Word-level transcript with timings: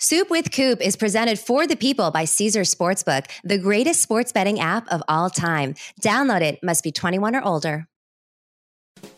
Soup 0.00 0.30
with 0.30 0.52
Coop 0.52 0.80
is 0.80 0.94
presented 0.94 1.40
for 1.40 1.66
the 1.66 1.74
people 1.74 2.12
by 2.12 2.24
Caesar 2.24 2.60
Sportsbook, 2.60 3.26
the 3.42 3.58
greatest 3.58 4.00
sports 4.00 4.30
betting 4.30 4.60
app 4.60 4.86
of 4.92 5.02
all 5.08 5.28
time. 5.28 5.74
Download 6.00 6.40
it, 6.40 6.62
must 6.62 6.84
be 6.84 6.92
21 6.92 7.34
or 7.34 7.42
older. 7.42 7.88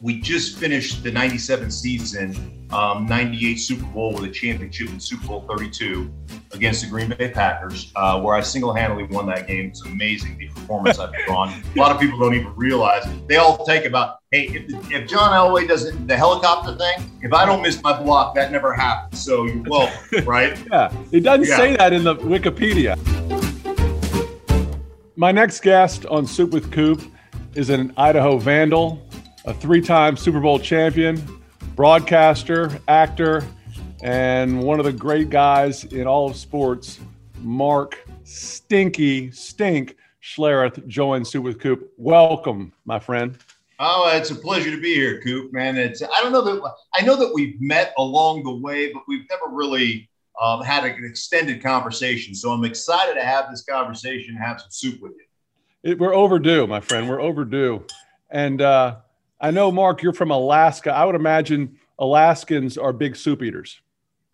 We 0.00 0.20
just 0.20 0.56
finished 0.58 1.02
the 1.02 1.10
97 1.10 1.70
season, 1.70 2.66
um, 2.72 3.04
98 3.06 3.56
Super 3.56 3.84
Bowl 3.86 4.14
with 4.14 4.24
a 4.24 4.30
championship 4.30 4.88
in 4.88 4.98
Super 4.98 5.26
Bowl 5.26 5.44
32 5.48 6.10
against 6.52 6.82
the 6.82 6.88
Green 6.88 7.10
Bay 7.10 7.30
Packers, 7.30 7.92
uh, 7.96 8.18
where 8.20 8.34
I 8.34 8.40
single 8.40 8.72
handedly 8.72 9.04
won 9.04 9.26
that 9.26 9.46
game. 9.46 9.66
It's 9.66 9.84
amazing 9.84 10.38
the 10.38 10.48
performance 10.48 10.98
I've 10.98 11.12
put 11.12 11.28
on. 11.34 11.50
A 11.76 11.78
lot 11.78 11.92
of 11.94 12.00
people 12.00 12.18
don't 12.18 12.34
even 12.34 12.54
realize. 12.56 13.06
They 13.28 13.36
all 13.36 13.64
take 13.66 13.84
about, 13.84 14.20
hey, 14.30 14.46
if, 14.46 14.90
if 14.90 15.08
John 15.08 15.32
Elway 15.32 15.68
doesn't, 15.68 16.06
the 16.06 16.16
helicopter 16.16 16.74
thing, 16.76 17.10
if 17.22 17.32
I 17.34 17.44
don't 17.44 17.60
miss 17.60 17.82
my 17.82 18.00
block, 18.02 18.34
that 18.36 18.50
never 18.50 18.72
happens. 18.72 19.22
So 19.22 19.44
you're 19.44 19.62
welcome, 19.64 20.24
right? 20.24 20.58
yeah, 20.72 20.92
it 21.12 21.20
doesn't 21.20 21.46
Yeah. 21.46 21.56
say 21.58 21.76
that 21.76 21.92
in 21.92 22.04
the 22.04 22.16
Wikipedia. 22.16 22.96
My 25.16 25.30
next 25.30 25.60
guest 25.60 26.06
on 26.06 26.26
Soup 26.26 26.50
with 26.50 26.72
Coop 26.72 27.02
is 27.54 27.68
an 27.68 27.92
Idaho 27.98 28.38
Vandal, 28.38 29.02
a 29.50 29.54
three 29.54 29.80
time 29.80 30.16
Super 30.16 30.38
Bowl 30.38 30.60
champion, 30.60 31.20
broadcaster, 31.74 32.70
actor, 32.86 33.44
and 34.00 34.62
one 34.62 34.78
of 34.78 34.84
the 34.84 34.92
great 34.92 35.28
guys 35.28 35.82
in 35.84 36.06
all 36.06 36.30
of 36.30 36.36
sports, 36.36 37.00
Mark 37.40 37.98
Stinky 38.22 39.32
Stink 39.32 39.96
Schlereth 40.22 40.86
joins 40.86 41.30
Soup 41.30 41.42
with 41.42 41.58
Coop. 41.58 41.92
Welcome, 41.96 42.72
my 42.84 43.00
friend. 43.00 43.36
Oh, 43.80 44.08
it's 44.14 44.30
a 44.30 44.36
pleasure 44.36 44.70
to 44.70 44.80
be 44.80 44.94
here, 44.94 45.20
Coop. 45.20 45.52
Man, 45.52 45.76
it's 45.76 46.00
I 46.00 46.22
don't 46.22 46.30
know 46.30 46.42
that 46.42 46.72
I 46.94 47.02
know 47.02 47.16
that 47.16 47.34
we've 47.34 47.60
met 47.60 47.92
along 47.98 48.44
the 48.44 48.54
way, 48.54 48.92
but 48.92 49.02
we've 49.08 49.26
never 49.28 49.52
really 49.52 50.08
um, 50.40 50.62
had 50.62 50.84
an 50.84 51.04
extended 51.04 51.60
conversation. 51.60 52.36
So 52.36 52.52
I'm 52.52 52.64
excited 52.64 53.14
to 53.14 53.24
have 53.24 53.50
this 53.50 53.64
conversation, 53.64 54.36
and 54.36 54.44
have 54.44 54.60
some 54.60 54.70
soup 54.70 55.02
with 55.02 55.12
you. 55.12 55.90
It, 55.90 55.98
we're 55.98 56.14
overdue, 56.14 56.68
my 56.68 56.78
friend. 56.78 57.08
We're 57.08 57.20
overdue. 57.20 57.84
And 58.30 58.62
uh, 58.62 58.98
I 59.40 59.50
know, 59.50 59.72
Mark, 59.72 60.02
you're 60.02 60.12
from 60.12 60.30
Alaska. 60.30 60.92
I 60.92 61.04
would 61.04 61.14
imagine 61.14 61.78
Alaskans 61.98 62.76
are 62.76 62.92
big 62.92 63.16
soup 63.16 63.42
eaters. 63.42 63.80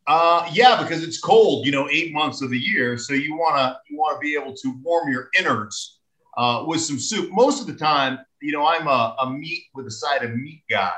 Uh, 0.07 0.49
yeah, 0.53 0.83
because 0.83 1.03
it's 1.03 1.21
cold, 1.21 1.67
you 1.67 1.73
know, 1.73 1.89
eight 1.91 2.13
months 2.13 2.41
of 2.43 2.51
the 2.51 2.59
year. 2.59 2.97
So 2.97 3.13
you 3.13 3.37
wanna 3.37 3.79
you 3.89 3.99
wanna 3.99 4.19
be 4.19 4.37
able 4.41 4.55
to 4.55 4.75
warm 4.83 5.11
your 5.11 5.31
innards 5.39 5.99
uh, 6.37 6.65
with 6.67 6.81
some 6.81 6.99
soup. 6.99 7.31
Most 7.33 7.61
of 7.61 7.67
the 7.67 7.75
time, 7.75 8.19
you 8.41 8.53
know, 8.53 8.67
I'm 8.67 8.87
a, 8.87 9.17
a 9.21 9.31
meat 9.31 9.65
with 9.75 9.87
a 9.87 9.91
side 9.91 10.23
of 10.23 10.35
meat 10.35 10.63
guy. 10.71 10.93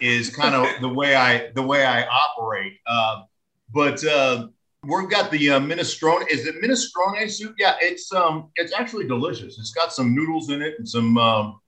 Is 0.00 0.34
kind 0.34 0.54
of 0.54 0.66
the 0.80 0.88
way 0.88 1.14
I 1.14 1.50
the 1.54 1.62
way 1.62 1.84
I 1.84 2.06
operate. 2.06 2.72
Um, 2.86 3.24
but 3.72 4.02
uh, 4.04 4.48
we've 4.82 5.10
got 5.10 5.30
the 5.30 5.50
uh, 5.50 5.60
minestrone. 5.60 6.28
Is 6.30 6.46
it 6.46 6.56
minestrone 6.62 7.30
soup? 7.30 7.54
Yeah, 7.58 7.76
it's 7.80 8.12
um, 8.12 8.48
it's 8.56 8.72
actually 8.72 9.06
delicious. 9.06 9.58
It's 9.58 9.72
got 9.72 9.92
some 9.92 10.14
noodles 10.14 10.50
in 10.50 10.62
it 10.62 10.74
and 10.78 10.88
some, 10.88 11.18
um, 11.18 11.60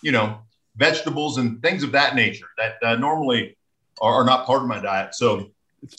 you 0.00 0.12
know, 0.12 0.38
vegetables 0.76 1.38
and 1.38 1.60
things 1.62 1.82
of 1.82 1.92
that 1.92 2.14
nature 2.14 2.46
that 2.58 2.74
uh, 2.82 2.96
normally 2.96 3.56
are, 4.00 4.14
are 4.14 4.24
not 4.24 4.46
part 4.46 4.62
of 4.62 4.68
my 4.68 4.80
diet. 4.80 5.14
So 5.14 5.50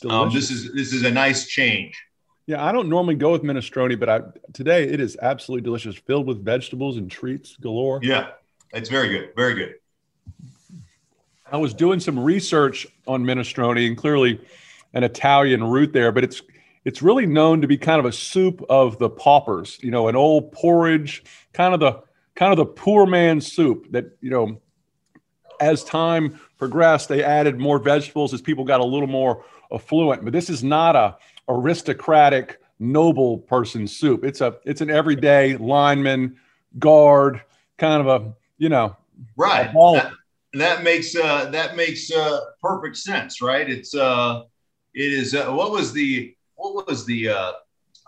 um, 0.10 0.34
this 0.34 0.50
is 0.50 0.74
this 0.74 0.94
is 0.94 1.04
a 1.04 1.12
nice 1.12 1.48
change. 1.48 2.02
yeah, 2.46 2.64
I 2.64 2.72
don't 2.72 2.90
normally 2.90 3.16
go 3.16 3.32
with 3.32 3.44
minestrone, 3.44 4.00
but 4.00 4.10
I, 4.10 4.22
today 4.54 4.84
it 4.84 5.00
is 5.00 5.18
absolutely 5.22 5.64
delicious, 5.64 5.96
filled 5.96 6.26
with 6.26 6.44
vegetables 6.44 6.98
and 6.98 7.10
treats 7.10 7.56
galore. 7.58 8.00
Yeah, 8.02 8.30
it's 8.74 8.90
very 8.90 9.10
good, 9.10 9.30
very 9.36 9.56
good. 9.56 9.76
I 11.52 11.58
was 11.58 11.74
doing 11.74 12.00
some 12.00 12.18
research 12.20 12.88
on 13.06 13.24
minestrone, 13.24 13.86
and 13.86 13.96
clearly 13.96 14.42
an 14.94 15.04
Italian 15.04 15.64
root 15.64 15.94
there, 15.94 16.12
but 16.12 16.24
it's 16.24 16.42
it's 16.86 17.02
really 17.02 17.26
known 17.26 17.62
to 17.62 17.68
be 17.68 17.78
kind 17.78 18.00
of 18.00 18.06
a 18.06 18.12
soup 18.12 18.64
of 18.70 18.98
the 19.00 19.10
paupers. 19.10 19.80
You 19.82 19.92
know, 19.92 20.08
an 20.08 20.16
old 20.16 20.52
porridge, 20.52 21.24
kind 21.54 21.74
of 21.74 21.80
the 21.80 22.02
kind 22.36 22.52
of 22.52 22.58
the 22.58 22.66
poor 22.66 23.06
man's 23.06 23.52
soup. 23.52 23.92
That 23.92 24.18
you 24.22 24.30
know, 24.30 24.62
as 25.64 25.84
time 25.84 26.40
progressed, 26.58 27.10
they 27.10 27.24
added 27.24 27.60
more 27.60 27.80
vegetables 27.80 28.34
as 28.34 28.42
people 28.42 28.64
got 28.64 28.80
a 28.80 28.86
little 28.86 29.08
more 29.08 29.44
affluent. 29.74 30.24
But 30.24 30.34
this 30.34 30.50
is 30.50 30.64
not 30.64 30.96
a 30.96 31.18
aristocratic 31.48 32.62
noble 32.80 33.40
person 33.40 33.88
soup. 33.88 34.24
It's 34.24 34.42
a 34.42 34.58
it's 34.66 34.82
an 34.82 34.90
everyday 34.90 35.58
lineman 35.58 36.38
guard 36.80 37.42
kind 37.78 38.08
of 38.08 38.08
a 38.08 38.34
you 38.58 38.70
know 38.70 38.96
Right. 39.36 39.72
That, 39.74 40.12
that 40.54 40.84
makes 40.84 41.16
uh, 41.16 41.50
that 41.52 41.76
makes 41.76 42.12
uh, 42.12 42.40
perfect 42.62 42.98
sense, 42.98 43.42
right? 43.42 43.70
It's 43.70 43.96
uh, 43.96 44.44
it 44.94 45.14
is. 45.14 45.34
Uh, 45.34 45.52
what 45.52 45.72
was 45.72 45.94
the 45.94 46.36
what 46.56 46.88
was 46.88 47.06
the 47.06 47.30
uh, 47.30 47.52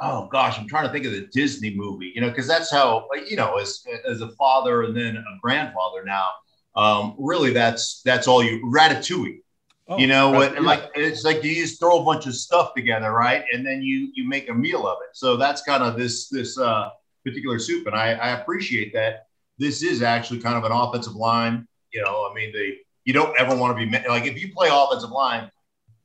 oh 0.01 0.27
gosh, 0.31 0.59
I'm 0.59 0.67
trying 0.67 0.85
to 0.85 0.93
think 0.93 1.05
of 1.05 1.11
the 1.11 1.27
Disney 1.33 1.73
movie, 1.75 2.11
you 2.13 2.21
know, 2.21 2.29
because 2.29 2.47
that's 2.47 2.71
how 2.71 3.07
you 3.27 3.35
know, 3.35 3.57
as 3.57 3.83
as 4.07 4.21
a 4.21 4.29
father 4.29 4.83
and 4.83 4.95
then 4.95 5.17
a 5.17 5.39
grandfather 5.41 6.03
now, 6.05 6.27
um, 6.75 7.15
really 7.17 7.51
that's 7.51 8.01
that's 8.03 8.27
all 8.27 8.43
you 8.43 8.61
Ratatouille. 8.65 9.39
oh, 9.87 9.97
you 9.97 10.07
know 10.07 10.31
what 10.31 10.61
like 10.61 10.89
it's 10.95 11.23
like 11.23 11.43
you 11.43 11.55
just 11.55 11.79
throw 11.79 12.01
a 12.01 12.03
bunch 12.03 12.25
of 12.27 12.35
stuff 12.35 12.73
together 12.73 13.11
right? 13.11 13.43
And 13.53 13.65
then 13.65 13.81
you 13.81 14.11
you 14.13 14.27
make 14.27 14.49
a 14.49 14.53
meal 14.53 14.87
of 14.87 14.97
it. 15.01 15.15
So 15.15 15.37
that's 15.37 15.61
kind 15.61 15.83
of 15.83 15.97
this 15.97 16.29
this 16.29 16.57
uh 16.57 16.89
particular 17.23 17.57
soup 17.57 17.87
and 17.87 17.95
i 17.95 18.11
i 18.13 18.29
appreciate 18.39 18.93
that. 18.93 19.27
This 19.57 19.81
is 19.83 20.01
actually 20.01 20.41
kind 20.41 20.57
of 20.57 20.65
an 20.65 20.73
offensive 20.73 21.15
line 21.15 21.67
you 21.95 22.03
know 22.03 22.27
i 22.29 22.33
mean 22.33 22.51
the 22.51 22.75
you 23.05 23.13
don't 23.13 23.35
ever 23.39 23.55
want 23.55 23.75
to 23.77 23.85
be 23.85 24.07
like 24.07 24.25
if 24.25 24.39
you 24.39 24.53
play 24.53 24.69
offensive 24.71 25.09
line 25.09 25.49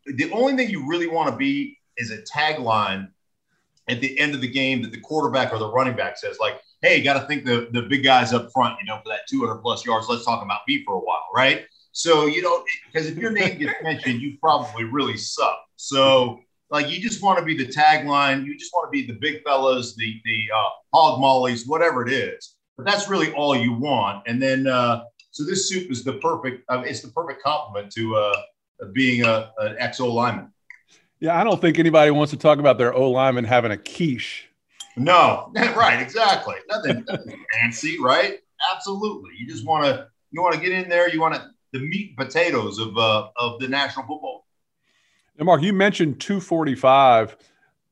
the 0.06 0.30
only 0.32 0.56
thing 0.56 0.70
you 0.70 0.88
really 0.88 1.08
want 1.08 1.28
to 1.28 1.36
be 1.36 1.76
is 1.98 2.10
a 2.10 2.22
tagline 2.22 3.08
at 3.88 4.00
the 4.00 4.18
end 4.18 4.34
of 4.34 4.40
the 4.40 4.48
game 4.48 4.80
that 4.82 4.92
the 4.92 5.00
quarterback 5.00 5.52
or 5.52 5.58
the 5.58 5.70
running 5.70 5.96
back 5.96 6.16
says 6.16 6.38
like 6.40 6.60
hey 6.82 7.02
got 7.02 7.20
to 7.20 7.26
think 7.26 7.44
the 7.44 7.68
the 7.72 7.82
big 7.82 8.02
guys 8.02 8.32
up 8.32 8.50
front 8.52 8.76
you 8.80 8.86
know 8.86 8.98
for 9.02 9.08
that 9.08 9.20
200 9.28 9.56
plus 9.56 9.84
yards 9.84 10.06
let's 10.08 10.24
talk 10.24 10.42
about 10.42 10.60
me 10.68 10.82
for 10.84 10.94
a 10.94 11.00
while 11.00 11.26
right 11.34 11.66
so 11.92 12.26
you 12.26 12.42
know, 12.42 12.64
because 12.86 13.08
if 13.08 13.16
your 13.16 13.30
name 13.30 13.58
gets 13.58 13.82
mentioned, 13.82 14.20
you 14.20 14.36
probably 14.40 14.84
really 14.84 15.16
suck. 15.16 15.58
So 15.76 16.40
like 16.70 16.88
you 16.88 17.00
just 17.00 17.22
want 17.22 17.38
to 17.38 17.44
be 17.44 17.56
the 17.56 17.66
tagline. 17.66 18.44
You 18.44 18.56
just 18.56 18.72
want 18.72 18.88
to 18.88 18.90
be 18.90 19.06
the 19.06 19.18
big 19.18 19.42
fellas, 19.42 19.96
the 19.96 20.20
the 20.24 20.48
uh, 20.54 20.68
hog 20.94 21.20
mollies, 21.20 21.66
whatever 21.66 22.06
it 22.06 22.12
is. 22.12 22.56
But 22.76 22.86
that's 22.86 23.08
really 23.08 23.32
all 23.32 23.56
you 23.56 23.72
want. 23.72 24.22
And 24.26 24.40
then 24.40 24.66
uh, 24.66 25.02
so 25.30 25.44
this 25.44 25.68
soup 25.68 25.90
is 25.90 26.04
the 26.04 26.14
perfect. 26.14 26.64
Uh, 26.68 26.82
it's 26.86 27.00
the 27.00 27.08
perfect 27.08 27.42
compliment 27.42 27.92
to 27.94 28.16
uh, 28.16 28.36
being 28.92 29.24
a 29.24 29.50
an 29.58 29.76
ex 29.78 30.00
O 30.00 30.12
lineman. 30.12 30.52
Yeah, 31.18 31.38
I 31.38 31.44
don't 31.44 31.60
think 31.60 31.78
anybody 31.78 32.10
wants 32.12 32.30
to 32.30 32.38
talk 32.38 32.58
about 32.58 32.78
their 32.78 32.94
O 32.94 33.10
lineman 33.10 33.44
having 33.44 33.72
a 33.72 33.76
quiche. 33.76 34.49
No, 34.96 35.52
right, 35.54 36.00
exactly. 36.00 36.56
Nothing, 36.68 37.04
nothing 37.08 37.44
fancy, 37.54 37.98
right? 38.00 38.38
Absolutely. 38.74 39.30
You 39.38 39.46
just 39.46 39.66
want 39.66 39.84
to 39.84 40.08
you 40.30 40.42
want 40.42 40.54
to 40.54 40.60
get 40.60 40.72
in 40.72 40.88
there. 40.88 41.08
You 41.08 41.20
want 41.20 41.34
to 41.34 41.50
the 41.72 41.80
meat 41.80 42.14
and 42.16 42.28
potatoes 42.28 42.78
of 42.78 42.96
uh, 42.96 43.28
of 43.36 43.60
the 43.60 43.68
National 43.68 44.06
Football. 44.06 44.46
Now, 45.38 45.44
Mark, 45.46 45.62
you 45.62 45.72
mentioned 45.72 46.20
245. 46.20 47.36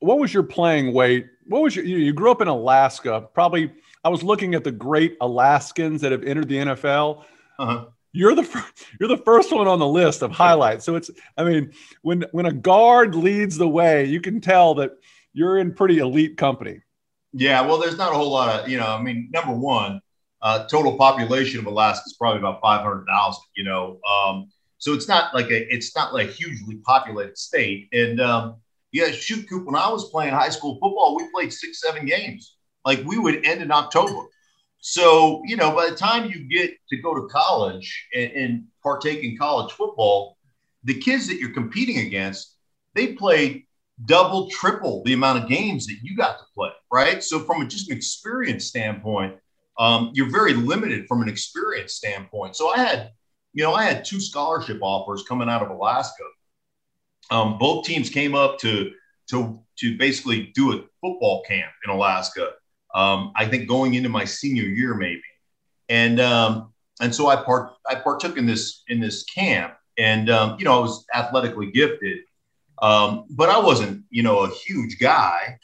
What 0.00 0.19
was 0.19 0.34
your 0.34 0.42
playing 0.42 0.92
weight? 0.92 1.26
What 1.47 1.62
was 1.62 1.75
your, 1.75 1.84
you, 1.84 1.97
you 1.97 2.12
grew 2.12 2.31
up 2.31 2.42
in 2.42 2.48
Alaska. 2.48 3.26
Probably, 3.32 3.72
I 4.04 4.10
was 4.10 4.22
looking 4.22 4.54
at 4.54 4.65
the 4.65 4.70
great 4.70 5.16
Alaskans 5.20 6.03
that 6.03 6.12
have 6.12 6.22
entered 6.25 6.48
the 6.48 6.56
NFL. 6.56 7.25
Uh-huh. 7.59 7.86
You're 8.12 8.34
the 8.34 8.42
fir- 8.42 8.65
you're 9.00 9.09
the 9.09 9.22
first 9.25 9.53
one 9.53 9.66
on 9.66 9.78
the 9.78 9.86
list 9.86 10.22
of 10.22 10.30
highlights. 10.30 10.84
So 10.84 10.97
it's, 10.97 11.10
I 11.36 11.44
mean, 11.44 11.72
when 12.03 12.25
when 12.32 12.47
a 12.47 12.53
guard 12.53 13.15
leads 13.15 13.56
the 13.56 13.69
way, 13.69 14.04
you 14.04 14.20
can 14.20 14.41
tell 14.41 14.75
that 14.76 14.92
you're 15.32 15.59
in 15.59 15.75
pretty 15.75 15.98
elite 15.98 16.36
company. 16.36 16.82
Yeah, 17.33 17.61
well, 17.62 17.78
there's 17.78 17.99
not 17.99 18.12
a 18.12 18.16
whole 18.16 18.31
lot 18.31 18.61
of, 18.61 18.69
you 18.69 18.78
know, 18.78 18.87
I 18.87 19.03
mean, 19.03 19.28
number 19.33 19.53
one, 19.53 20.00
uh, 20.41 20.66
total 20.66 20.97
population 20.97 21.61
of 21.61 21.66
Alaska 21.66 22.05
is 22.06 22.15
probably 22.15 22.39
about 22.39 22.61
500,000, 22.62 23.43
you 23.56 23.65
know. 23.65 24.00
Um, 24.09 24.49
so 24.78 24.94
it's 24.94 25.09
not 25.09 25.34
like 25.34 25.50
a, 25.50 25.75
it's 25.75 25.94
not 25.94 26.15
like 26.15 26.28
a 26.28 26.33
hugely 26.33 26.77
populated 26.84 27.37
state. 27.37 27.89
And 27.93 28.21
um, 28.21 28.56
yeah, 28.93 29.11
shoot, 29.11 29.49
Coop, 29.49 29.66
when 29.66 29.75
I 29.75 29.91
was 29.91 30.11
playing 30.11 30.33
high 30.33 30.48
school 30.48 30.75
football, 30.75 31.16
we 31.16 31.28
played 31.34 31.53
six, 31.53 31.80
seven 31.80 32.07
games. 32.07 32.57
Like 32.84 33.03
we 33.04 33.19
would 33.19 33.45
end 33.45 33.60
in 33.60 33.71
October. 33.71 34.27
So, 34.81 35.42
you 35.45 35.57
know, 35.57 35.72
by 35.74 35.91
the 35.91 35.97
time 35.97 36.31
you 36.31 36.48
get 36.48 36.74
to 36.89 36.97
go 37.03 37.15
to 37.15 37.27
college 37.28 38.07
and, 38.15 38.31
and 38.33 38.65
partake 38.83 39.24
in 39.24 39.36
college 39.36 39.72
football, 39.72 40.39
the 40.84 40.95
kids 40.95 41.27
that 41.27 41.39
you're 41.39 41.53
competing 41.53 41.98
against, 42.07 42.54
they 42.95 43.15
played 43.15 43.65
double, 44.04 44.48
triple 44.50 45.03
the 45.04 45.12
amount 45.12 45.42
of 45.42 45.48
games 45.48 45.86
that 45.86 45.97
you 46.03 46.16
got 46.16 46.39
to 46.39 46.45
play, 46.54 46.71
right? 46.92 47.22
So, 47.22 47.41
from 47.41 47.62
a, 47.62 47.66
just 47.66 47.91
an 47.91 47.97
experience 47.97 48.66
standpoint, 48.66 49.36
um, 49.78 50.10
you're 50.15 50.30
very 50.30 50.54
limited 50.54 51.06
from 51.06 51.22
an 51.22 51.28
experience 51.28 51.95
standpoint. 51.95 52.56
So, 52.56 52.71
I 52.71 52.78
had, 52.78 53.10
you 53.53 53.65
know, 53.65 53.74
I 53.74 53.84
had 53.84 54.04
two 54.04 54.21
scholarship 54.21 54.78
offers 54.83 55.24
coming 55.28 55.48
out 55.48 55.62
of 55.62 55.71
Alaska. 55.71 56.24
Um, 57.30 57.59
both 57.59 57.84
teams 57.84 58.09
came 58.09 58.34
up 58.34 58.59
to 58.60 58.92
to 59.30 59.62
to 59.78 59.97
basically 59.98 60.50
do 60.54 60.72
a 60.72 60.83
football 61.00 61.42
camp 61.42 61.71
in 61.84 61.91
Alaska. 61.91 62.53
Um, 62.95 63.33
I 63.36 63.47
think 63.47 63.68
going 63.68 63.95
into 63.95 64.09
my 64.09 64.24
senior 64.24 64.65
year, 64.65 64.95
maybe, 64.95 65.22
and 65.89 66.21
um, 66.21 66.72
and 67.00 67.15
so 67.15 67.28
I 67.28 67.36
part 67.36 67.72
I 67.86 67.97
partook 67.97 68.36
in 68.39 68.47
this 68.47 68.83
in 68.89 69.00
this 69.00 69.24
camp, 69.24 69.74
and 69.98 70.30
um, 70.30 70.56
you 70.59 70.65
know 70.65 70.77
I 70.77 70.80
was 70.80 71.04
athletically 71.15 71.71
gifted, 71.71 72.21
Um, 72.83 73.25
but 73.30 73.48
I 73.48 73.59
wasn't, 73.59 74.04
you 74.10 74.22
know, 74.22 74.41
a 74.41 74.51
huge 74.51 74.98
guy. 74.98 75.59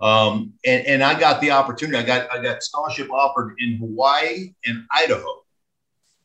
Um, 0.00 0.54
and, 0.64 0.86
and 0.86 1.02
I 1.02 1.18
got 1.18 1.40
the 1.40 1.50
opportunity. 1.50 1.98
I 1.98 2.02
got 2.02 2.32
I 2.32 2.40
got 2.40 2.62
scholarship 2.62 3.10
offered 3.10 3.54
in 3.58 3.78
Hawaii 3.78 4.54
and 4.66 4.84
Idaho. 4.90 5.42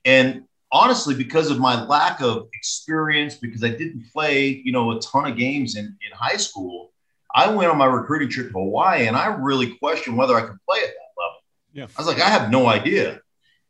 And 0.05 0.43
honestly, 0.71 1.15
because 1.15 1.49
of 1.49 1.59
my 1.59 1.85
lack 1.85 2.21
of 2.21 2.49
experience, 2.53 3.35
because 3.35 3.63
I 3.63 3.69
didn't 3.69 4.05
play, 4.11 4.61
you 4.63 4.71
know, 4.71 4.91
a 4.91 4.99
ton 4.99 5.31
of 5.31 5.37
games 5.37 5.75
in, 5.75 5.85
in 5.85 6.11
high 6.13 6.37
school, 6.37 6.91
I 7.33 7.49
went 7.49 7.71
on 7.71 7.77
my 7.77 7.85
recruiting 7.85 8.29
trip 8.29 8.47
to 8.47 8.53
Hawaii 8.53 9.07
and 9.07 9.15
I 9.15 9.27
really 9.27 9.75
questioned 9.75 10.17
whether 10.17 10.35
I 10.35 10.41
could 10.41 10.57
play 10.69 10.79
at 10.79 10.89
that 10.89 11.21
level. 11.21 11.37
Yeah. 11.73 11.87
I 11.97 12.01
was 12.01 12.07
like, 12.07 12.21
I 12.21 12.29
have 12.29 12.51
no 12.51 12.67
idea. 12.67 13.21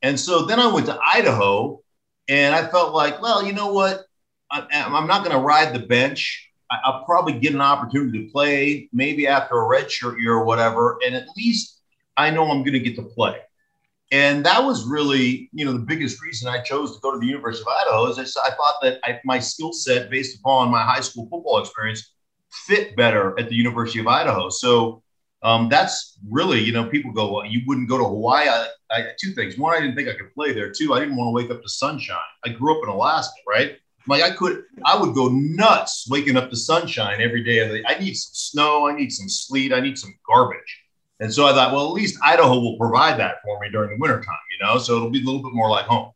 And 0.01 0.19
so 0.19 0.45
then 0.45 0.59
I 0.59 0.68
went 0.68 0.88
to 0.88 1.00
Idaho 1.01 1.81
and 2.27 2.56
I 2.56 2.68
felt 2.68 2.94
like, 2.94 3.21
well, 3.21 3.45
you 3.45 3.54
know 3.54 3.71
what? 3.71 4.06
I, 4.51 4.66
am 4.71 5.07
not 5.07 5.24
going 5.24 5.36
to 5.36 5.44
ride 5.44 5.74
the 5.74 5.80
bench. 5.80 6.51
I'll 6.83 7.03
probably 7.05 7.33
get 7.39 7.53
an 7.53 7.61
opportunity 7.61 8.25
to 8.25 8.31
play 8.31 8.89
maybe 8.93 9.27
after 9.27 9.55
a 9.55 9.67
redshirt 9.67 10.19
year 10.19 10.33
or 10.33 10.45
whatever. 10.45 10.97
And 11.05 11.15
at 11.15 11.27
least 11.37 11.81
I 12.17 12.29
know 12.29 12.49
I'm 12.49 12.63
going 12.63 12.73
to 12.73 12.79
get 12.79 12.95
to 12.95 13.03
play. 13.03 13.37
And 14.11 14.45
that 14.45 14.63
was 14.63 14.85
really, 14.85 15.49
you 15.53 15.65
know, 15.65 15.73
the 15.73 15.79
biggest 15.79 16.21
reason 16.21 16.47
I 16.47 16.61
chose 16.61 16.93
to 16.93 17.01
go 17.01 17.11
to 17.11 17.19
the 17.19 17.25
University 17.25 17.63
of 17.63 17.75
Idaho 17.81 18.05
is 18.07 18.37
I, 18.37 18.47
I 18.47 18.51
thought 18.51 18.75
that 18.83 18.99
I, 19.03 19.19
my 19.25 19.39
skill 19.39 19.73
set, 19.73 20.11
based 20.11 20.39
upon 20.39 20.69
my 20.69 20.83
high 20.83 20.99
school 20.99 21.27
football 21.31 21.59
experience, 21.59 22.13
fit 22.51 22.95
better 22.95 23.37
at 23.39 23.49
the 23.49 23.55
University 23.55 23.99
of 23.99 24.07
Idaho. 24.07 24.49
So 24.49 25.01
um, 25.41 25.67
that's 25.67 26.19
really, 26.29 26.59
you 26.59 26.71
know, 26.71 26.85
people 26.85 27.11
go, 27.11 27.33
well, 27.33 27.45
you 27.45 27.61
wouldn't 27.65 27.89
go 27.89 27.97
to 27.97 28.03
Hawaii. 28.03 28.47
I, 28.47 28.67
I, 28.91 29.03
two 29.19 29.31
things. 29.31 29.57
One, 29.57 29.75
I 29.75 29.81
didn't 29.81 29.95
think 29.95 30.07
I 30.07 30.13
could 30.13 30.33
play 30.33 30.53
there. 30.53 30.71
Two, 30.71 30.93
I 30.93 30.99
didn't 30.99 31.15
want 31.15 31.27
to 31.27 31.31
wake 31.31 31.49
up 31.49 31.63
to 31.63 31.69
sunshine. 31.69 32.17
I 32.45 32.49
grew 32.49 32.77
up 32.77 32.83
in 32.83 32.89
Alaska, 32.89 33.33
right? 33.49 33.77
Like 34.07 34.23
I 34.23 34.31
could, 34.31 34.63
I 34.85 35.00
would 35.00 35.15
go 35.15 35.29
nuts 35.29 36.07
waking 36.09 36.38
up 36.38 36.50
to 36.50 36.55
sunshine 36.55 37.21
every 37.21 37.44
day 37.44 37.59
of 37.59 37.69
the. 37.69 37.85
I 37.88 37.97
need 38.00 38.15
some 38.15 38.33
snow. 38.33 38.88
I 38.88 38.95
need 38.95 39.11
some 39.11 39.29
sleet. 39.29 39.73
I 39.73 39.79
need 39.79 39.97
some 39.97 40.13
garbage. 40.27 40.83
And 41.19 41.33
so 41.33 41.45
I 41.47 41.53
thought, 41.53 41.73
well, 41.73 41.88
at 41.88 41.94
least 41.94 42.19
Idaho 42.23 42.59
will 42.59 42.77
provide 42.77 43.17
that 43.19 43.35
for 43.44 43.59
me 43.59 43.69
during 43.71 43.91
the 43.91 43.97
wintertime, 43.97 44.35
you 44.51 44.65
know, 44.65 44.77
so 44.77 44.97
it'll 44.97 45.09
be 45.09 45.21
a 45.21 45.25
little 45.25 45.41
bit 45.41 45.53
more 45.53 45.69
like 45.69 45.85
home. 45.85 46.11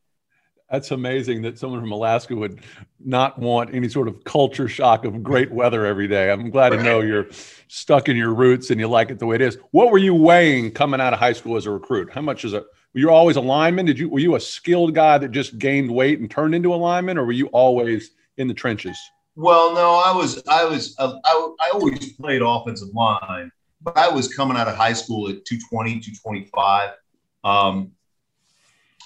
That's 0.70 0.92
amazing 0.92 1.44
that 1.44 1.58
someone 1.58 1.80
from 1.80 1.94
Alaska 1.94 2.36
would 2.36 2.60
not 3.00 3.40
want 3.40 3.74
any 3.74 3.88
sort 3.88 4.10
of 4.10 4.22
culture 4.26 4.68
shock 4.68 5.06
of 5.06 5.24
great 5.24 5.50
weather 5.50 5.86
every 5.86 6.10
day. 6.10 6.30
I'm 6.30 6.50
glad 6.50 6.74
right. 6.74 6.80
to 6.80 6.84
know 6.84 7.00
you're 7.00 7.28
stuck 7.70 8.10
in 8.10 8.18
your 8.18 8.34
roots 8.34 8.70
and 8.70 8.80
you 8.80 8.90
like 8.90 9.10
it 9.10 9.20
the 9.20 9.26
way 9.26 9.36
it 9.36 9.42
is. 9.42 9.58
What 9.72 9.92
were 9.92 9.98
you 9.98 10.14
weighing 10.14 10.72
coming 10.72 11.00
out 11.00 11.14
of 11.14 11.20
high 11.20 11.32
school 11.32 11.56
as 11.56 11.68
a 11.68 11.72
recruit? 11.72 12.12
How 12.12 12.22
much 12.22 12.44
is 12.44 12.52
it? 12.52 12.66
Were 12.94 13.00
you 13.00 13.10
always 13.12 13.36
a 13.36 13.42
lineman? 13.42 13.86
Did 13.86 14.00
you 14.00 14.10
were 14.10 14.20
you 14.20 14.36
a 14.36 14.40
skilled 14.40 14.96
guy 14.96 15.18
that 15.18 15.32
just 15.32 15.58
gained 15.60 15.92
weight 15.92 16.20
and 16.20 16.30
turned 16.30 16.56
into 16.56 16.74
a 16.74 16.78
lineman, 16.78 17.18
or 17.18 17.26
were 17.26 17.32
you 17.32 17.48
always 17.48 18.12
in 18.38 18.48
the 18.48 18.54
trenches? 18.54 18.98
Well, 19.36 19.74
no, 19.74 19.96
I 19.96 20.12
was 20.16 20.42
I 20.48 20.66
was 20.66 20.96
uh, 20.98 21.18
I, 21.24 21.52
I 21.62 21.70
always 21.74 22.14
played 22.14 22.42
offensive 22.42 22.90
line 22.94 23.52
but 23.82 23.98
I 23.98 24.10
was 24.10 24.34
coming 24.34 24.58
out 24.58 24.68
of 24.68 24.76
high 24.76 24.94
school 24.94 25.30
at 25.30 25.46
220, 25.46 26.00
225. 26.00 26.92
Um, 27.44 27.92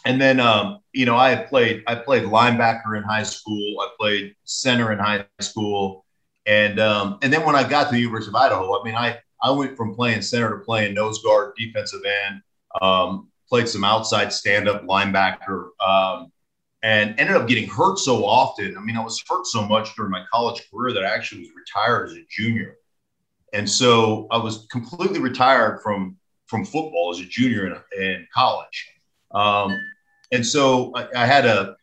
and 0.06 0.19
then, 0.19 0.39
um, 0.39 0.80
you 0.94 1.06
know, 1.06 1.16
I 1.16 1.30
had 1.30 1.48
played, 1.48 1.84
I 1.88 1.95
played 1.95 2.24
linebacker 2.24 2.98
in 2.98 3.04
high 3.04 3.24
school. 3.24 3.80
I 3.81 3.89
played 4.00 4.36
center 4.45 4.92
in 4.92 5.00
high 5.00 5.25
school. 5.39 6.06
And, 6.45 6.80
um, 6.80 7.19
and 7.22 7.31
then 7.31 7.45
when 7.45 7.56
I 7.56 7.68
got 7.68 7.86
to 7.86 7.92
the 7.92 8.00
University 8.00 8.31
of 8.31 8.36
Idaho, 8.36 8.80
I 8.80 8.84
mean, 8.84 8.95
I, 8.95 9.19
I 9.44 9.51
went 9.51 9.77
from 9.77 9.94
playing 9.94 10.22
center 10.22 10.50
to 10.50 10.66
playing 10.66 10.95
nose 10.95 11.22
guard, 11.22 11.54
defensive 11.57 12.01
end, 12.25 12.42
um, 12.81 13.30
played 13.51 13.68
some 13.68 13.83
outside 13.83 14.31
stand 14.31 14.69
up 14.69 14.86
linebacker, 14.86 15.69
um, 15.86 16.31
and 16.83 17.19
ended 17.19 17.36
up 17.36 17.50
getting 17.50 17.68
hurt 17.68 18.00
so 18.00 18.25
often. 18.25 18.77
I 18.77 18.80
mean, 18.80 18.95
I 18.95 19.03
was 19.03 19.21
hurt 19.30 19.45
so 19.45 19.68
much 19.68 19.94
during 19.95 20.09
my 20.09 20.24
college 20.31 20.63
career 20.71 20.94
that 20.94 21.03
I 21.03 21.13
actually 21.13 21.42
was 21.42 21.50
retired 21.56 22.09
as 22.09 22.15
a 22.15 22.25
junior. 22.30 22.77
And 23.53 23.69
so 23.69 24.27
I 24.31 24.38
was 24.38 24.68
completely 24.71 25.19
retired 25.19 25.81
from 25.83 26.18
from 26.48 26.65
football 26.65 27.12
as 27.13 27.19
a 27.19 27.25
junior 27.25 27.68
in, 27.68 28.01
in 28.01 28.27
college. 28.33 28.89
Um, 29.33 29.77
and 30.31 30.45
so 30.45 30.92
I, 30.95 31.07
I, 31.15 31.25
had 31.25 31.45
a 31.45 31.75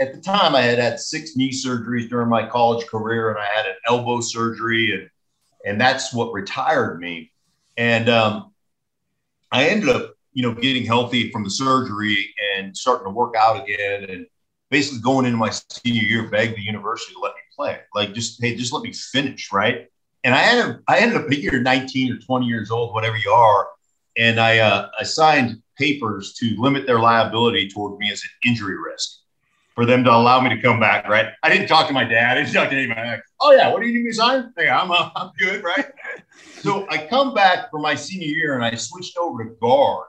at 0.00 0.14
the 0.14 0.20
time 0.20 0.54
I 0.54 0.62
had 0.62 0.78
had 0.78 0.98
six 0.98 1.36
knee 1.36 1.50
surgeries 1.50 2.08
during 2.08 2.28
my 2.28 2.46
college 2.46 2.86
career, 2.86 3.30
and 3.30 3.38
I 3.38 3.46
had 3.46 3.66
an 3.66 3.76
elbow 3.88 4.20
surgery, 4.20 4.92
and 4.92 5.10
and 5.64 5.80
that's 5.80 6.12
what 6.12 6.32
retired 6.32 7.00
me. 7.00 7.32
And 7.76 8.08
um, 8.08 8.52
I 9.50 9.68
ended 9.68 9.88
up, 9.90 10.15
you 10.36 10.42
know, 10.42 10.52
getting 10.52 10.84
healthy 10.84 11.30
from 11.30 11.44
the 11.44 11.50
surgery 11.50 12.34
and 12.54 12.76
starting 12.76 13.06
to 13.06 13.10
work 13.10 13.34
out 13.38 13.64
again, 13.64 14.04
and 14.10 14.26
basically 14.70 15.00
going 15.00 15.24
into 15.24 15.38
my 15.38 15.50
senior 15.70 16.02
year, 16.02 16.28
begged 16.28 16.58
the 16.58 16.62
university 16.62 17.14
to 17.14 17.20
let 17.20 17.34
me 17.34 17.40
play, 17.56 17.78
like 17.94 18.12
just 18.12 18.38
hey, 18.42 18.54
just 18.54 18.70
let 18.70 18.82
me 18.82 18.92
finish, 18.92 19.50
right? 19.50 19.88
And 20.24 20.34
I 20.34 20.42
ended, 20.42 20.82
I 20.88 20.98
ended 20.98 21.16
up 21.16 21.28
being 21.30 21.62
19 21.62 22.12
or 22.12 22.18
20 22.18 22.44
years 22.44 22.70
old, 22.70 22.92
whatever 22.92 23.16
you 23.16 23.30
are. 23.30 23.68
And 24.18 24.38
I, 24.38 24.58
uh, 24.58 24.88
signed 25.04 25.62
papers 25.78 26.34
to 26.34 26.54
limit 26.58 26.86
their 26.86 27.00
liability 27.00 27.70
toward 27.70 27.98
me 27.98 28.12
as 28.12 28.22
an 28.22 28.50
injury 28.50 28.76
risk 28.78 29.20
for 29.74 29.86
them 29.86 30.04
to 30.04 30.10
allow 30.10 30.40
me 30.40 30.50
to 30.50 30.60
come 30.60 30.78
back, 30.78 31.08
right? 31.08 31.28
I 31.42 31.48
didn't 31.48 31.68
talk 31.68 31.86
to 31.86 31.94
my 31.94 32.04
dad. 32.04 32.36
I 32.36 32.42
didn't 32.42 32.54
talk 32.54 32.68
to 32.68 32.76
anybody. 32.76 33.22
Oh, 33.40 33.52
yeah, 33.52 33.72
what 33.72 33.80
do 33.80 33.88
you 33.88 33.94
need 33.94 34.04
me 34.04 34.10
to 34.10 34.16
sign? 34.16 34.52
Hey, 34.54 34.68
I'm, 34.68 34.90
uh, 34.90 35.10
I'm 35.16 35.30
good, 35.38 35.64
right? 35.64 35.86
so 36.60 36.86
I 36.90 37.06
come 37.06 37.32
back 37.32 37.70
for 37.70 37.78
my 37.78 37.94
senior 37.94 38.28
year 38.28 38.54
and 38.54 38.64
I 38.64 38.74
switched 38.74 39.16
over 39.16 39.44
to 39.44 39.50
guard, 39.62 40.08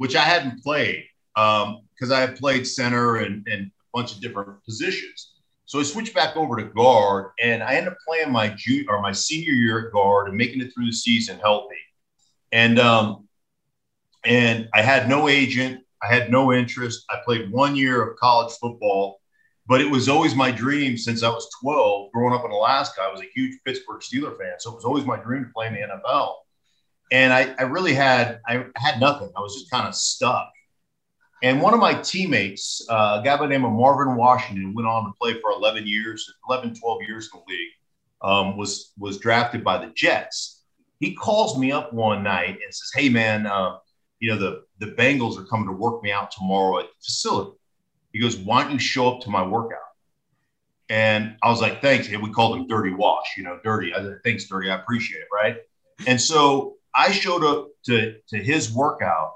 which 0.00 0.16
I 0.16 0.22
hadn't 0.22 0.62
played 0.62 1.04
because 1.34 2.10
um, 2.10 2.12
I 2.12 2.20
had 2.20 2.36
played 2.36 2.66
center 2.66 3.16
and, 3.16 3.46
and 3.46 3.66
a 3.66 3.70
bunch 3.92 4.14
of 4.14 4.22
different 4.22 4.64
positions. 4.64 5.34
So 5.66 5.78
I 5.78 5.82
switched 5.82 6.14
back 6.14 6.38
over 6.38 6.56
to 6.56 6.64
guard, 6.64 7.32
and 7.38 7.62
I 7.62 7.74
ended 7.74 7.92
up 7.92 7.98
playing 8.08 8.32
my 8.32 8.48
junior 8.48 8.86
or 8.88 9.02
my 9.02 9.12
senior 9.12 9.52
year 9.52 9.88
at 9.88 9.92
guard 9.92 10.28
and 10.28 10.38
making 10.38 10.62
it 10.62 10.72
through 10.72 10.86
the 10.86 10.92
season 10.92 11.38
healthy. 11.38 11.76
And 12.50 12.78
um, 12.78 13.28
and 14.24 14.70
I 14.72 14.80
had 14.80 15.06
no 15.06 15.28
agent, 15.28 15.82
I 16.02 16.06
had 16.06 16.30
no 16.30 16.50
interest. 16.50 17.04
I 17.10 17.18
played 17.22 17.50
one 17.50 17.76
year 17.76 18.02
of 18.02 18.16
college 18.16 18.54
football, 18.54 19.20
but 19.66 19.82
it 19.82 19.90
was 19.90 20.08
always 20.08 20.34
my 20.34 20.50
dream 20.50 20.96
since 20.96 21.22
I 21.22 21.28
was 21.28 21.46
12. 21.62 22.10
Growing 22.12 22.32
up 22.32 22.46
in 22.46 22.52
Alaska, 22.52 23.02
I 23.02 23.12
was 23.12 23.20
a 23.20 23.28
huge 23.34 23.58
Pittsburgh 23.66 24.00
Steeler 24.00 24.34
fan, 24.38 24.54
so 24.60 24.72
it 24.72 24.76
was 24.76 24.86
always 24.86 25.04
my 25.04 25.18
dream 25.18 25.44
to 25.44 25.50
play 25.54 25.66
in 25.66 25.74
the 25.74 25.80
NFL. 25.80 26.36
And 27.10 27.32
I, 27.32 27.54
I 27.58 27.62
really 27.62 27.94
had 27.94 28.40
I 28.46 28.66
had 28.76 29.00
nothing. 29.00 29.30
I 29.36 29.40
was 29.40 29.54
just 29.54 29.70
kind 29.70 29.88
of 29.88 29.94
stuck. 29.94 30.50
And 31.42 31.62
one 31.62 31.72
of 31.72 31.80
my 31.80 31.94
teammates, 31.94 32.86
uh, 32.90 33.18
a 33.20 33.24
guy 33.24 33.36
by 33.36 33.44
the 33.44 33.48
name 33.48 33.64
of 33.64 33.72
Marvin 33.72 34.14
Washington, 34.14 34.74
went 34.74 34.86
on 34.86 35.04
to 35.06 35.12
play 35.18 35.40
for 35.40 35.52
11 35.52 35.86
years, 35.86 36.30
11, 36.48 36.74
12 36.74 37.02
years 37.08 37.30
in 37.32 37.40
the 37.40 37.52
league, 37.52 37.70
um, 38.22 38.58
was, 38.58 38.92
was 38.98 39.18
drafted 39.18 39.64
by 39.64 39.78
the 39.78 39.90
Jets. 39.94 40.64
He 40.98 41.14
calls 41.14 41.58
me 41.58 41.72
up 41.72 41.94
one 41.94 42.22
night 42.22 42.58
and 42.62 42.74
says, 42.74 42.90
Hey, 42.94 43.08
man, 43.08 43.46
uh, 43.46 43.78
you 44.18 44.30
know, 44.30 44.38
the, 44.38 44.64
the 44.80 44.92
Bengals 44.92 45.38
are 45.38 45.44
coming 45.44 45.66
to 45.66 45.72
work 45.72 46.02
me 46.02 46.12
out 46.12 46.30
tomorrow 46.30 46.80
at 46.80 46.86
the 46.86 47.02
facility. 47.02 47.56
He 48.12 48.20
goes, 48.20 48.36
Why 48.36 48.62
don't 48.62 48.72
you 48.72 48.78
show 48.78 49.10
up 49.14 49.22
to 49.22 49.30
my 49.30 49.42
workout? 49.42 49.78
And 50.90 51.36
I 51.42 51.48
was 51.48 51.62
like, 51.62 51.80
Thanks. 51.80 52.08
And 52.08 52.22
we 52.22 52.30
called 52.30 52.58
him 52.58 52.66
Dirty 52.66 52.92
Wash, 52.92 53.38
you 53.38 53.44
know, 53.44 53.58
Dirty. 53.64 53.94
I 53.94 54.02
said, 54.02 54.18
Thanks, 54.24 54.44
Dirty. 54.44 54.70
I 54.70 54.78
appreciate 54.78 55.20
it. 55.20 55.28
Right. 55.32 55.56
And 56.06 56.20
so 56.20 56.76
I 57.00 57.12
showed 57.12 57.42
up 57.44 57.68
to, 57.86 58.16
to 58.28 58.36
his 58.36 58.70
workout 58.70 59.32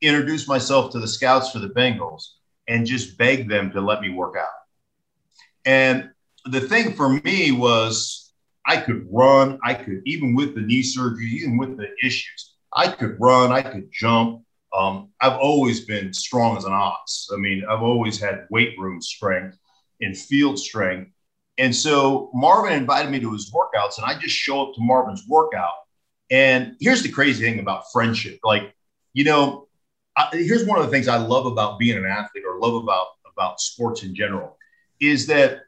introduced 0.00 0.48
myself 0.48 0.90
to 0.90 0.98
the 0.98 1.06
scouts 1.06 1.52
for 1.52 1.60
the 1.60 1.68
Bengals 1.68 2.22
and 2.66 2.84
just 2.84 3.16
begged 3.16 3.48
them 3.48 3.70
to 3.70 3.80
let 3.80 4.00
me 4.00 4.10
work 4.10 4.34
out. 4.36 4.48
And 5.64 6.10
the 6.46 6.60
thing 6.60 6.94
for 6.94 7.08
me 7.08 7.52
was 7.52 8.32
I 8.66 8.78
could 8.78 9.06
run, 9.08 9.60
I 9.62 9.74
could, 9.74 10.02
even 10.04 10.34
with 10.34 10.56
the 10.56 10.62
knee 10.62 10.82
surgery, 10.82 11.26
even 11.26 11.56
with 11.56 11.76
the 11.76 11.86
issues, 12.04 12.56
I 12.72 12.88
could 12.88 13.16
run, 13.20 13.52
I 13.52 13.62
could 13.62 13.88
jump. 13.92 14.42
Um, 14.76 15.10
I've 15.20 15.38
always 15.38 15.84
been 15.84 16.12
strong 16.12 16.56
as 16.56 16.64
an 16.64 16.72
ox. 16.72 17.28
I 17.32 17.36
mean, 17.36 17.62
I've 17.70 17.82
always 17.82 18.18
had 18.18 18.48
weight 18.50 18.76
room 18.80 19.00
strength 19.00 19.56
and 20.00 20.18
field 20.18 20.58
strength. 20.58 21.12
And 21.56 21.74
so 21.74 22.32
Marvin 22.34 22.72
invited 22.72 23.12
me 23.12 23.20
to 23.20 23.32
his 23.32 23.52
workouts, 23.52 23.98
and 23.98 24.06
I 24.06 24.18
just 24.18 24.34
show 24.34 24.66
up 24.66 24.74
to 24.74 24.80
Marvin's 24.80 25.22
workout. 25.28 25.85
And 26.30 26.76
here's 26.80 27.02
the 27.02 27.10
crazy 27.10 27.44
thing 27.44 27.60
about 27.60 27.84
friendship 27.92 28.40
like, 28.42 28.74
you 29.12 29.24
know, 29.24 29.68
I, 30.16 30.28
here's 30.32 30.64
one 30.64 30.78
of 30.78 30.84
the 30.84 30.90
things 30.90 31.08
I 31.08 31.18
love 31.18 31.46
about 31.46 31.78
being 31.78 31.96
an 31.96 32.06
athlete 32.06 32.44
or 32.48 32.58
love 32.58 32.82
about 32.82 33.06
about 33.30 33.60
sports 33.60 34.02
in 34.02 34.14
general 34.14 34.56
is 35.00 35.26
that 35.26 35.60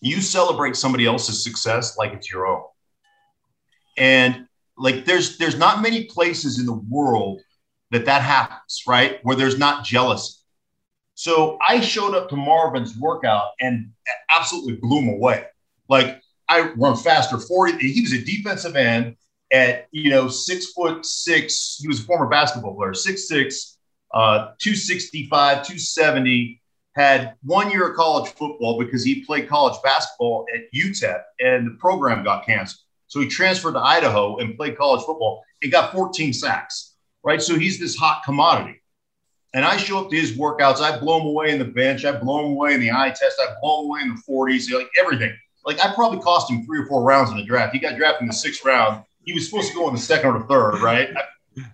you 0.00 0.20
celebrate 0.20 0.76
somebody 0.76 1.04
else's 1.06 1.42
success 1.42 1.96
like 1.98 2.12
it's 2.12 2.30
your 2.30 2.46
own. 2.46 2.62
And 3.96 4.46
like 4.78 5.04
there's 5.04 5.38
there's 5.38 5.58
not 5.58 5.82
many 5.82 6.04
places 6.04 6.58
in 6.58 6.66
the 6.66 6.80
world 6.90 7.40
that 7.90 8.04
that 8.04 8.22
happens, 8.22 8.82
right? 8.86 9.20
Where 9.22 9.36
there's 9.36 9.58
not 9.58 9.84
jealousy. 9.84 10.34
So 11.14 11.58
I 11.66 11.80
showed 11.80 12.14
up 12.14 12.28
to 12.28 12.36
Marvin's 12.36 12.96
workout 12.98 13.50
and 13.60 13.90
absolutely 14.30 14.74
blew 14.76 15.00
him 15.00 15.08
away. 15.08 15.44
Like 15.88 16.20
I 16.48 16.72
run 16.76 16.96
faster 16.96 17.38
40. 17.38 17.78
He 17.78 18.02
was 18.02 18.12
a 18.12 18.22
defensive 18.22 18.76
end 18.76 19.16
at 19.52 19.88
you 19.92 20.10
know 20.10 20.28
six 20.28 20.72
foot 20.72 21.04
six. 21.04 21.78
He 21.80 21.88
was 21.88 22.00
a 22.00 22.02
former 22.02 22.26
basketball 22.26 22.74
player, 22.74 22.94
six 22.94 23.28
six, 23.28 23.76
uh, 24.12 24.52
265, 24.58 25.28
270, 25.66 26.60
had 26.94 27.34
one 27.42 27.70
year 27.70 27.88
of 27.88 27.96
college 27.96 28.30
football 28.32 28.78
because 28.78 29.04
he 29.04 29.24
played 29.24 29.48
college 29.48 29.76
basketball 29.82 30.46
at 30.54 30.62
UTEP 30.74 31.22
and 31.40 31.66
the 31.66 31.76
program 31.78 32.24
got 32.24 32.46
canceled. 32.46 32.80
So 33.08 33.20
he 33.20 33.28
transferred 33.28 33.74
to 33.74 33.80
Idaho 33.80 34.38
and 34.38 34.56
played 34.56 34.76
college 34.76 35.04
football 35.04 35.44
and 35.62 35.70
got 35.70 35.92
14 35.92 36.32
sacks, 36.32 36.94
right? 37.22 37.40
So 37.40 37.58
he's 37.58 37.78
this 37.78 37.96
hot 37.96 38.22
commodity. 38.24 38.82
And 39.54 39.64
I 39.64 39.76
show 39.76 39.98
up 39.98 40.10
to 40.10 40.16
his 40.16 40.36
workouts. 40.36 40.80
I 40.80 40.98
blow 40.98 41.20
him 41.20 41.26
away 41.26 41.50
in 41.50 41.58
the 41.58 41.64
bench. 41.64 42.04
I 42.04 42.12
blow 42.12 42.46
him 42.46 42.52
away 42.52 42.74
in 42.74 42.80
the 42.80 42.90
eye 42.90 43.08
test. 43.08 43.40
I 43.40 43.54
blow 43.60 43.82
him 43.82 43.86
away 43.86 44.00
in 44.02 44.08
the 44.08 44.22
40s, 44.28 44.72
like 44.72 44.90
everything. 44.98 45.34
Like 45.64 45.84
I 45.84 45.94
probably 45.94 46.20
cost 46.20 46.50
him 46.50 46.64
three 46.64 46.80
or 46.80 46.86
four 46.86 47.02
rounds 47.02 47.30
in 47.30 47.36
the 47.36 47.44
draft. 47.44 47.74
He 47.74 47.78
got 47.78 47.96
drafted 47.96 48.22
in 48.22 48.28
the 48.28 48.34
sixth 48.34 48.64
round. 48.64 49.04
He 49.26 49.34
was 49.34 49.48
supposed 49.48 49.68
to 49.68 49.74
go 49.74 49.88
in 49.88 49.94
the 49.94 50.00
second 50.00 50.30
or 50.30 50.38
the 50.38 50.46
third, 50.46 50.80
right? 50.80 51.10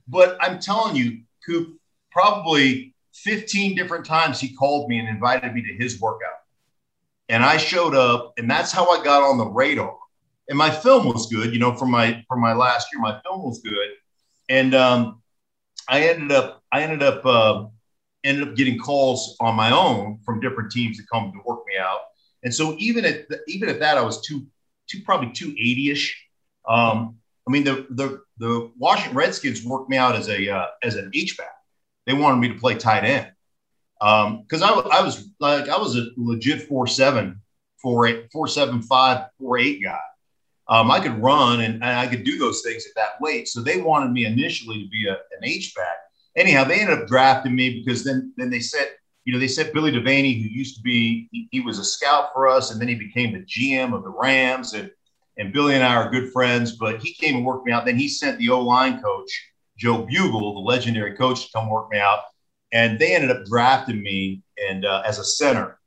But 0.09 0.37
I'm 0.41 0.59
telling 0.59 0.97
you, 0.97 1.21
Coop, 1.47 1.79
probably 2.11 2.95
15 3.15 3.77
different 3.77 4.05
times 4.05 4.41
he 4.41 4.55
called 4.55 4.89
me 4.89 4.99
and 4.99 5.09
invited 5.09 5.55
me 5.55 5.63
to 5.63 5.75
his 5.75 6.01
workout. 6.01 6.31
And 7.29 7.45
I 7.45 7.57
showed 7.57 7.95
up, 7.95 8.33
and 8.39 8.51
that's 8.51 8.73
how 8.73 8.89
I 8.91 9.03
got 9.05 9.23
on 9.23 9.39
the 9.39 9.47
radar. 9.47 9.97
And 10.49 10.59
my 10.59 10.71
film 10.71 11.07
was 11.07 11.31
good, 11.33 11.53
you 11.53 11.59
know, 11.59 11.75
from 11.75 11.91
my 11.91 12.25
from 12.29 12.41
my 12.41 12.53
last 12.53 12.89
year, 12.93 13.01
my 13.01 13.21
film 13.23 13.45
was 13.45 13.61
good. 13.61 13.91
And 14.49 14.75
um, 14.75 15.23
I 15.89 16.09
ended 16.09 16.33
up 16.33 16.63
I 16.73 16.83
ended 16.83 17.03
up 17.03 17.25
uh, 17.25 17.67
ended 18.25 18.49
up 18.49 18.57
getting 18.57 18.79
calls 18.79 19.37
on 19.41 19.55
my 19.55 19.71
own 19.71 20.19
from 20.25 20.41
different 20.41 20.73
teams 20.73 20.97
that 20.99 21.07
come 21.11 21.33
to 21.33 21.39
work 21.45 21.61
me 21.67 21.75
out. 21.79 22.01
And 22.45 22.53
so 22.53 22.77
even 22.79 23.05
at 23.05 23.29
the, 23.29 23.41
even 23.47 23.69
at 23.69 23.79
that, 23.81 23.97
I 23.97 24.03
was 24.03 24.21
two 24.21 24.47
two 24.89 25.01
probably 25.03 25.31
two 25.33 25.51
eighty 25.53 25.91
ish. 25.91 26.19
Um, 26.69 27.17
I 27.47 27.51
mean, 27.51 27.65
the 27.65 27.87
the 27.91 28.21
the 28.39 28.71
Washington 28.79 29.17
Redskins 29.17 29.65
worked 29.65 29.91
me 29.91 29.97
out 29.97 30.15
as 30.15 30.29
a 30.29 30.49
uh, 30.49 30.67
as 30.83 30.97
an 30.97 31.11
H 31.15 31.37
back. 31.37 31.53
They 32.07 32.15
wanted 32.15 32.37
me 32.37 32.49
to 32.49 32.59
play 32.59 32.75
tight 32.75 33.05
end 33.05 33.33
because 33.99 34.63
um, 34.63 34.83
I, 34.93 34.99
I 34.99 35.03
was 35.03 35.29
like 35.41 35.69
I 35.69 35.79
was 35.79 35.97
a 35.97 36.09
legit 36.17 36.63
four 36.63 36.87
seven, 36.87 37.41
four 37.81 38.07
eight, 38.07 38.29
four 38.33 38.49
seven 38.49 38.83
five, 38.83 39.27
four 39.39 39.59
eight 39.59 39.83
guy. 39.83 39.99
Um, 40.69 40.91
I 40.91 41.01
could 41.01 41.21
run 41.21 41.61
and, 41.61 41.75
and, 41.75 41.85
I 41.85 42.07
could 42.07 42.25
do 42.25 42.39
those 42.39 42.63
things 42.63 42.87
at 42.87 42.95
that 42.95 43.21
weight. 43.21 43.49
So 43.49 43.61
they 43.61 43.81
wanted 43.81 44.13
me 44.13 44.25
initially 44.25 44.85
to 44.85 44.89
be 44.89 45.07
a, 45.09 45.13
an 45.13 45.43
H 45.43 45.75
back. 45.75 45.97
Anyhow, 46.37 46.65
they 46.65 46.81
ended 46.81 47.01
up 47.01 47.09
drafting 47.09 47.55
me 47.55 47.83
because 47.83 48.05
then 48.05 48.33
then 48.37 48.51
they 48.51 48.61
said 48.61 48.89
you 49.25 49.33
know 49.33 49.39
they 49.39 49.49
sent 49.49 49.75
Billy 49.75 49.93
Devaney, 49.93 50.43
who 50.43 50.49
used 50.49 50.77
to 50.77 50.83
be 50.83 51.29
he, 51.33 51.49
he 51.51 51.61
was 51.61 51.79
a 51.79 51.85
scout 51.85 52.31
for 52.33 52.49
us, 52.49 52.71
and 52.71 52.81
then 52.81 52.89
he 52.89 52.95
became 52.95 53.33
the 53.33 53.45
GM 53.45 53.95
of 53.95 54.05
the 54.05 54.11
Rams 54.11 54.73
and 54.73 54.91
and 55.39 55.53
Billy 55.53 55.75
and 55.75 55.85
I 55.85 55.97
are 55.97 56.11
good 56.11 56.33
friends, 56.33 56.73
but 56.73 57.01
he 57.01 57.15
came 57.15 57.37
and 57.37 57.45
worked 57.45 57.67
me 57.67 57.73
out. 57.73 57.85
Then 57.85 57.97
he 57.97 58.09
sent 58.09 58.39
the 58.39 58.51
O 58.51 58.61
line 58.61 59.01
coach, 59.03 59.31
Joe 59.79 60.07
Bugel, 60.07 60.55
the 60.55 60.61
legendary 60.61 61.17
coach, 61.17 61.47
to 61.47 61.53
come 61.55 61.71
work 61.71 61.91
me 61.91 61.99
out. 61.99 62.21
And 62.73 62.99
they 62.99 63.15
ended 63.15 63.31
up 63.31 63.45
drafting 63.45 64.03
me 64.03 64.43
and 64.69 64.85
uh, 64.85 65.03
as 65.07 65.19
a 65.19 65.25
center. 65.25 65.79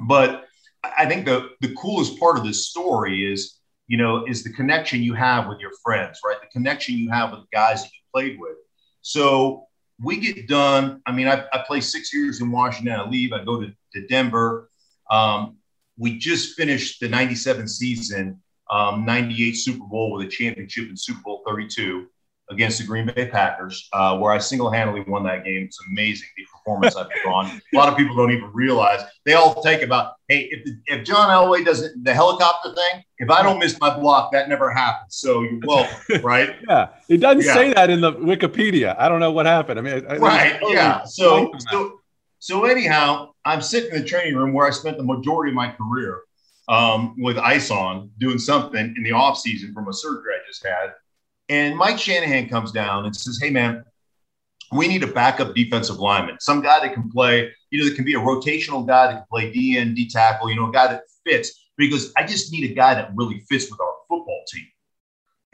But 0.00 0.44
I 0.84 1.06
think 1.06 1.24
the, 1.24 1.50
the 1.60 1.74
coolest 1.74 2.18
part 2.20 2.38
of 2.38 2.44
this 2.44 2.68
story 2.68 3.32
is, 3.32 3.58
you 3.88 3.96
know, 3.96 4.24
is 4.26 4.44
the 4.44 4.52
connection 4.52 5.02
you 5.02 5.14
have 5.14 5.48
with 5.48 5.58
your 5.58 5.72
friends, 5.82 6.20
right? 6.24 6.40
The 6.40 6.48
connection 6.48 6.96
you 6.96 7.10
have 7.10 7.32
with 7.32 7.40
the 7.40 7.56
guys 7.56 7.82
that 7.82 7.90
you 7.92 8.00
played 8.12 8.38
with. 8.38 8.56
So 9.02 9.66
we 10.00 10.18
get 10.18 10.46
done. 10.46 11.02
I 11.06 11.12
mean, 11.12 11.26
I, 11.26 11.44
I 11.52 11.64
play 11.66 11.80
six 11.80 12.12
years 12.14 12.40
in 12.40 12.50
Washington. 12.50 12.94
I 12.94 13.08
leave. 13.08 13.32
I 13.32 13.44
go 13.44 13.60
to, 13.60 13.72
to 13.94 14.06
Denver. 14.06 14.70
Um, 15.10 15.56
we 15.96 16.18
just 16.18 16.54
finished 16.56 17.00
the 17.00 17.08
97 17.08 17.66
season 17.66 18.40
um, 18.70 19.04
98 19.04 19.52
Super 19.52 19.84
Bowl 19.84 20.12
with 20.12 20.26
a 20.26 20.30
championship 20.30 20.88
in 20.88 20.96
Super 20.96 21.20
Bowl 21.24 21.42
32 21.46 22.06
against 22.50 22.78
the 22.78 22.84
Green 22.84 23.06
Bay 23.06 23.28
Packers, 23.28 23.88
uh, 23.92 24.16
where 24.18 24.32
I 24.32 24.38
single 24.38 24.70
handedly 24.70 25.04
won 25.06 25.22
that 25.24 25.44
game. 25.44 25.64
It's 25.64 25.78
amazing 25.90 26.28
the 26.36 26.44
performance 26.44 26.96
I 26.96 27.04
put 27.04 27.30
on. 27.30 27.46
A 27.46 27.76
lot 27.76 27.88
of 27.88 27.96
people 27.96 28.16
don't 28.16 28.32
even 28.32 28.50
realize. 28.52 29.02
They 29.26 29.34
all 29.34 29.62
take 29.62 29.82
about, 29.82 30.14
hey, 30.28 30.48
if, 30.50 30.68
if 30.86 31.04
John 31.04 31.28
Elway 31.28 31.64
doesn't, 31.64 32.04
the 32.04 32.14
helicopter 32.14 32.74
thing, 32.74 33.02
if 33.18 33.30
I 33.30 33.42
don't 33.42 33.58
miss 33.58 33.78
my 33.80 33.94
block, 33.94 34.32
that 34.32 34.48
never 34.48 34.70
happens. 34.70 35.16
So 35.16 35.42
you're 35.42 35.60
welcome, 35.62 36.22
right? 36.22 36.56
yeah. 36.68 36.88
It 37.08 37.18
doesn't 37.18 37.44
yeah. 37.44 37.54
say 37.54 37.72
that 37.74 37.90
in 37.90 38.00
the 38.00 38.12
Wikipedia. 38.12 38.96
I 38.98 39.08
don't 39.08 39.20
know 39.20 39.32
what 39.32 39.46
happened. 39.46 39.78
I 39.78 39.82
mean, 39.82 40.04
right. 40.18 40.58
yeah. 40.68 41.04
So, 41.04 41.52
so, 41.70 42.00
so 42.38 42.64
anyhow, 42.64 43.32
I'm 43.44 43.60
sitting 43.60 43.94
in 43.94 44.02
the 44.02 44.08
training 44.08 44.36
room 44.36 44.52
where 44.52 44.66
I 44.66 44.70
spent 44.70 44.96
the 44.96 45.04
majority 45.04 45.50
of 45.50 45.56
my 45.56 45.70
career 45.72 46.20
um, 46.68 47.14
with 47.18 47.38
ice 47.38 47.70
on 47.70 48.10
doing 48.18 48.38
something 48.38 48.94
in 48.96 49.02
the 49.02 49.12
off 49.12 49.38
season 49.38 49.72
from 49.72 49.88
a 49.88 49.92
surgery 49.92 50.32
I 50.34 50.46
just 50.46 50.64
had. 50.66 50.94
And 51.48 51.76
Mike 51.76 51.98
Shanahan 51.98 52.48
comes 52.48 52.72
down 52.72 53.06
and 53.06 53.16
says, 53.16 53.38
Hey, 53.40 53.50
man, 53.50 53.84
we 54.72 54.86
need 54.86 55.02
a 55.02 55.06
backup 55.06 55.54
defensive 55.54 55.98
lineman, 55.98 56.36
some 56.40 56.60
guy 56.60 56.80
that 56.80 56.92
can 56.92 57.10
play, 57.10 57.50
you 57.70 57.80
know, 57.80 57.88
that 57.88 57.96
can 57.96 58.04
be 58.04 58.14
a 58.14 58.18
rotational 58.18 58.86
guy 58.86 59.06
that 59.06 59.14
can 59.14 59.24
play 59.30 59.50
D 59.50 59.78
and 59.78 59.96
D 59.96 60.08
tackle, 60.08 60.50
you 60.50 60.56
know, 60.56 60.68
a 60.68 60.72
guy 60.72 60.88
that 60.88 61.02
fits 61.24 61.70
because 61.78 62.12
I 62.16 62.26
just 62.26 62.52
need 62.52 62.70
a 62.70 62.74
guy 62.74 62.94
that 62.94 63.12
really 63.14 63.40
fits 63.48 63.70
with 63.70 63.80
our 63.80 63.94
football 64.08 64.42
team. 64.52 64.66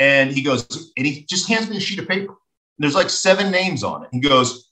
And 0.00 0.32
he 0.32 0.42
goes, 0.42 0.92
and 0.96 1.06
he 1.06 1.24
just 1.24 1.48
hands 1.48 1.68
me 1.68 1.76
a 1.76 1.80
sheet 1.80 2.00
of 2.00 2.08
paper. 2.08 2.34
There's 2.78 2.96
like 2.96 3.10
seven 3.10 3.52
names 3.52 3.84
on 3.84 4.02
it. 4.02 4.08
He 4.10 4.18
goes, 4.18 4.68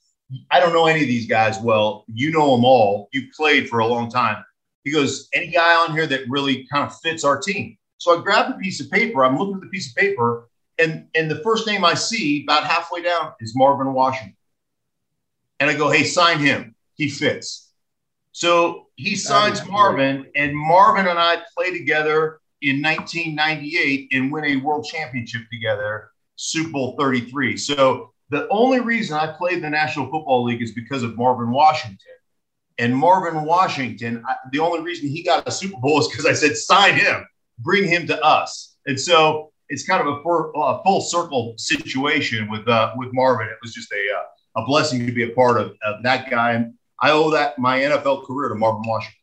I 0.51 0.59
don't 0.59 0.73
know 0.73 0.87
any 0.87 1.01
of 1.01 1.07
these 1.07 1.27
guys 1.27 1.59
well. 1.59 2.03
You 2.07 2.31
know 2.31 2.55
them 2.55 2.65
all. 2.65 3.07
You've 3.13 3.31
played 3.31 3.69
for 3.69 3.79
a 3.79 3.87
long 3.87 4.09
time. 4.09 4.43
He 4.83 4.91
goes, 4.91 5.29
any 5.33 5.47
guy 5.47 5.75
on 5.75 5.93
here 5.93 6.07
that 6.07 6.21
really 6.27 6.67
kind 6.71 6.85
of 6.85 6.97
fits 6.99 7.23
our 7.23 7.39
team. 7.39 7.77
So 7.97 8.19
I 8.19 8.21
grabbed 8.21 8.53
a 8.53 8.57
piece 8.57 8.81
of 8.81 8.91
paper. 8.91 9.23
I'm 9.23 9.37
looking 9.37 9.55
at 9.55 9.61
the 9.61 9.67
piece 9.67 9.89
of 9.89 9.95
paper, 9.95 10.49
and 10.77 11.07
and 11.15 11.31
the 11.31 11.39
first 11.39 11.65
name 11.65 11.85
I 11.85 11.93
see 11.93 12.43
about 12.43 12.65
halfway 12.65 13.01
down 13.01 13.33
is 13.39 13.55
Marvin 13.55 13.93
Washington. 13.93 14.35
And 15.59 15.69
I 15.69 15.75
go, 15.75 15.89
hey, 15.89 16.03
sign 16.03 16.39
him. 16.39 16.75
He 16.95 17.09
fits. 17.09 17.71
So 18.33 18.87
he 18.95 19.15
signs 19.15 19.65
Marvin, 19.67 20.27
and 20.35 20.55
Marvin 20.55 21.07
and 21.07 21.19
I 21.19 21.41
play 21.55 21.77
together 21.77 22.41
in 22.61 22.81
1998 22.81 24.09
and 24.11 24.31
win 24.31 24.45
a 24.45 24.55
world 24.57 24.85
championship 24.85 25.43
together, 25.51 26.09
Super 26.35 26.71
Bowl 26.71 26.95
33. 26.97 27.55
So 27.57 28.11
the 28.29 28.47
only 28.49 28.79
reason 28.79 29.15
I 29.17 29.33
played 29.37 29.63
the 29.63 29.69
National 29.69 30.09
Football 30.09 30.45
League 30.45 30.61
is 30.61 30.71
because 30.71 31.03
of 31.03 31.15
Marvin 31.15 31.51
Washington. 31.51 32.15
And 32.79 32.95
Marvin 32.95 33.43
Washington, 33.43 34.23
I, 34.27 34.35
the 34.51 34.59
only 34.59 34.81
reason 34.81 35.07
he 35.07 35.23
got 35.23 35.47
a 35.47 35.51
Super 35.51 35.79
Bowl 35.79 35.99
is 35.99 36.07
because 36.07 36.25
I 36.25 36.33
said, 36.33 36.57
sign 36.57 36.95
him, 36.95 37.25
bring 37.59 37.87
him 37.87 38.07
to 38.07 38.21
us. 38.23 38.77
And 38.85 38.99
so 38.99 39.51
it's 39.69 39.85
kind 39.85 40.01
of 40.01 40.07
a, 40.07 40.29
a 40.29 40.83
full 40.83 41.01
circle 41.01 41.55
situation 41.57 42.49
with 42.49 42.67
uh, 42.67 42.93
with 42.95 43.09
Marvin. 43.13 43.47
It 43.47 43.57
was 43.61 43.73
just 43.73 43.91
a 43.91 44.17
uh, 44.17 44.61
a 44.61 44.65
blessing 44.65 45.05
to 45.05 45.11
be 45.11 45.23
a 45.23 45.29
part 45.29 45.59
of, 45.59 45.75
of 45.83 46.03
that 46.03 46.29
guy, 46.29 46.53
and 46.53 46.73
I 47.01 47.11
owe 47.11 47.31
that 47.31 47.57
my 47.57 47.79
NFL 47.79 48.25
career 48.25 48.49
to 48.49 48.55
Marvin 48.55 48.83
Washington. 48.85 49.19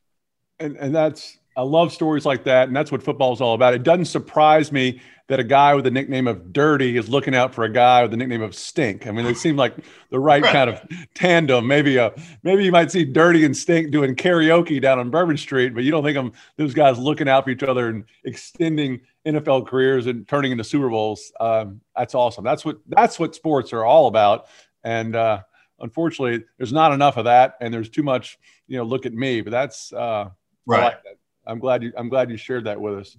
And 0.59 0.77
and 0.77 0.95
that's 0.95 1.39
I 1.61 1.63
love 1.63 1.93
stories 1.93 2.25
like 2.25 2.45
that, 2.45 2.69
and 2.69 2.75
that's 2.75 2.91
what 2.91 3.03
football 3.03 3.35
is 3.35 3.43
all 3.43 3.53
about. 3.53 3.75
It 3.75 3.83
doesn't 3.83 4.07
surprise 4.07 4.73
me 4.73 5.03
that 5.27 5.39
a 5.39 5.45
guy 5.45 5.75
with 5.75 5.85
the 5.85 5.91
nickname 5.91 6.27
of 6.27 6.55
Dirty 6.55 6.97
is 6.97 7.11
looking 7.11 7.35
out 7.35 7.53
for 7.53 7.65
a 7.65 7.69
guy 7.71 8.01
with 8.01 8.13
the 8.13 8.17
nickname 8.17 8.41
of 8.41 8.55
Stink. 8.55 9.07
I 9.07 9.11
mean, 9.11 9.27
they 9.27 9.35
seem 9.35 9.57
like 9.57 9.77
the 10.09 10.19
right 10.19 10.43
kind 10.43 10.71
of 10.71 10.81
tandem. 11.15 11.67
Maybe 11.67 11.99
a 11.99 12.15
maybe 12.43 12.65
you 12.65 12.73
might 12.73 12.91
see 12.91 13.05
Dirty 13.05 13.45
and 13.45 13.55
Stink 13.55 13.91
doing 13.91 14.17
karaoke 14.17 14.81
down 14.81 14.99
on 14.99 15.11
Bourbon 15.11 15.37
Street, 15.37 15.75
but 15.75 15.85
you 15.85 15.91
don't 15.91 16.03
think 16.03 16.15
them 16.15 16.33
those 16.57 16.73
guys 16.73 16.99
looking 16.99 17.29
out 17.29 17.45
for 17.45 17.51
each 17.51 17.63
other 17.63 17.91
and 17.91 18.07
extending 18.25 19.03
NFL 19.27 19.67
careers 19.67 20.07
and 20.07 20.27
turning 20.27 20.53
into 20.53 20.65
Super 20.65 20.89
Bowls. 20.89 21.31
Um, 21.41 21.83
that's 21.95 22.15
awesome. 22.15 22.43
That's 22.43 22.65
what 22.65 22.79
that's 22.87 23.19
what 23.19 23.35
sports 23.35 23.75
are 23.75 23.85
all 23.85 24.07
about. 24.07 24.47
And 24.83 25.15
uh, 25.15 25.43
unfortunately, 25.79 26.43
there's 26.57 26.73
not 26.73 26.95
enough 26.95 27.19
of 27.19 27.27
that, 27.27 27.59
and 27.61 27.73
there's 27.75 27.91
too 27.91 28.03
much. 28.03 28.39
You 28.67 28.79
know, 28.79 28.85
look 28.85 29.05
at 29.05 29.13
me. 29.13 29.43
But 29.43 29.51
that's 29.51 29.93
uh, 29.93 30.31
right. 30.65 30.85
Like 30.85 31.03
that. 31.05 31.20
I'm 31.47 31.59
glad 31.59 31.83
you 31.83 31.93
I'm 31.97 32.09
glad 32.09 32.31
you 32.31 32.37
shared 32.37 32.65
that 32.65 32.81
with 32.81 32.99
us. 32.99 33.17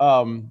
Um, 0.00 0.50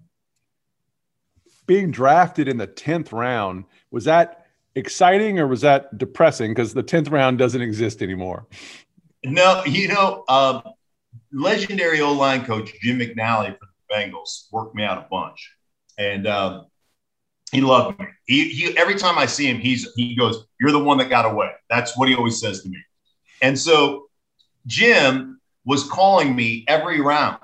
being 1.65 1.91
drafted 1.91 2.47
in 2.47 2.57
the 2.57 2.67
10th 2.67 3.11
round, 3.13 3.65
was 3.91 4.05
that 4.05 4.47
exciting 4.75 5.39
or 5.39 5.47
was 5.47 5.61
that 5.61 5.97
depressing? 5.97 6.51
Because 6.51 6.73
the 6.73 6.83
10th 6.83 7.11
round 7.11 7.37
doesn't 7.37 7.61
exist 7.61 8.01
anymore. 8.01 8.47
No, 9.23 9.63
you 9.65 9.87
know, 9.87 10.25
um, 10.27 10.63
legendary 11.31 12.01
O 12.01 12.11
line 12.11 12.45
coach 12.45 12.73
Jim 12.81 12.99
McNally 12.99 13.57
for 13.57 13.65
the 13.65 13.95
Bengals 13.95 14.51
worked 14.51 14.75
me 14.75 14.83
out 14.83 14.97
a 14.97 15.07
bunch. 15.09 15.51
And 15.97 16.27
um, 16.27 16.65
he 17.51 17.61
loved 17.61 17.99
me. 17.99 18.07
He, 18.25 18.49
he, 18.49 18.77
every 18.77 18.95
time 18.95 19.17
I 19.17 19.25
see 19.25 19.47
him, 19.47 19.59
he's 19.59 19.93
he 19.95 20.15
goes, 20.15 20.47
"You're 20.59 20.71
the 20.71 20.83
one 20.83 20.97
that 20.97 21.09
got 21.09 21.25
away." 21.25 21.51
That's 21.69 21.95
what 21.97 22.09
he 22.09 22.15
always 22.15 22.39
says 22.39 22.63
to 22.63 22.69
me. 22.69 22.79
And 23.41 23.57
so 23.57 24.07
Jim 24.65 25.39
was 25.65 25.89
calling 25.89 26.35
me 26.35 26.65
every 26.67 27.01
round. 27.01 27.37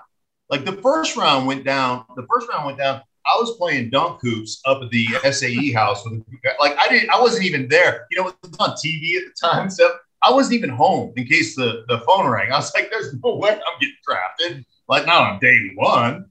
Like 0.49 0.65
the 0.65 0.73
first 0.73 1.15
round 1.15 1.47
went 1.47 1.63
down. 1.63 2.05
The 2.15 2.25
first 2.29 2.49
round 2.49 2.65
went 2.65 2.77
down. 2.77 3.01
I 3.25 3.35
was 3.39 3.55
playing 3.57 3.91
dunk 3.91 4.19
hoops 4.21 4.61
up 4.65 4.81
at 4.81 4.89
the 4.89 5.05
SAE 5.31 5.71
house 5.71 6.03
with 6.03 6.23
like 6.59 6.77
I 6.77 6.87
didn't 6.87 7.09
I 7.11 7.21
wasn't 7.21 7.45
even 7.45 7.67
there. 7.67 8.07
You 8.09 8.21
know, 8.21 8.29
it 8.29 8.35
was 8.41 8.55
on 8.59 8.71
TV 8.71 9.17
at 9.17 9.23
the 9.25 9.33
time 9.39 9.69
so 9.69 9.89
I 10.21 10.31
wasn't 10.31 10.55
even 10.55 10.69
home 10.69 11.13
in 11.15 11.25
case 11.25 11.55
the, 11.55 11.85
the 11.87 11.99
phone 11.99 12.27
rang. 12.27 12.51
I 12.51 12.57
was 12.57 12.73
like, 12.73 12.89
there's 12.89 13.13
no 13.23 13.35
way 13.35 13.51
I'm 13.51 13.79
getting 13.79 13.95
drafted. 14.05 14.65
Like 14.87 15.05
not 15.05 15.33
on 15.33 15.39
day 15.39 15.71
one. 15.75 16.25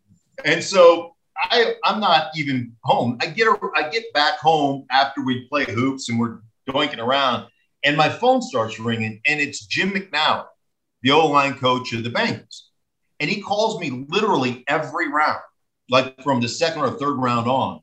And 0.45 0.62
so 0.62 1.14
I 1.37 1.75
I'm 1.85 2.00
not 2.00 2.30
even 2.37 2.73
home. 2.83 3.18
I 3.21 3.26
get 3.26 3.47
a, 3.47 3.57
I 3.76 3.88
get 3.88 4.12
back 4.12 4.38
home 4.38 4.87
after 4.90 5.25
we 5.25 5.47
play 5.49 5.64
hoops 5.64 6.09
and 6.09 6.18
we're 6.18 6.40
doinking 6.68 6.99
around, 6.99 7.47
and 7.85 7.97
my 7.97 8.09
phone 8.09 8.42
starts 8.42 8.78
ringing, 8.78 9.21
and 9.26 9.40
it's 9.40 9.64
Jim 9.66 9.90
McNally. 9.90 10.47
The 11.02 11.11
O 11.11 11.26
line 11.26 11.55
coach 11.55 11.93
of 11.93 12.05
the 12.05 12.11
Bengals. 12.11 12.62
And 13.21 13.28
he 13.28 13.40
calls 13.40 13.81
me 13.81 14.07
literally 14.09 14.64
every 14.69 15.09
round, 15.09 15.40
like 15.90 16.21
from 16.23 16.40
the 16.40 16.49
second 16.49 16.83
or 16.83 16.90
third 16.90 17.14
round 17.14 17.49
on, 17.49 17.81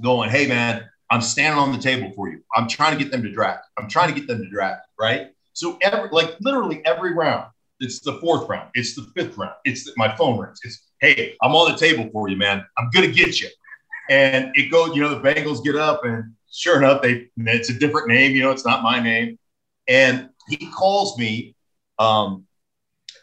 going, 0.00 0.30
Hey, 0.30 0.46
man, 0.46 0.88
I'm 1.10 1.20
standing 1.20 1.58
on 1.58 1.72
the 1.72 1.78
table 1.78 2.12
for 2.14 2.28
you. 2.28 2.40
I'm 2.54 2.68
trying 2.68 2.96
to 2.96 3.02
get 3.02 3.12
them 3.12 3.22
to 3.22 3.30
draft. 3.30 3.64
I'm 3.78 3.88
trying 3.88 4.12
to 4.12 4.18
get 4.18 4.28
them 4.28 4.42
to 4.42 4.48
draft. 4.48 4.82
Right. 4.98 5.28
So, 5.52 5.78
every, 5.82 6.08
like 6.10 6.36
literally 6.40 6.84
every 6.84 7.14
round, 7.14 7.46
it's 7.80 8.00
the 8.00 8.14
fourth 8.14 8.48
round, 8.48 8.70
it's 8.74 8.94
the 8.94 9.02
fifth 9.14 9.36
round, 9.36 9.54
it's 9.64 9.84
the, 9.84 9.92
my 9.96 10.14
phone 10.16 10.38
rings. 10.38 10.60
It's, 10.64 10.80
Hey, 11.00 11.36
I'm 11.42 11.54
on 11.54 11.70
the 11.70 11.76
table 11.76 12.08
for 12.12 12.30
you, 12.30 12.36
man. 12.36 12.64
I'm 12.78 12.88
going 12.88 13.06
to 13.06 13.12
get 13.12 13.38
you. 13.38 13.48
And 14.08 14.50
it 14.54 14.70
goes, 14.70 14.96
you 14.96 15.02
know, 15.02 15.14
the 15.14 15.20
Bengals 15.20 15.62
get 15.62 15.76
up, 15.76 16.02
and 16.04 16.32
sure 16.50 16.78
enough, 16.78 17.02
they 17.02 17.28
it's 17.36 17.68
a 17.68 17.74
different 17.74 18.08
name. 18.08 18.32
You 18.32 18.42
know, 18.42 18.50
it's 18.50 18.64
not 18.64 18.82
my 18.82 19.00
name. 19.00 19.38
And 19.86 20.30
he 20.48 20.70
calls 20.70 21.18
me, 21.18 21.54
um, 21.98 22.46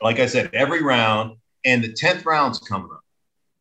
like 0.02 0.20
I 0.20 0.26
said, 0.26 0.50
every 0.54 0.82
round, 0.82 1.38
and 1.66 1.84
the 1.84 1.94
tenth 1.94 2.26
round's 2.26 2.60
coming 2.60 2.90
up, 2.92 3.04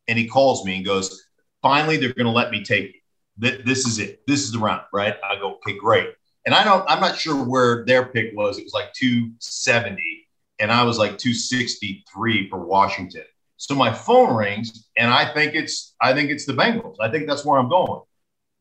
and 0.08 0.18
he 0.18 0.26
calls 0.26 0.64
me 0.64 0.76
and 0.76 0.84
goes, 0.84 1.22
"Finally, 1.62 1.96
they're 1.98 2.14
going 2.14 2.26
to 2.26 2.32
let 2.32 2.50
me 2.50 2.62
take 2.64 2.94
it. 3.38 3.64
This 3.64 3.86
is 3.86 3.98
it. 3.98 4.26
This 4.26 4.42
is 4.42 4.52
the 4.52 4.58
round, 4.58 4.82
right?" 4.92 5.16
I 5.24 5.36
go, 5.36 5.54
"Okay, 5.56 5.76
great." 5.76 6.10
And 6.46 6.54
I 6.54 6.64
don't, 6.64 6.84
I'm 6.88 7.00
not 7.00 7.18
sure 7.18 7.44
where 7.44 7.84
their 7.84 8.06
pick 8.06 8.32
was. 8.34 8.58
It 8.58 8.64
was 8.64 8.72
like 8.72 8.92
270, 8.94 10.02
and 10.58 10.72
I 10.72 10.84
was 10.84 10.98
like 10.98 11.18
263 11.18 12.48
for 12.48 12.64
Washington. 12.64 13.24
So 13.56 13.74
my 13.74 13.92
phone 13.92 14.34
rings, 14.34 14.88
and 14.96 15.12
I 15.12 15.34
think 15.34 15.54
it's 15.54 15.94
I 16.00 16.14
think 16.14 16.30
it's 16.30 16.46
the 16.46 16.54
Bengals. 16.54 16.96
I 16.98 17.10
think 17.10 17.26
that's 17.26 17.44
where 17.44 17.58
I'm 17.58 17.68
going. 17.68 18.00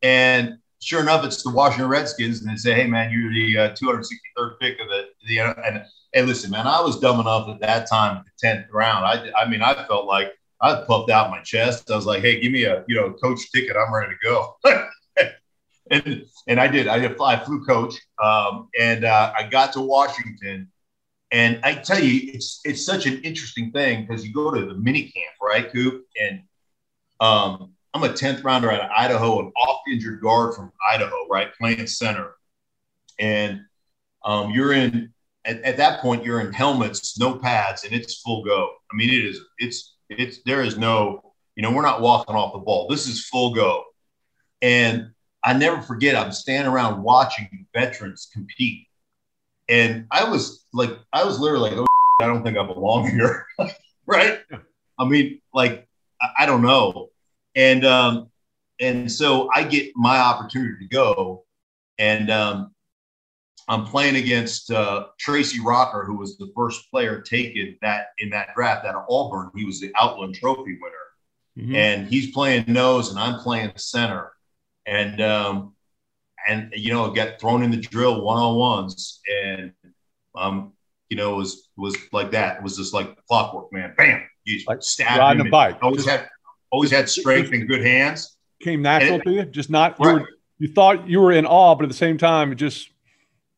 And 0.02 0.58
sure 0.82 1.02
enough, 1.02 1.24
it's 1.24 1.42
the 1.42 1.52
Washington 1.52 1.88
Redskins, 1.88 2.42
and 2.42 2.52
they 2.52 2.58
say, 2.58 2.74
"Hey, 2.74 2.86
man, 2.86 3.12
you're 3.12 3.32
the 3.32 3.58
uh, 3.58 3.76
263rd 3.76 4.60
pick 4.60 4.80
of 4.82 4.90
the 4.90 5.06
the." 5.28 5.40
And 5.40 5.86
hey, 6.14 6.24
listen, 6.24 6.52
man, 6.52 6.68
I 6.68 6.82
was 6.82 7.00
dumb 7.00 7.20
enough 7.20 7.50
at 7.50 7.60
that 7.62 7.90
time, 7.90 8.24
the 8.24 8.48
10th 8.48 8.68
round. 8.72 9.06
I 9.06 9.32
I 9.40 9.48
mean, 9.50 9.62
I 9.62 9.86
felt 9.88 10.06
like 10.06 10.34
I 10.62 10.84
puffed 10.88 11.10
out 11.10 11.32
my 11.32 11.42
chest. 11.42 11.90
I 11.92 11.96
was 11.96 12.06
like, 12.06 12.22
"Hey, 12.22 12.40
give 12.40 12.52
me 12.52 12.64
a 12.64 12.84
you 12.88 12.96
know 12.96 13.14
coach 13.14 13.52
ticket. 13.52 13.76
I'm 13.78 13.94
ready 13.94 14.14
to 14.14 14.18
go." 14.24 14.58
and 15.92 16.26
and 16.48 16.60
I 16.60 16.68
did. 16.68 16.88
I 16.88 17.00
did. 17.00 17.20
I 17.20 17.38
flew 17.38 17.66
coach, 17.66 17.96
um, 18.22 18.70
and 18.80 19.06
uh, 19.06 19.34
I 19.38 19.44
got 19.44 19.74
to 19.74 19.82
Washington 19.82 20.70
and 21.32 21.60
I 21.64 21.76
tell 21.76 22.04
you, 22.04 22.32
it's 22.34 22.62
it's 22.66 22.84
such 22.84 23.06
an 23.06 23.22
interesting 23.22 23.72
thing 23.72 24.06
because 24.06 24.26
you 24.26 24.34
go 24.34 24.52
to 24.52 24.66
the 24.66 24.74
mini 24.74 25.04
camp, 25.04 25.36
right, 25.42 25.72
Coop? 25.72 26.06
And 26.20 26.42
um, 27.20 27.74
I'm 27.94 28.04
a 28.04 28.10
10th 28.10 28.44
rounder 28.44 28.72
out 28.72 28.82
of 28.82 28.90
Idaho, 28.90 29.40
an 29.40 29.52
off 29.56 29.82
injured 29.92 30.22
guard 30.22 30.56
from 30.56 30.72
Idaho, 30.92 31.28
right, 31.30 31.54
playing 31.54 31.86
center. 31.86 32.34
And 33.20 33.62
um, 34.26 34.52
you're 34.52 34.74
in 34.74 35.14
at, 35.50 35.62
at, 35.64 35.78
that 35.78 36.02
point, 36.02 36.24
you're 36.24 36.42
in 36.42 36.54
helmets, 36.54 37.18
no 37.20 37.36
pads, 37.36 37.84
and 37.84 37.94
it's 37.94 38.22
full 38.22 38.44
go. 38.44 38.70
I 38.92 38.96
mean, 38.96 39.10
it 39.10 39.26
is 39.26 39.40
it's 39.58 39.96
it's 40.10 40.40
there 40.44 40.62
is 40.62 40.78
no, 40.78 41.34
you 41.56 41.64
know, 41.64 41.72
we're 41.72 41.82
not 41.82 42.02
walking 42.02 42.36
off 42.36 42.54
the 42.54 42.60
ball. 42.60 42.88
This 42.88 43.08
is 43.08 43.28
full 43.28 43.54
go. 43.54 43.84
And 44.62 45.12
I 45.44 45.54
never 45.54 45.82
forget, 45.82 46.16
I'm 46.16 46.32
standing 46.32 46.72
around 46.72 47.02
watching 47.02 47.66
veterans 47.74 48.30
compete 48.34 48.88
and 49.70 50.08
I 50.12 50.28
was 50.28 50.66
like, 50.74 50.98
I 51.14 51.24
was 51.24 51.40
literally 51.40 51.70
like, 51.70 51.80
oh, 51.80 51.86
I 52.24 52.28
don't 52.28 52.44
think 52.44 52.58
I 52.58 52.66
belong 52.66 53.10
here. 53.10 53.46
right. 54.06 54.40
I 54.98 55.06
mean, 55.06 55.40
like, 55.54 55.88
I, 56.20 56.30
I 56.40 56.46
don't 56.46 56.64
know. 56.64 57.10
And, 57.56 57.86
um, 57.86 58.32
and 58.82 59.12
so 59.12 59.50
I 59.54 59.64
get 59.64 59.96
my 59.96 60.20
opportunity 60.20 60.88
to 60.88 60.88
go. 60.88 61.46
And 62.00 62.32
um, 62.32 62.74
I'm 63.70 63.86
playing 63.86 64.16
against 64.16 64.72
uh, 64.72 65.06
Tracy 65.20 65.60
Rocker, 65.60 66.04
who 66.04 66.18
was 66.18 66.38
the 66.38 66.52
first 66.56 66.90
player 66.92 67.22
taken 67.22 67.78
that 67.82 68.08
in 68.18 68.32
that 68.32 68.50
draft 68.56 68.86
at 68.86 68.96
Auburn. 69.10 69.52
He 69.56 69.64
was 69.64 69.80
the 69.80 69.92
Outland 69.98 70.36
Trophy 70.36 70.78
winner. 70.82 70.96
Mm-hmm. 71.58 71.76
And 71.76 72.08
he's 72.08 72.32
playing 72.32 72.66
nose 72.68 73.12
and 73.12 73.20
I'm 73.20 73.40
playing 73.40 73.72
center. 73.76 74.34
And 74.86 75.22
um, 75.22 75.74
and 76.48 76.74
you 76.76 76.92
know, 76.92 77.10
get 77.12 77.40
thrown 77.40 77.64
in 77.64 77.72
the 77.72 77.78
drill 77.78 78.22
one 78.22 78.38
on 78.38 78.56
ones, 78.56 79.20
and 79.44 79.72
um, 80.36 80.74
you 81.10 81.18
know, 81.18 81.34
it 81.34 81.38
was 81.38 81.70
was 81.78 81.96
like 82.12 82.32
that. 82.32 82.58
It 82.58 82.64
was 82.64 82.78
just 82.78 82.94
like 82.94 83.16
clockwork, 83.28 83.72
man. 83.72 83.94
Bam, 83.98 84.24
you 84.46 84.62
like 84.68 84.82
stabbed 84.82 85.20
riding 85.20 85.48
a 85.48 85.50
bike. 85.50 85.78
Always 85.82 86.06
had 86.06 86.28
always 86.72 86.92
had 86.92 87.10
strength 87.10 87.52
and 87.52 87.68
good 87.68 87.84
hands. 87.84 88.38
Came 88.62 88.82
natural 88.82 89.20
it, 89.20 89.24
to 89.24 89.32
you, 89.32 89.46
just 89.46 89.70
not. 89.70 90.00
Right. 90.00 90.08
You, 90.08 90.20
were, 90.20 90.30
you 90.60 90.68
thought 90.70 91.08
you 91.08 91.20
were 91.20 91.32
in 91.32 91.46
awe, 91.46 91.76
but 91.76 91.84
at 91.84 91.90
the 91.90 91.96
same 91.96 92.18
time, 92.18 92.52
it 92.52 92.56
just 92.56 92.90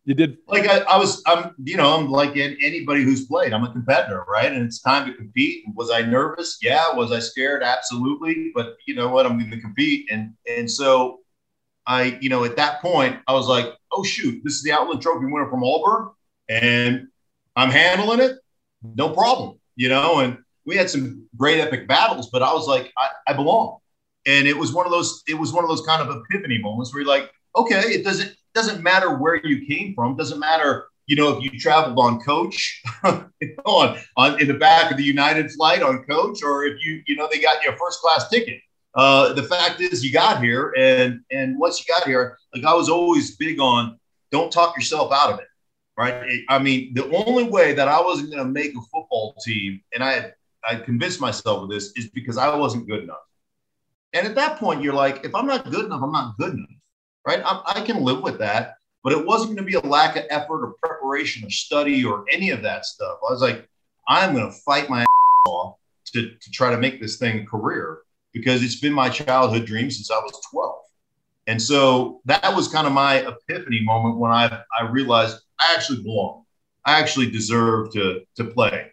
you 0.06 0.16
did 0.16 0.38
like 0.48 0.68
I, 0.68 0.80
I, 0.80 0.98
was 0.98 1.22
i'm 1.28 1.54
you 1.64 1.78
know 1.78 1.96
i'm 1.96 2.10
like 2.10 2.36
anybody 2.36 3.04
who's 3.04 3.28
played. 3.28 3.54
I'm 3.54 3.64
a 3.64 3.72
competitor 3.72 4.26
right? 4.28 4.52
And 4.52 4.66
it's 4.66 4.82
time 4.82 5.06
to 5.08 5.14
compete. 5.14 5.64
Was 5.76 5.92
i 5.92 6.02
nervous? 6.02 6.58
Yeah. 6.62 6.92
Was 6.94 7.12
i 7.12 7.20
scared? 7.20 7.62
Absolutely. 7.62 8.52
But 8.56 8.78
you 8.88 8.96
know 8.96 9.10
what? 9.10 9.26
I'm 9.26 9.38
going 9.38 9.52
to 9.52 9.62
compete. 9.62 10.08
And 10.12 10.34
and 10.48 10.70
so 10.70 11.20
I, 11.86 12.18
you 12.22 12.30
know, 12.30 12.44
at 12.44 12.56
that 12.58 12.82
point, 12.82 13.18
I 13.28 13.34
was 13.34 13.48
like, 13.48 13.66
oh, 13.92 14.04
shoot, 14.04 14.42
this 14.44 14.54
is 14.54 14.64
the 14.64 14.72
Outland 14.72 15.02
Trophy 15.02 15.26
winner 15.26 15.50
from 15.50 15.64
Auburn, 15.64 16.10
and 16.48 17.08
I'm 17.56 17.70
handling 17.70 18.20
it. 18.20 18.38
No 18.84 19.10
problem, 19.10 19.60
you 19.76 19.90
know, 19.90 20.20
and 20.20 20.38
we 20.66 20.76
had 20.76 20.90
some 20.90 21.28
great 21.36 21.60
epic 21.60 21.88
battles, 21.88 22.30
but 22.32 22.44
I 22.44 22.54
was 22.54 22.68
like, 22.68 22.92
I, 22.98 23.10
I 23.28 23.34
belong. 23.34 23.78
And 24.26 24.48
it 24.48 24.56
was 24.56 24.72
one 24.72 24.86
of 24.86 24.92
those, 24.92 25.24
it 25.28 25.34
was 25.34 25.52
one 25.52 25.64
of 25.64 25.70
those 25.70 25.86
kind 25.86 26.02
of 26.08 26.16
epiphany 26.16 26.60
moments 26.60 26.94
where 26.94 27.02
you're 27.02 27.10
like, 27.10 27.32
okay, 27.56 27.80
it 27.80 28.04
doesn't, 28.04 28.36
doesn't 28.54 28.84
matter 28.84 29.18
where 29.18 29.36
you 29.46 29.66
came 29.66 29.94
from, 29.96 30.16
doesn't 30.16 30.40
matter, 30.40 30.86
you 31.08 31.16
know, 31.16 31.38
if 31.38 31.44
you 31.44 31.60
traveled 31.60 31.98
on 32.00 32.20
coach, 32.22 32.82
on, 33.04 33.98
on 34.18 34.40
in 34.40 34.48
the 34.48 34.54
back 34.54 34.92
of 34.92 34.98
the 34.98 35.04
United 35.04 35.52
flight 35.52 35.82
on 35.82 36.04
coach, 36.04 36.44
or 36.44 36.66
if 36.66 36.84
you, 36.84 37.02
you 37.08 37.16
know, 37.16 37.28
they 37.32 37.40
got 37.42 37.64
you 37.64 37.72
a 37.72 37.76
first 37.78 38.00
class 38.02 38.30
ticket. 38.30 38.62
Uh, 38.94 39.32
the 39.34 39.44
fact 39.44 39.80
is 39.80 40.04
you 40.04 40.12
got 40.12 40.44
here 40.44 40.74
and 40.78 41.22
and 41.32 41.58
once 41.58 41.80
you 41.80 41.86
got 41.94 42.06
here 42.06 42.38
like 42.54 42.66
i 42.66 42.74
was 42.74 42.90
always 42.90 43.38
big 43.38 43.58
on 43.58 43.98
don't 44.32 44.52
talk 44.52 44.76
yourself 44.76 45.14
out 45.14 45.32
of 45.32 45.40
it 45.40 45.48
right? 45.98 46.42
I 46.50 46.60
mean 46.60 46.94
the 46.94 47.10
only 47.26 47.44
way 47.44 47.74
that 47.74 47.88
i 47.88 48.02
wasn't 48.02 48.32
going 48.32 48.46
to 48.46 48.52
make 48.52 48.72
a 48.72 48.82
football 48.92 49.36
team 49.46 49.82
and 49.94 50.04
i 50.04 50.12
had 50.12 50.34
i 50.68 50.76
convinced 50.76 51.22
myself 51.22 51.64
of 51.64 51.70
this 51.70 51.94
is 51.96 52.10
because 52.10 52.38
i 52.38 52.54
wasn't 52.54 52.88
good 52.88 53.04
enough. 53.04 53.24
And 54.14 54.28
at 54.28 54.36
that 54.36 54.58
point 54.58 54.82
you're 54.82 54.94
like 54.94 55.24
if 55.24 55.34
i'm 55.36 55.48
not 55.48 55.70
good 55.72 55.86
enough 55.86 56.02
i'm 56.04 56.12
not 56.12 56.38
good 56.38 56.54
enough 56.54 56.70
right 57.25 57.41
i, 57.45 57.62
I 57.65 57.81
can 57.81 58.03
live 58.03 58.21
with 58.21 58.39
that 58.39 58.75
but 59.03 59.13
it 59.13 59.25
wasn't 59.25 59.55
going 59.55 59.65
to 59.65 59.71
be 59.71 59.88
a 59.88 59.89
lack 59.89 60.15
of 60.15 60.25
effort 60.29 60.63
or 60.63 60.75
preparation 60.84 61.45
or 61.45 61.49
study 61.49 62.03
or 62.05 62.25
any 62.31 62.51
of 62.51 62.62
that 62.62 62.86
stuff 62.86 63.17
i 63.27 63.31
was 63.31 63.41
like 63.41 63.67
i'm 64.07 64.34
going 64.34 64.45
to 64.45 64.57
fight 64.60 64.89
my 64.89 65.01
ass 65.01 65.07
off 65.47 65.75
to, 66.05 66.31
to 66.36 66.51
try 66.51 66.71
to 66.71 66.77
make 66.77 67.01
this 67.01 67.17
thing 67.17 67.41
a 67.41 67.45
career 67.45 67.99
because 68.34 68.63
it's 68.63 68.79
been 68.79 68.93
my 68.93 69.10
childhood 69.10 69.65
dream 69.65 69.91
since 69.91 70.10
I 70.12 70.17
was 70.19 70.39
12. 70.51 70.75
And 71.47 71.62
so 71.62 72.21
that 72.25 72.55
was 72.55 72.67
kind 72.67 72.88
of 72.88 72.93
my 72.93 73.27
epiphany 73.27 73.81
moment 73.84 74.17
when 74.17 74.31
I, 74.31 74.62
I 74.79 74.84
realized 74.89 75.39
I 75.60 75.73
actually 75.75 76.03
belong. 76.03 76.45
I 76.86 76.99
actually 76.99 77.29
deserve 77.29 77.91
to, 77.93 78.21
to 78.38 78.45
play. 78.45 78.91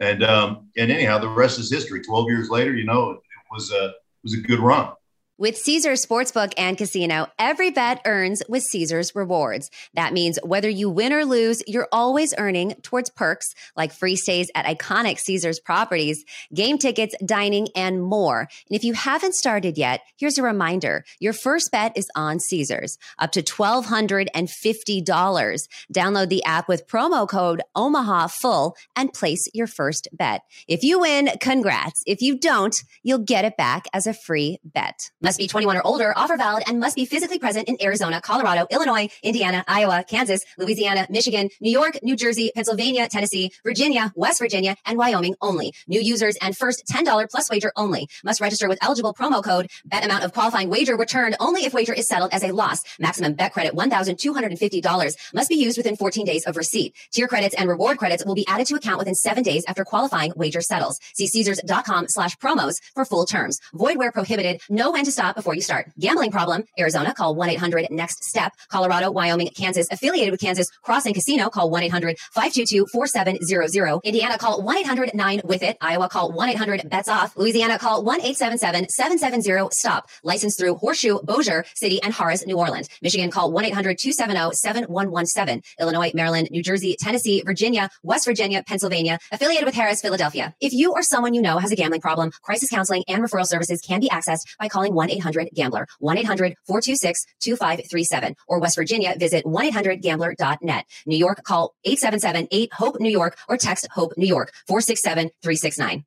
And, 0.00 0.22
um, 0.22 0.70
and 0.76 0.90
anyhow, 0.90 1.18
the 1.18 1.28
rest 1.28 1.58
is 1.58 1.70
history. 1.70 2.02
12 2.02 2.28
years 2.28 2.50
later, 2.50 2.74
you 2.74 2.84
know, 2.84 3.12
it, 3.12 3.16
it 3.16 3.52
was 3.52 3.70
a, 3.70 3.86
it 3.86 3.94
was 4.22 4.34
a 4.34 4.40
good 4.40 4.60
run. 4.60 4.92
With 5.36 5.58
Caesars 5.58 6.06
Sportsbook 6.06 6.52
and 6.56 6.78
Casino, 6.78 7.26
every 7.40 7.72
bet 7.72 8.00
earns 8.06 8.40
with 8.48 8.62
Caesars 8.62 9.16
Rewards. 9.16 9.68
That 9.94 10.12
means 10.12 10.38
whether 10.44 10.68
you 10.68 10.88
win 10.88 11.12
or 11.12 11.24
lose, 11.24 11.60
you're 11.66 11.88
always 11.90 12.32
earning 12.38 12.76
towards 12.82 13.10
perks 13.10 13.52
like 13.76 13.92
free 13.92 14.14
stays 14.14 14.48
at 14.54 14.64
iconic 14.64 15.18
Caesars 15.18 15.58
properties, 15.58 16.24
game 16.54 16.78
tickets, 16.78 17.16
dining, 17.26 17.66
and 17.74 18.00
more. 18.00 18.42
And 18.42 18.76
if 18.76 18.84
you 18.84 18.92
haven't 18.92 19.34
started 19.34 19.76
yet, 19.76 20.02
here's 20.16 20.38
a 20.38 20.42
reminder. 20.44 21.04
Your 21.18 21.32
first 21.32 21.72
bet 21.72 21.98
is 21.98 22.06
on 22.14 22.38
Caesars, 22.38 22.96
up 23.18 23.32
to 23.32 23.42
$1,250. 23.42 25.68
Download 25.92 26.28
the 26.28 26.44
app 26.44 26.68
with 26.68 26.86
promo 26.86 27.28
code 27.28 27.60
Omaha 27.74 28.28
Full 28.28 28.76
and 28.94 29.12
place 29.12 29.48
your 29.52 29.66
first 29.66 30.06
bet. 30.12 30.42
If 30.68 30.84
you 30.84 31.00
win, 31.00 31.30
congrats. 31.40 32.04
If 32.06 32.22
you 32.22 32.38
don't, 32.38 32.76
you'll 33.02 33.18
get 33.18 33.44
it 33.44 33.56
back 33.56 33.86
as 33.92 34.06
a 34.06 34.14
free 34.14 34.60
bet. 34.62 35.10
Must 35.24 35.38
be 35.38 35.48
21 35.48 35.78
or 35.78 35.86
older, 35.86 36.12
offer 36.18 36.36
valid, 36.36 36.64
and 36.66 36.78
must 36.78 36.96
be 36.96 37.06
physically 37.06 37.38
present 37.38 37.66
in 37.66 37.78
Arizona, 37.80 38.20
Colorado, 38.20 38.66
Illinois, 38.70 39.08
Indiana, 39.22 39.64
Iowa, 39.66 40.04
Kansas, 40.06 40.44
Louisiana, 40.58 41.06
Michigan, 41.08 41.48
New 41.62 41.70
York, 41.70 41.98
New 42.02 42.14
Jersey, 42.14 42.52
Pennsylvania, 42.54 43.08
Tennessee, 43.08 43.50
Virginia, 43.64 44.12
West 44.16 44.38
Virginia, 44.38 44.76
and 44.84 44.98
Wyoming 44.98 45.34
only. 45.40 45.72
New 45.88 46.02
users 46.02 46.36
and 46.42 46.54
first 46.54 46.86
$10 46.92 47.30
plus 47.30 47.48
wager 47.48 47.72
only. 47.74 48.06
Must 48.22 48.38
register 48.38 48.68
with 48.68 48.78
eligible 48.82 49.14
promo 49.14 49.42
code. 49.42 49.70
Bet 49.86 50.04
amount 50.04 50.24
of 50.24 50.34
qualifying 50.34 50.68
wager 50.68 50.94
returned 50.94 51.36
only 51.40 51.64
if 51.64 51.72
wager 51.72 51.94
is 51.94 52.06
settled 52.06 52.34
as 52.34 52.44
a 52.44 52.52
loss. 52.52 52.82
Maximum 52.98 53.32
bet 53.32 53.54
credit 53.54 53.74
$1,250. 53.74 55.16
Must 55.32 55.48
be 55.48 55.54
used 55.54 55.78
within 55.78 55.96
14 55.96 56.26
days 56.26 56.44
of 56.44 56.54
receipt. 56.54 56.94
Tier 57.12 57.28
credits 57.28 57.54
and 57.54 57.66
reward 57.66 57.96
credits 57.96 58.26
will 58.26 58.34
be 58.34 58.46
added 58.46 58.66
to 58.66 58.74
account 58.74 58.98
within 58.98 59.14
seven 59.14 59.42
days 59.42 59.64
after 59.66 59.86
qualifying 59.86 60.34
wager 60.36 60.60
settles. 60.60 61.00
See 61.14 61.26
Caesars.com 61.28 62.08
slash 62.08 62.36
promos 62.36 62.82
for 62.92 63.06
full 63.06 63.24
terms. 63.24 63.58
Void 63.72 63.96
where 63.96 64.12
prohibited. 64.12 64.60
No 64.68 64.90
when 64.90 65.06
to 65.06 65.13
stop 65.14 65.36
before 65.36 65.54
you 65.54 65.60
start. 65.60 65.90
Gambling 65.98 66.30
problem, 66.30 66.64
Arizona, 66.78 67.14
call 67.14 67.34
1 67.34 67.50
800 67.50 67.86
NEXT 67.90 68.24
STEP. 68.24 68.52
Colorado, 68.68 69.10
Wyoming, 69.10 69.48
Kansas, 69.48 69.88
affiliated 69.90 70.32
with 70.32 70.40
Kansas 70.40 70.68
Crossing 70.82 71.14
Casino, 71.14 71.48
call 71.48 71.70
1 71.70 71.84
800 71.84 72.18
522 72.32 72.86
4700. 72.92 74.00
Indiana, 74.04 74.38
call 74.38 74.62
1 74.62 74.78
800 74.78 75.14
9 75.14 75.40
with 75.44 75.62
it. 75.62 75.76
Iowa, 75.80 76.08
call 76.08 76.32
1 76.32 76.48
800 76.50 76.88
bets 76.90 77.08
off. 77.08 77.36
Louisiana, 77.36 77.78
call 77.78 78.04
1 78.04 78.20
877 78.20 78.88
770 78.88 79.70
stop. 79.70 80.08
Licensed 80.22 80.58
through 80.58 80.74
Horseshoe, 80.76 81.20
Bossier 81.22 81.64
City, 81.74 82.02
and 82.02 82.12
Harrah's, 82.12 82.46
New 82.46 82.58
Orleans. 82.58 82.88
Michigan, 83.02 83.30
call 83.30 83.52
1 83.52 83.64
800 83.66 83.98
270 83.98 84.54
7117. 84.56 85.62
Illinois, 85.80 86.10
Maryland, 86.14 86.48
New 86.50 86.62
Jersey, 86.62 86.96
Tennessee, 86.98 87.42
Virginia, 87.44 87.88
West 88.02 88.26
Virginia, 88.26 88.62
Pennsylvania, 88.66 89.18
affiliated 89.32 89.66
with 89.66 89.74
Harrah's, 89.74 90.00
Philadelphia. 90.00 90.54
If 90.60 90.72
you 90.72 90.92
or 90.92 91.02
someone 91.02 91.34
you 91.34 91.42
know 91.42 91.58
has 91.58 91.72
a 91.72 91.76
gambling 91.76 92.00
problem, 92.00 92.30
crisis 92.42 92.70
counseling 92.70 93.04
and 93.08 93.22
referral 93.22 93.46
services 93.46 93.80
can 93.80 94.00
be 94.00 94.08
accessed 94.08 94.56
by 94.58 94.68
calling 94.68 94.94
1 94.94 95.03
800 95.10 95.50
Gambler, 95.54 95.86
1 95.98 96.18
800 96.18 96.54
426 96.66 97.26
2537. 97.40 98.36
Or 98.48 98.60
West 98.60 98.76
Virginia, 98.76 99.14
visit 99.18 99.46
1 99.46 99.64
800 99.66 100.02
Gambler.net. 100.02 100.86
New 101.06 101.16
York, 101.18 101.42
call 101.44 101.74
877 101.84 102.48
8 102.50 102.72
HOPE 102.72 103.00
New 103.00 103.10
York 103.10 103.36
or 103.48 103.56
text 103.56 103.86
HOPE 103.92 104.12
New 104.16 104.26
York 104.26 104.52
467 104.66 105.30
369. 105.42 106.04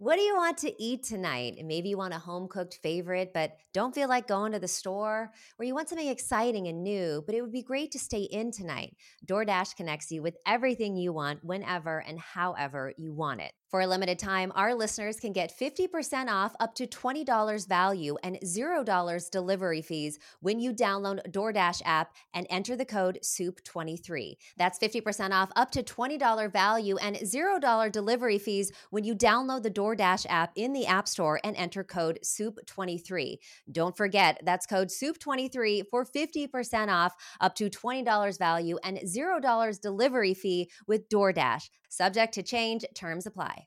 What 0.00 0.16
do 0.16 0.22
you 0.22 0.34
want 0.34 0.56
to 0.58 0.82
eat 0.82 1.02
tonight? 1.02 1.60
Maybe 1.62 1.90
you 1.90 1.98
want 1.98 2.14
a 2.14 2.18
home 2.18 2.48
cooked 2.48 2.78
favorite, 2.82 3.32
but 3.34 3.58
don't 3.74 3.94
feel 3.94 4.08
like 4.08 4.26
going 4.26 4.52
to 4.52 4.58
the 4.58 4.66
store, 4.66 5.30
or 5.58 5.64
you 5.66 5.74
want 5.74 5.90
something 5.90 6.08
exciting 6.08 6.68
and 6.68 6.82
new, 6.82 7.22
but 7.26 7.34
it 7.34 7.42
would 7.42 7.52
be 7.52 7.62
great 7.62 7.90
to 7.92 7.98
stay 7.98 8.22
in 8.22 8.50
tonight. 8.50 8.96
DoorDash 9.26 9.76
connects 9.76 10.10
you 10.10 10.22
with 10.22 10.38
everything 10.46 10.96
you 10.96 11.12
want 11.12 11.44
whenever 11.44 11.98
and 11.98 12.18
however 12.18 12.94
you 12.96 13.12
want 13.12 13.42
it. 13.42 13.52
For 13.70 13.82
a 13.82 13.86
limited 13.86 14.18
time, 14.18 14.50
our 14.56 14.74
listeners 14.74 15.20
can 15.20 15.32
get 15.32 15.56
50% 15.56 16.26
off 16.26 16.56
up 16.58 16.74
to 16.74 16.88
$20 16.88 17.68
value 17.68 18.16
and 18.24 18.36
$0 18.40 19.30
delivery 19.30 19.80
fees 19.80 20.18
when 20.40 20.58
you 20.58 20.72
download 20.72 21.30
DoorDash 21.30 21.80
app 21.84 22.16
and 22.34 22.48
enter 22.50 22.74
the 22.74 22.84
code 22.84 23.20
SOUP23. 23.22 24.36
That's 24.56 24.76
50% 24.80 25.30
off 25.30 25.52
up 25.54 25.70
to 25.70 25.84
$20 25.84 26.50
value 26.50 26.96
and 26.96 27.14
$0 27.14 27.92
delivery 27.92 28.38
fees 28.40 28.72
when 28.90 29.04
you 29.04 29.14
download 29.14 29.62
the 29.62 29.70
DoorDash 29.70 30.26
app 30.28 30.50
in 30.56 30.72
the 30.72 30.86
App 30.86 31.06
Store 31.06 31.38
and 31.44 31.54
enter 31.54 31.84
code 31.84 32.18
SOUP23. 32.24 33.38
Don't 33.70 33.96
forget, 33.96 34.40
that's 34.44 34.66
code 34.66 34.88
SOUP23 34.88 35.84
for 35.88 36.04
50% 36.04 36.88
off 36.88 37.14
up 37.40 37.54
to 37.54 37.70
$20 37.70 38.36
value 38.36 38.78
and 38.82 38.98
$0 38.98 39.80
delivery 39.80 40.34
fee 40.34 40.68
with 40.88 41.08
DoorDash. 41.08 41.70
Subject 41.90 42.32
to 42.34 42.42
change, 42.42 42.84
terms 42.94 43.26
apply. 43.26 43.66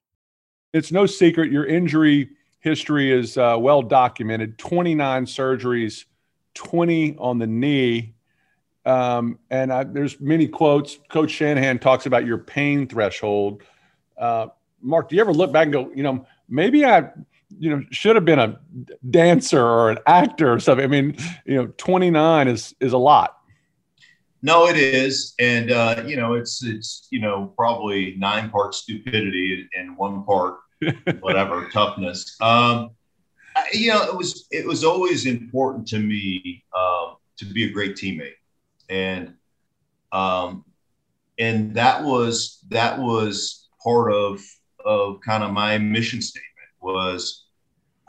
It's 0.74 0.92
no 0.92 1.06
secret 1.06 1.52
your 1.52 1.66
injury 1.66 2.30
history 2.62 3.12
is 3.12 3.38
uh, 3.38 3.58
well 3.60 3.82
documented 3.82 4.58
29 4.58 5.26
surgeries, 5.26 6.06
20 6.54 7.18
on 7.18 7.38
the 7.38 7.46
knee. 7.46 8.16
Um, 8.86 9.38
and 9.50 9.72
I, 9.72 9.84
there's 9.84 10.20
many 10.22 10.48
quotes. 10.48 10.98
Coach 11.10 11.32
Shanahan 11.32 11.80
talks 11.80 12.06
about 12.06 12.26
your 12.26 12.38
pain 12.38 12.88
threshold. 12.88 13.62
Uh, 14.18 14.48
Mark, 14.82 15.10
do 15.10 15.18
you 15.18 15.22
ever 15.22 15.34
look 15.34 15.52
back 15.52 15.66
and 15.66 15.74
go, 15.74 15.92
you 15.94 16.04
know, 16.04 16.26
maybe 16.48 16.86
I, 16.86 17.10
you 17.60 17.70
know, 17.70 17.84
should 17.92 18.16
have 18.16 18.26
been 18.26 18.40
a 18.40 18.58
dancer 19.10 19.62
or 19.62 19.92
an 19.92 19.98
actor 20.08 20.52
or 20.54 20.60
something? 20.62 20.86
I 20.86 20.88
mean, 20.88 21.18
you 21.46 21.56
know, 21.56 21.68
29 21.78 22.48
is 22.48 22.74
is 22.80 22.94
a 22.94 22.98
lot. 22.98 23.43
No, 24.46 24.68
it 24.68 24.76
is, 24.76 25.34
and 25.40 25.72
uh, 25.72 26.04
you 26.06 26.18
know, 26.18 26.34
it's 26.34 26.62
it's 26.64 27.08
you 27.12 27.22
know 27.22 27.54
probably 27.56 28.16
nine 28.18 28.50
parts 28.50 28.80
stupidity 28.80 29.70
and 29.74 29.98
one 29.98 30.26
part 30.26 30.58
whatever 31.22 31.70
toughness. 31.70 32.36
Um, 32.42 32.90
I, 33.56 33.68
you 33.72 33.94
know, 33.94 34.04
it 34.04 34.16
was 34.16 34.46
it 34.52 34.66
was 34.66 34.84
always 34.84 35.26
important 35.26 35.88
to 35.88 36.00
me 36.00 36.66
um, 36.78 37.16
to 37.38 37.46
be 37.46 37.64
a 37.64 37.72
great 37.72 37.96
teammate, 37.96 38.36
and 38.90 39.34
um, 40.12 40.66
and 41.40 41.74
that 41.76 42.04
was 42.04 42.60
that 42.68 43.00
was 43.00 43.70
part 43.82 44.12
of 44.12 44.42
of 44.84 45.22
kind 45.22 45.46
of 45.46 45.52
my 45.52 45.78
mission 45.78 46.22
statement 46.22 46.70
was 46.82 47.46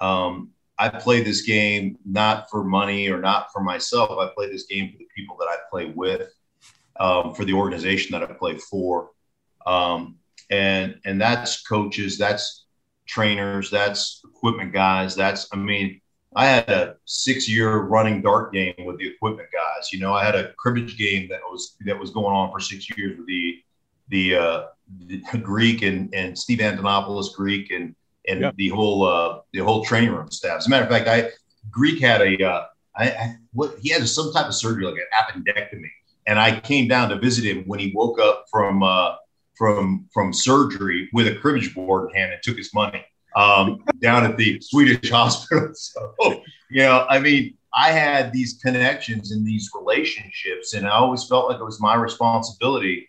um, 0.00 0.50
I 0.78 0.88
play 0.88 1.22
this 1.22 1.42
game 1.42 1.98
not 2.04 2.50
for 2.50 2.64
money 2.64 3.08
or 3.08 3.20
not 3.20 3.52
for 3.52 3.62
myself. 3.62 4.18
I 4.18 4.30
play 4.34 4.50
this 4.50 4.64
game 4.64 4.90
for 4.90 4.98
the 4.98 5.08
people 5.14 5.36
that 5.38 5.48
I 5.48 5.56
play 5.70 5.86
with, 5.86 6.32
um, 6.98 7.34
for 7.34 7.44
the 7.44 7.52
organization 7.52 8.12
that 8.12 8.28
I 8.28 8.32
play 8.32 8.58
for, 8.58 9.10
um, 9.66 10.16
and 10.50 10.98
and 11.04 11.20
that's 11.20 11.62
coaches, 11.62 12.18
that's 12.18 12.66
trainers, 13.06 13.70
that's 13.70 14.20
equipment 14.24 14.72
guys. 14.72 15.14
That's 15.14 15.48
I 15.52 15.56
mean, 15.56 16.00
I 16.34 16.46
had 16.46 16.68
a 16.68 16.96
six-year 17.04 17.82
running 17.82 18.20
dart 18.20 18.52
game 18.52 18.74
with 18.84 18.98
the 18.98 19.08
equipment 19.08 19.48
guys. 19.52 19.92
You 19.92 20.00
know, 20.00 20.12
I 20.12 20.24
had 20.24 20.34
a 20.34 20.52
cribbage 20.54 20.98
game 20.98 21.28
that 21.28 21.40
was 21.48 21.76
that 21.86 21.98
was 21.98 22.10
going 22.10 22.34
on 22.34 22.50
for 22.50 22.60
six 22.60 22.88
years 22.96 23.16
with 23.16 23.26
the 23.26 23.62
the, 24.08 24.36
uh, 24.36 24.64
the 25.06 25.22
Greek 25.42 25.82
and 25.82 26.12
and 26.14 26.36
Steve 26.36 26.58
Antonopulos 26.58 27.34
Greek 27.34 27.70
and 27.70 27.94
and 28.26 28.40
yeah. 28.40 28.50
the 28.56 28.68
whole 28.68 29.06
uh, 29.06 29.40
the 29.52 29.60
whole 29.60 29.84
training 29.84 30.10
room 30.10 30.30
staff. 30.30 30.58
As 30.58 30.66
a 30.66 30.70
matter 30.70 30.84
of 30.84 30.90
fact, 30.90 31.08
I 31.08 31.30
Greek 31.70 32.00
had 32.00 32.20
a 32.20 32.44
uh, 32.44 32.64
I, 32.96 33.08
I, 33.10 33.36
what 33.52 33.78
he 33.80 33.90
had 33.90 34.06
some 34.08 34.32
type 34.32 34.46
of 34.46 34.54
surgery 34.54 34.84
like 34.84 34.94
an 34.94 35.42
appendectomy, 35.44 35.90
and 36.26 36.38
I 36.38 36.60
came 36.60 36.88
down 36.88 37.08
to 37.10 37.18
visit 37.18 37.44
him 37.44 37.64
when 37.66 37.80
he 37.80 37.92
woke 37.94 38.18
up 38.18 38.46
from 38.50 38.82
uh, 38.82 39.16
from 39.56 40.08
from 40.12 40.32
surgery 40.32 41.08
with 41.12 41.28
a 41.28 41.34
cribbage 41.36 41.74
board 41.74 42.10
in 42.10 42.16
hand 42.16 42.32
and 42.32 42.42
took 42.42 42.56
his 42.56 42.72
money 42.74 43.04
um, 43.36 43.84
down 44.00 44.24
at 44.24 44.36
the 44.36 44.60
Swedish 44.60 45.10
hospital. 45.10 45.72
So 45.74 46.42
you 46.70 46.82
know, 46.82 47.06
I 47.08 47.18
mean, 47.18 47.56
I 47.76 47.90
had 47.90 48.32
these 48.32 48.58
connections 48.62 49.32
and 49.32 49.46
these 49.46 49.70
relationships, 49.74 50.74
and 50.74 50.86
I 50.86 50.92
always 50.92 51.24
felt 51.24 51.48
like 51.48 51.60
it 51.60 51.64
was 51.64 51.80
my 51.80 51.94
responsibility 51.94 53.08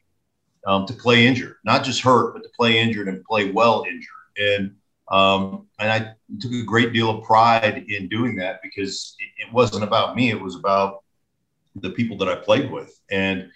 um, 0.65 0.85
to 0.87 0.93
play 0.93 1.25
injured, 1.25 1.57
not 1.63 1.83
just 1.83 2.01
hurt, 2.01 2.33
but 2.33 2.43
to 2.43 2.49
play 2.57 2.79
injured 2.79 3.07
and 3.07 3.23
play 3.23 3.51
well 3.51 3.85
injured. 3.87 4.09
And 4.37 4.75
um, 5.09 5.67
and 5.79 5.91
I 5.91 6.13
took 6.39 6.51
a 6.51 6.63
great 6.63 6.91
deal 6.93 7.09
of 7.09 7.23
pride 7.23 7.85
in 7.87 8.07
doing 8.09 8.35
that 8.37 8.59
because 8.63 9.15
it, 9.19 9.47
it, 9.47 9.53
wasn't 9.53 9.83
about 9.83 10.15
me; 10.15 10.31
it 10.31 10.41
was 10.41 10.55
about 10.55 11.03
the 11.75 11.91
people 11.91 12.17
that 12.17 12.29
I 12.29 12.35
played 12.35 12.71
with. 12.71 12.99
And 13.11 13.49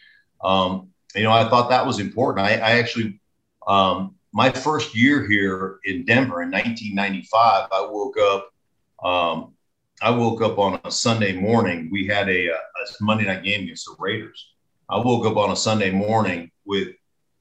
um, 0.43 0.89
you 1.15 1.23
know, 1.23 1.31
I 1.31 1.49
thought 1.49 1.69
that 1.69 1.85
was 1.85 1.99
important. 1.99 2.45
I, 2.45 2.53
I 2.53 2.71
actually, 2.79 3.19
um, 3.67 4.15
my 4.31 4.51
first 4.51 4.95
year 4.95 5.27
here 5.27 5.79
in 5.85 6.05
Denver 6.05 6.43
in 6.43 6.51
1995, 6.51 7.67
I 7.71 7.81
woke 7.81 8.17
up. 8.19 8.49
Um, 9.03 9.53
I 10.01 10.11
woke 10.11 10.41
up 10.41 10.59
on 10.59 10.79
a 10.85 10.91
Sunday 10.91 11.33
morning. 11.33 11.89
We 11.91 12.07
had 12.07 12.29
a, 12.29 12.47
a 12.49 12.57
Monday 13.01 13.25
night 13.25 13.43
game 13.43 13.63
against 13.63 13.85
the 13.85 13.95
Raiders. 13.99 14.53
I 14.87 14.97
woke 14.97 15.25
up 15.25 15.35
on 15.35 15.51
a 15.51 15.55
Sunday 15.55 15.91
morning 15.91 16.51
with 16.65 16.89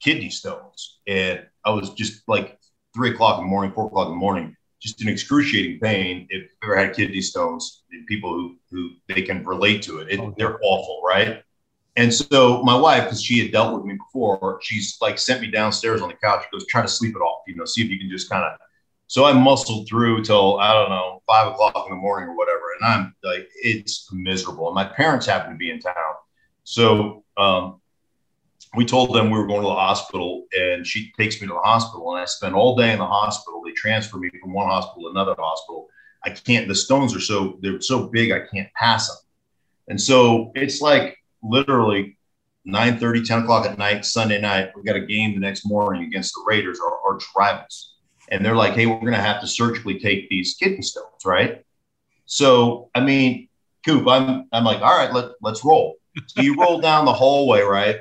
kidney 0.01 0.31
stones, 0.31 0.99
and 1.07 1.47
I 1.65 1.71
was 1.71 1.91
just 1.91 2.23
like 2.27 2.58
three 2.99 3.13
o'clock 3.13 3.39
in 3.39 3.45
the 3.45 3.49
morning, 3.49 3.71
four 3.73 3.87
o'clock 3.87 4.07
in 4.07 4.15
the 4.15 4.19
morning, 4.19 4.57
just 4.81 5.01
an 5.01 5.09
excruciating 5.09 5.79
pain. 5.79 6.27
If 6.31 6.43
you've 6.43 6.51
ever 6.65 6.77
had 6.77 6.97
kidney 6.97 7.21
stones, 7.21 7.85
people 8.09 8.33
who 8.33 8.57
who 8.73 8.91
they 9.07 9.23
can 9.23 9.45
relate 9.45 9.83
to 9.83 9.99
it, 10.01 10.09
it 10.11 10.19
oh, 10.19 10.35
they're 10.37 10.59
awful, 10.63 11.01
right? 11.07 11.45
And 11.97 12.13
so 12.13 12.63
my 12.65 12.77
wife, 12.77 13.05
because 13.05 13.23
she 13.23 13.39
had 13.39 13.53
dealt 13.53 13.75
with 13.75 13.85
me 13.85 13.95
before, 13.95 14.59
she's 14.63 14.99
like 15.01 15.17
sent 15.19 15.41
me 15.41 15.49
downstairs 15.49 16.01
on 16.03 16.09
the 16.09 16.17
couch. 16.17 16.45
Goes, 16.53 16.67
try 16.67 16.83
to 16.83 16.89
sleep 16.89 17.15
it 17.15 17.21
off, 17.21 17.43
you 17.47 17.55
know, 17.55 17.65
see 17.65 17.83
if 17.83 17.89
you 17.89 17.99
can 17.99 18.11
just 18.11 18.29
kind 18.29 18.45
of. 18.45 18.59
So 19.07 19.25
I 19.25 19.33
muscled 19.33 19.89
through 19.89 20.25
till 20.25 20.59
I 20.59 20.73
don't 20.73 20.91
know 20.91 21.23
five 21.29 21.53
o'clock 21.53 21.85
in 21.87 21.91
the 21.91 21.97
morning 21.97 22.29
or 22.29 22.37
whatever, 22.37 22.65
and 22.81 22.93
I'm 22.93 23.15
like, 23.23 23.49
it's 23.63 24.09
miserable. 24.13 24.67
And 24.67 24.75
my 24.75 24.85
parents 24.85 25.25
happen 25.25 25.53
to 25.53 25.57
be 25.57 25.71
in 25.71 25.79
town, 25.79 26.15
so 26.65 27.25
um, 27.37 27.81
we 28.75 28.85
told 28.85 29.15
them 29.15 29.31
we 29.31 29.39
were 29.39 29.47
going 29.47 29.63
to 29.63 29.69
the 29.69 29.75
hospital 29.75 30.45
and 30.53 30.87
she 30.87 31.13
takes 31.19 31.41
me 31.41 31.47
to 31.49 31.55
the 31.55 31.61
hospital 31.61 32.13
and 32.13 32.21
I 32.21 32.27
spend 32.27 32.55
all 32.55 32.77
day 32.77 32.93
in 32.93 32.99
the 32.99 33.07
hospital. 33.07 33.63
They 33.65 33.73
transfer 33.73 34.19
me 34.19 34.31
from 34.41 34.53
one 34.53 34.69
hospital 34.69 35.05
to 35.05 35.11
another 35.11 35.35
hospital. 35.39 35.89
I 36.25 36.31
can't, 36.31 36.69
the 36.69 36.75
stones 36.75 37.15
are 37.15 37.21
so, 37.21 37.59
they're 37.63 37.81
so 37.81 38.09
big, 38.09 38.33
I 38.33 38.41
can't 38.53 38.73
pass 38.75 39.09
them. 39.09 39.19
And 39.89 40.01
so 40.01 40.53
it's 40.55 40.81
like 40.81 41.17
literally 41.43 42.19
9 42.65 42.99
30, 42.99 43.25
10 43.25 43.43
o'clock 43.43 43.65
at 43.65 43.79
night, 43.79 44.05
Sunday 44.05 44.41
night, 44.41 44.73
we 44.77 44.83
got 44.83 44.97
a 44.97 45.01
game 45.01 45.33
the 45.33 45.41
next 45.41 45.67
morning 45.67 46.03
against 46.03 46.35
the 46.35 46.45
Raiders, 46.47 46.79
our 46.81 46.99
arch 47.07 47.25
rivals. 47.37 47.95
And 48.31 48.45
they're 48.45 48.57
like, 48.57 48.75
hey, 48.75 48.85
we're 48.85 49.01
going 49.01 49.13
to 49.13 49.21
have 49.21 49.41
to 49.41 49.47
surgically 49.47 49.99
take 49.99 50.29
these 50.29 50.55
kidney 50.61 50.83
stones, 50.83 51.25
right? 51.25 51.65
So, 52.27 52.91
I 52.95 53.01
mean, 53.01 53.49
Coop, 53.87 54.07
I'm, 54.07 54.49
I'm 54.53 54.65
like, 54.65 54.83
all 54.83 54.99
right, 54.99 55.13
let, 55.13 55.31
let's 55.41 55.65
roll. 55.65 55.97
So 56.27 56.43
you 56.43 56.61
roll 56.61 56.81
down 56.81 57.07
the 57.07 57.13
hallway, 57.13 57.63
right? 57.63 58.01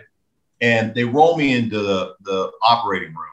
And 0.61 0.95
they 0.95 1.03
roll 1.03 1.37
me 1.37 1.53
into 1.53 1.79
the, 1.79 2.15
the 2.21 2.51
operating 2.63 3.09
room. 3.09 3.23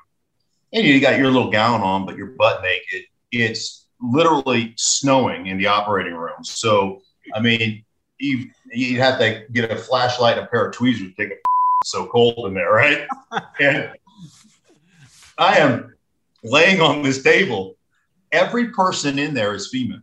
And 0.72 0.84
you 0.84 1.00
got 1.00 1.18
your 1.18 1.30
little 1.30 1.50
gown 1.50 1.80
on, 1.82 2.04
but 2.04 2.16
you're 2.16 2.34
butt 2.38 2.62
naked. 2.62 3.06
It's 3.32 3.86
literally 4.00 4.74
snowing 4.76 5.46
in 5.46 5.58
the 5.58 5.66
operating 5.66 6.14
room. 6.14 6.42
So, 6.42 7.00
I 7.34 7.40
mean, 7.40 7.84
you 8.18 8.50
you 8.72 8.98
have 9.00 9.18
to 9.20 9.44
get 9.52 9.70
a 9.70 9.76
flashlight 9.76 10.38
and 10.38 10.46
a 10.46 10.50
pair 10.50 10.66
of 10.66 10.74
tweezers 10.74 11.14
to 11.14 11.14
take 11.14 11.32
it. 11.32 11.40
So 11.84 12.06
cold 12.06 12.46
in 12.46 12.54
there, 12.54 12.72
right? 12.72 13.06
and 13.60 13.90
I 15.38 15.58
am 15.58 15.94
laying 16.42 16.80
on 16.80 17.02
this 17.02 17.22
table. 17.22 17.76
Every 18.32 18.70
person 18.70 19.18
in 19.18 19.34
there 19.34 19.54
is 19.54 19.68
female. 19.70 20.00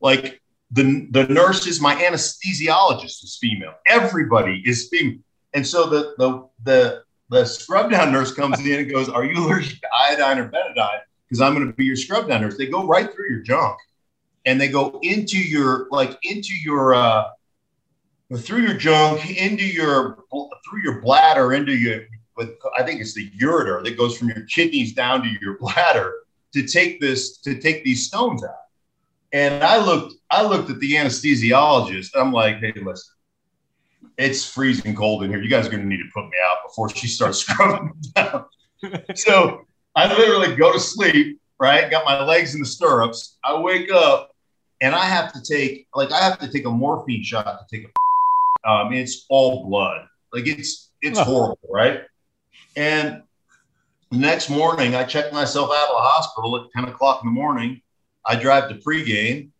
like 0.00 0.40
the 0.70 1.06
the 1.10 1.24
nurses, 1.28 1.80
my 1.80 1.94
anesthesiologist 1.96 3.22
is 3.24 3.38
female. 3.40 3.74
Everybody 3.88 4.62
is 4.64 4.88
female, 4.88 5.22
and 5.56 5.66
so 5.66 5.86
the 5.86 6.14
the 6.18 6.46
the 6.64 7.02
the 7.30 7.44
scrub 7.44 7.90
down 7.90 8.12
nurse 8.12 8.32
comes 8.32 8.60
in 8.60 8.78
and 8.78 8.90
goes, 8.90 9.08
"Are 9.08 9.24
you 9.24 9.38
allergic 9.44 9.80
to 9.80 9.88
iodine 9.98 10.38
or 10.38 10.48
betadine?" 10.48 11.00
Because 11.26 11.40
I'm 11.40 11.54
going 11.54 11.66
to 11.66 11.72
be 11.72 11.84
your 11.84 11.96
scrub 11.96 12.28
down 12.28 12.42
nurse. 12.42 12.56
They 12.56 12.66
go 12.66 12.86
right 12.86 13.12
through 13.12 13.30
your 13.30 13.40
junk, 13.40 13.78
and 14.44 14.60
they 14.60 14.68
go 14.68 15.00
into 15.02 15.38
your 15.38 15.88
like 15.90 16.18
into 16.22 16.54
your 16.62 16.94
uh, 16.94 17.30
through 18.36 18.60
your 18.60 18.76
junk, 18.76 19.28
into 19.30 19.64
your 19.64 20.24
through 20.68 20.82
your 20.84 21.00
bladder, 21.00 21.54
into 21.54 21.72
your. 21.72 22.02
With, 22.36 22.50
I 22.78 22.82
think 22.82 23.00
it's 23.00 23.14
the 23.14 23.30
ureter 23.30 23.82
that 23.82 23.96
goes 23.96 24.18
from 24.18 24.28
your 24.28 24.42
kidneys 24.42 24.92
down 24.92 25.22
to 25.22 25.30
your 25.40 25.56
bladder 25.58 26.12
to 26.52 26.66
take 26.66 27.00
this 27.00 27.38
to 27.38 27.58
take 27.58 27.82
these 27.82 28.06
stones 28.06 28.44
out. 28.44 28.66
And 29.32 29.64
I 29.64 29.82
looked, 29.82 30.16
I 30.30 30.42
looked 30.42 30.68
at 30.68 30.78
the 30.80 30.92
anesthesiologist. 30.92 32.10
I'm 32.14 32.32
like, 32.32 32.58
hey, 32.58 32.74
listen, 32.76 33.15
it's 34.18 34.44
freezing 34.44 34.94
cold 34.94 35.24
in 35.24 35.30
here. 35.30 35.42
You 35.42 35.50
guys 35.50 35.66
are 35.66 35.70
going 35.70 35.82
to 35.82 35.88
need 35.88 35.98
to 35.98 36.10
put 36.14 36.24
me 36.24 36.36
out 36.44 36.58
before 36.66 36.88
she 36.88 37.06
starts 37.06 37.38
scrubbing 37.46 37.92
down. 38.14 38.44
so 39.14 39.66
I 39.94 40.08
literally 40.08 40.56
go 40.56 40.72
to 40.72 40.80
sleep, 40.80 41.40
right? 41.60 41.90
Got 41.90 42.04
my 42.04 42.24
legs 42.24 42.54
in 42.54 42.60
the 42.60 42.66
stirrups. 42.66 43.38
I 43.44 43.60
wake 43.60 43.90
up 43.92 44.30
and 44.80 44.94
I 44.94 45.04
have 45.04 45.32
to 45.32 45.42
take, 45.42 45.86
like, 45.94 46.12
I 46.12 46.22
have 46.22 46.38
to 46.40 46.50
take 46.50 46.66
a 46.66 46.70
morphine 46.70 47.22
shot 47.22 47.44
to 47.68 47.76
take 47.76 47.88
a, 47.88 48.70
um, 48.70 48.92
it's 48.92 49.26
all 49.28 49.66
blood. 49.66 50.06
Like 50.32 50.46
it's, 50.46 50.90
it's 51.02 51.18
horrible, 51.18 51.58
right? 51.70 52.02
And 52.74 53.22
the 54.10 54.18
next 54.18 54.50
morning, 54.50 54.94
I 54.94 55.04
check 55.04 55.32
myself 55.32 55.70
out 55.70 55.88
of 55.88 55.94
the 55.94 56.02
hospital 56.02 56.56
at 56.56 56.70
10 56.72 56.84
o'clock 56.92 57.22
in 57.22 57.28
the 57.28 57.32
morning. 57.32 57.80
I 58.26 58.36
drive 58.36 58.68
to 58.68 58.74
pregame. 58.76 59.50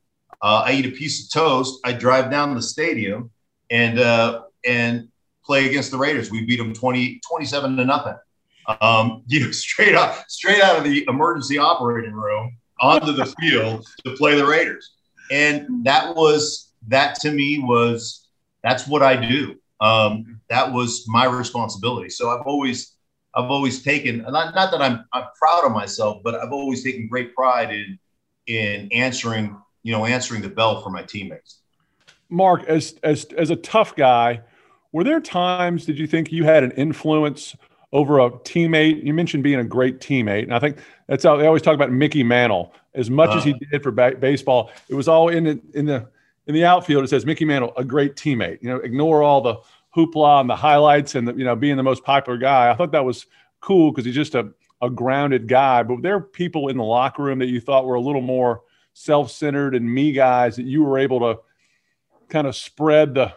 Uh, 0.42 0.64
I 0.66 0.72
eat 0.72 0.86
a 0.86 0.90
piece 0.90 1.24
of 1.24 1.32
toast. 1.32 1.80
I 1.84 1.92
drive 1.92 2.30
down 2.30 2.50
to 2.50 2.54
the 2.56 2.62
stadium 2.62 3.30
and 3.70 3.98
uh, 3.98 4.42
and 4.66 5.08
play 5.44 5.68
against 5.68 5.90
the 5.90 5.98
Raiders. 5.98 6.30
We 6.30 6.44
beat 6.44 6.56
them 6.56 6.72
20, 6.72 7.20
27 7.26 7.76
to 7.76 7.84
nothing. 7.84 8.16
Um, 8.80 9.22
you 9.26 9.40
know, 9.40 9.50
straight 9.52 9.94
up, 9.94 10.24
straight 10.28 10.62
out 10.62 10.76
of 10.76 10.84
the 10.84 11.04
emergency 11.08 11.58
operating 11.58 12.12
room 12.12 12.56
onto 12.80 13.12
the 13.12 13.26
field 13.40 13.86
to 14.04 14.12
play 14.16 14.34
the 14.34 14.46
Raiders. 14.46 14.96
And 15.30 15.84
that 15.84 16.14
was 16.14 16.72
that 16.88 17.16
to 17.20 17.30
me 17.30 17.58
was 17.58 18.28
that's 18.62 18.86
what 18.86 19.02
I 19.02 19.16
do. 19.16 19.56
Um, 19.80 20.40
that 20.48 20.72
was 20.72 21.04
my 21.08 21.24
responsibility. 21.24 22.10
So 22.10 22.30
I've 22.30 22.46
always 22.46 22.96
I've 23.34 23.50
always 23.50 23.82
taken 23.82 24.18
not, 24.18 24.54
not 24.54 24.70
that 24.70 24.80
I'm 24.80 25.04
I'm 25.12 25.24
proud 25.38 25.64
of 25.64 25.72
myself, 25.72 26.22
but 26.24 26.34
I've 26.34 26.52
always 26.52 26.82
taken 26.82 27.08
great 27.08 27.34
pride 27.34 27.70
in 27.70 27.98
in 28.46 28.88
answering 28.92 29.56
you 29.82 29.92
know 29.92 30.06
answering 30.06 30.42
the 30.42 30.48
bell 30.48 30.82
for 30.82 30.90
my 30.90 31.02
teammates. 31.02 31.60
Mark, 32.28 32.64
as 32.64 32.94
as 33.02 33.24
as 33.36 33.50
a 33.50 33.56
tough 33.56 33.94
guy, 33.94 34.40
were 34.96 35.04
there 35.04 35.20
times 35.20 35.84
did 35.84 35.98
you 35.98 36.06
think 36.06 36.32
you 36.32 36.44
had 36.44 36.64
an 36.64 36.70
influence 36.70 37.54
over 37.92 38.18
a 38.18 38.30
teammate? 38.30 39.04
You 39.04 39.12
mentioned 39.12 39.42
being 39.42 39.58
a 39.58 39.64
great 39.64 40.00
teammate, 40.00 40.44
and 40.44 40.54
I 40.54 40.58
think 40.58 40.78
that's 41.06 41.22
how 41.22 41.36
they 41.36 41.46
always 41.46 41.60
talk 41.60 41.74
about 41.74 41.92
Mickey 41.92 42.22
Mantle. 42.22 42.72
As 42.94 43.10
much 43.10 43.28
uh, 43.28 43.36
as 43.36 43.44
he 43.44 43.52
uh. 43.52 43.58
did 43.70 43.82
for 43.82 43.90
ba- 43.90 44.16
baseball, 44.18 44.70
it 44.88 44.94
was 44.94 45.06
all 45.06 45.28
in 45.28 45.44
the 45.44 45.60
in 45.74 45.84
the 45.84 46.08
in 46.46 46.54
the 46.54 46.64
outfield. 46.64 47.04
It 47.04 47.08
says 47.08 47.26
Mickey 47.26 47.44
Mantle, 47.44 47.74
a 47.76 47.84
great 47.84 48.16
teammate. 48.16 48.62
You 48.62 48.70
know, 48.70 48.76
ignore 48.76 49.22
all 49.22 49.42
the 49.42 49.56
hoopla 49.94 50.40
and 50.40 50.48
the 50.48 50.56
highlights 50.56 51.14
and 51.14 51.28
the, 51.28 51.34
you 51.34 51.44
know 51.44 51.54
being 51.54 51.76
the 51.76 51.82
most 51.82 52.02
popular 52.02 52.38
guy. 52.38 52.70
I 52.70 52.74
thought 52.74 52.92
that 52.92 53.04
was 53.04 53.26
cool 53.60 53.92
because 53.92 54.06
he's 54.06 54.14
just 54.14 54.34
a 54.34 54.48
a 54.80 54.88
grounded 54.88 55.46
guy. 55.46 55.82
But 55.82 56.00
there 56.00 56.14
are 56.14 56.22
people 56.22 56.68
in 56.68 56.78
the 56.78 56.84
locker 56.84 57.22
room 57.22 57.40
that 57.40 57.48
you 57.48 57.60
thought 57.60 57.84
were 57.84 57.96
a 57.96 58.00
little 58.00 58.22
more 58.22 58.62
self-centered 58.94 59.74
and 59.74 59.92
me 59.92 60.12
guys 60.12 60.56
that 60.56 60.64
you 60.64 60.82
were 60.82 60.96
able 60.96 61.20
to 61.20 61.38
kind 62.30 62.46
of 62.46 62.56
spread 62.56 63.12
the 63.12 63.34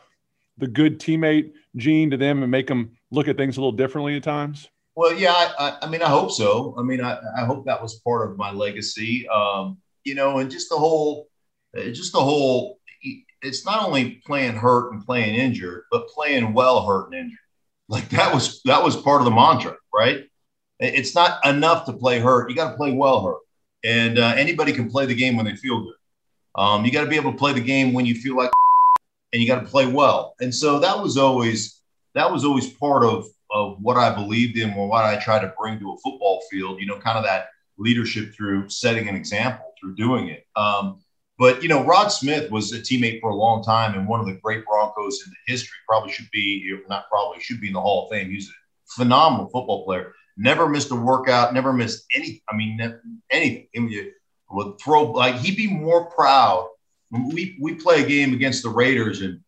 the 0.60 0.68
good 0.68 1.00
teammate 1.00 1.54
gene 1.76 2.12
to 2.12 2.18
them 2.18 2.44
and 2.44 2.52
make 2.52 2.68
them 2.68 2.98
look 3.12 3.28
at 3.28 3.38
things 3.38 3.58
a 3.58 3.60
little 3.60 3.72
differently 3.72 4.16
at 4.16 4.24
times? 4.24 4.70
Well, 4.96 5.14
yeah, 5.14 5.52
I, 5.58 5.78
I 5.82 5.90
mean, 5.90 6.02
I 6.02 6.10
hope 6.10 6.32
so. 6.32 6.76
I 6.78 6.84
mean, 6.84 7.02
I, 7.02 7.18
I 7.38 7.46
hope 7.46 7.66
that 7.66 7.82
was 7.82 8.00
part 8.00 8.30
of 8.30 8.38
my 8.38 8.52
legacy. 8.52 9.28
Um, 9.30 9.78
you 10.04 10.16
know, 10.16 10.40
and 10.40 10.52
just 10.52 10.70
the 10.70 10.76
whole, 10.76 11.30
just 11.74 12.12
the 12.12 12.20
whole 12.20 12.80
it's 13.42 13.66
not 13.66 13.86
only 13.86 14.22
playing 14.26 14.56
hurt 14.56 14.92
and 14.92 15.06
playing 15.06 15.36
injured, 15.36 15.84
but 15.92 16.08
playing 16.10 16.54
well 16.54 16.86
hurt 16.86 17.08
and 17.08 17.16
injured. 17.16 17.40
Like 17.92 18.10
that 18.10 18.32
was 18.32 18.62
that 18.66 18.84
was 18.84 18.96
part 18.96 19.20
of 19.20 19.26
the 19.26 19.32
mantra, 19.32 19.76
right? 19.92 20.24
It's 20.80 21.16
not 21.16 21.44
enough 21.44 21.88
to 21.88 21.94
play 21.94 22.20
hurt; 22.20 22.48
you 22.48 22.56
got 22.56 22.70
to 22.70 22.78
play 22.78 22.92
well 22.92 23.26
hurt, 23.26 23.40
and 23.84 24.20
uh, 24.20 24.36
anybody 24.38 24.74
can 24.74 24.92
play 24.92 25.08
the 25.08 25.16
game 25.16 25.36
when 25.36 25.48
they 25.48 25.56
feel 25.56 25.80
good. 25.80 25.96
Um, 26.54 26.86
you 26.86 26.92
got 26.92 27.04
to 27.04 27.10
be 27.10 27.16
able 27.16 27.32
to 27.32 27.38
play 27.40 27.52
the 27.52 27.62
game 27.62 27.94
when 27.94 28.06
you 28.06 28.14
feel 28.14 28.36
like, 28.38 28.52
and 29.32 29.42
you 29.42 29.48
got 29.48 29.60
to 29.60 29.68
play 29.68 29.86
well. 29.86 30.36
And 30.40 30.54
so 30.54 30.80
that 30.80 31.02
was 31.02 31.18
always 31.18 31.82
that 32.16 32.32
was 32.32 32.44
always 32.44 32.70
part 32.70 33.04
of 33.04 33.26
of 33.52 33.78
what 33.82 33.98
I 33.98 34.14
believed 34.14 34.58
in, 34.58 34.74
or 34.74 34.88
what 34.88 35.06
I 35.06 35.18
tried 35.18 35.42
to 35.42 35.54
bring 35.60 35.80
to 35.80 35.92
a 35.92 35.98
football 35.98 36.42
field. 36.52 36.80
You 36.80 36.88
know, 36.88 37.00
kind 37.00 37.18
of 37.18 37.24
that 37.26 37.50
leadership 37.78 38.34
through 38.36 38.70
setting 38.70 39.08
an 39.08 39.16
example, 39.16 39.74
through 39.80 39.96
doing 39.96 40.30
it. 40.30 40.46
Um, 40.56 41.00
but 41.38 41.64
you 41.64 41.70
know, 41.70 41.84
Rod 41.84 42.10
Smith 42.10 42.52
was 42.52 42.74
a 42.74 42.80
teammate 42.80 43.22
for 43.22 43.30
a 43.30 43.36
long 43.36 43.64
time 43.64 43.98
and 43.98 44.08
one 44.08 44.20
of 44.20 44.26
the 44.26 44.40
great 44.44 44.66
Broncos 44.66 45.24
in 45.26 45.32
the 45.32 45.52
history. 45.54 45.78
Probably 45.88 46.12
should 46.12 46.30
be, 46.32 46.78
not 46.90 47.10
probably, 47.10 47.40
should 47.40 47.62
be 47.62 47.68
in 47.68 47.74
the 47.74 47.82
Hall 47.82 48.06
of 48.06 48.12
Fame. 48.12 48.30
He's 48.30 48.50
a 48.50 48.54
phenomenal 48.96 49.46
football 49.46 49.86
player. 49.86 50.14
Never 50.38 50.68
missed 50.68 50.92
a 50.92 50.96
workout. 50.96 51.54
Never 51.54 51.74
missed 51.74 52.06
any. 52.14 52.44
I 52.50 52.56
mean, 52.56 52.80
anything. 53.32 53.68
would 54.52 54.80
throw 54.80 55.12
like 55.12 55.36
he'd 55.36 55.58
be 55.58 55.68
more 55.68 56.06
proud 56.06 56.68
we 57.12 57.58
we 57.60 57.76
play 57.76 58.04
a 58.04 58.08
game 58.08 58.34
against 58.34 58.64
the 58.64 58.70
Raiders 58.70 59.22
and 59.22 59.40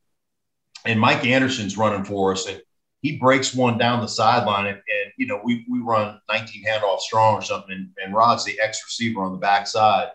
and 0.85 0.99
Mike 0.99 1.25
Anderson's 1.25 1.77
running 1.77 2.03
for 2.03 2.31
us 2.31 2.47
and 2.47 2.61
he 3.01 3.17
breaks 3.17 3.53
one 3.53 3.77
down 3.77 4.01
the 4.01 4.07
sideline 4.07 4.67
and, 4.67 4.77
and 4.77 5.13
you 5.17 5.27
know 5.27 5.39
we 5.43 5.65
we 5.69 5.79
run 5.79 6.19
19 6.29 6.65
handoff 6.65 6.99
strong 6.99 7.35
or 7.35 7.41
something 7.41 7.71
and, 7.71 7.89
and 8.03 8.13
Rod's 8.13 8.45
the 8.45 8.59
X 8.59 8.81
receiver 8.85 9.21
on 9.21 9.31
the 9.31 9.37
backside 9.37 10.09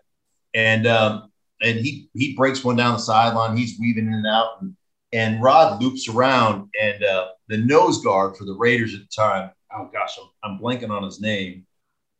and 0.57 0.87
um, 0.87 1.31
and 1.63 1.79
he 1.79 2.09
he 2.15 2.35
breaks 2.35 2.65
one 2.65 2.77
down 2.77 2.95
the 2.95 2.99
sideline. 2.99 3.57
He's 3.57 3.79
weaving 3.79 4.07
in 4.07 4.15
and 4.15 4.27
out, 4.27 4.61
and, 4.61 4.75
and 5.13 5.43
Rod 5.43 5.83
loops 5.83 6.09
around, 6.09 6.71
and 6.81 7.05
uh, 7.05 7.29
the 7.49 7.59
nose 7.59 8.03
guard 8.03 8.37
for 8.37 8.45
the 8.45 8.55
Raiders 8.55 8.95
at 8.95 9.01
the 9.01 9.09
time. 9.15 9.51
Oh 9.73 9.89
gosh, 9.93 10.19
I'm, 10.19 10.53
I'm 10.53 10.59
blanking 10.59 10.91
on 10.91 11.03
his 11.03 11.21
name. 11.21 11.66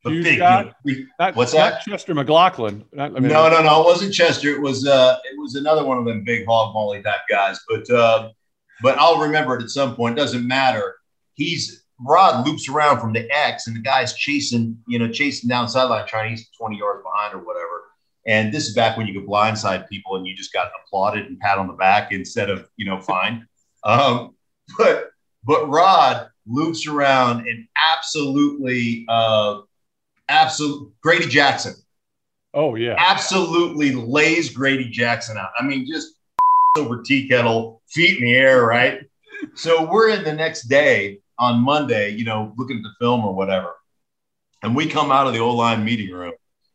But 0.07 0.23
big, 0.23 0.39
got, 0.39 0.77
you 0.85 1.01
know, 1.01 1.07
not, 1.19 1.35
what's 1.35 1.53
that? 1.53 1.83
Chester 1.83 2.15
McGlockton. 2.15 2.85
Not, 2.93 3.17
I 3.17 3.19
mean, 3.19 3.33
no, 3.33 3.49
no, 3.49 3.61
no. 3.61 3.81
It 3.83 3.87
wasn't 3.87 4.15
Chester. 4.15 4.51
It 4.51 4.61
was 4.61 4.87
uh, 4.87 5.19
it 5.25 5.37
was 5.37 5.57
another 5.57 5.85
one 5.85 5.99
of 5.99 6.05
them 6.05 6.23
big 6.23 6.47
hog 6.47 6.73
molly 6.75 7.03
type 7.03 7.23
guys. 7.29 7.59
But 7.69 7.91
uh, 7.91 8.31
but 8.83 8.97
I'll 8.99 9.19
remember 9.19 9.57
it 9.57 9.63
at 9.63 9.71
some 9.71 9.97
point. 9.97 10.17
It 10.17 10.21
doesn't 10.23 10.47
matter. 10.47 10.95
He's 11.35 11.83
Rod 12.01 12.47
loops 12.47 12.69
around 12.69 13.01
from 13.01 13.13
the 13.13 13.29
X, 13.35 13.67
and 13.67 13.75
the 13.75 13.81
guy's 13.81 14.15
chasing, 14.15 14.79
you 14.87 14.99
know, 14.99 15.09
chasing 15.09 15.49
down 15.49 15.69
sideline, 15.69 16.07
trying 16.07 16.31
he's 16.31 16.49
20 16.51 16.77
yards 16.77 17.03
behind 17.03 17.35
or 17.35 17.45
whatever. 17.45 17.85
And 18.27 18.53
this 18.53 18.69
is 18.69 18.75
back 18.75 18.97
when 18.97 19.07
you 19.07 19.15
could 19.15 19.29
blindside 19.29 19.89
people 19.89 20.17
and 20.17 20.27
you 20.27 20.37
just 20.37 20.53
got 20.53 20.71
applauded 20.85 21.27
and 21.27 21.39
pat 21.39 21.59
on 21.59 21.69
the 21.69 21.73
back 21.73 22.13
instead 22.13 22.51
of, 22.51 22.69
you 22.77 22.87
know, 22.87 23.01
fine. 23.01 23.47
Um, 23.85 24.35
but 24.77 25.11
but 25.45 25.69
Rod 25.69 26.29
loops 26.45 26.89
around 26.89 27.47
and 27.47 27.69
absolutely 27.77 29.05
uh 29.07 29.61
absolute 30.29 30.93
Grady 31.03 31.27
Jackson. 31.27 31.75
Oh 32.55 32.75
yeah. 32.75 32.95
Absolutely 32.99 33.95
lays 33.95 34.51
Grady 34.51 34.89
Jackson 34.89 35.37
out. 35.37 35.51
I 35.59 35.65
mean, 35.65 35.87
just 35.87 36.15
over 36.77 37.03
tea 37.03 37.29
kettle, 37.29 37.83
feet 37.89 38.19
in 38.19 38.25
the 38.25 38.35
air, 38.35 38.65
right? 38.65 39.01
So 39.55 39.91
we're 39.91 40.11
in 40.11 40.25
the 40.25 40.33
next 40.33 40.63
day 40.65 41.19
on 41.39 41.61
Monday, 41.61 42.11
you 42.11 42.25
know, 42.25 42.55
looking 42.57 42.79
at 42.79 42.83
the 42.83 42.93
film 42.99 43.25
or 43.25 43.35
whatever. 43.35 43.75
And 44.63 44.75
we 44.75 44.87
come 44.87 45.13
out 45.13 45.27
of 45.27 45.35
the 45.35 45.41
O 45.41 45.55
line 45.55 45.85
meeting 45.85 46.11
room 46.11 46.33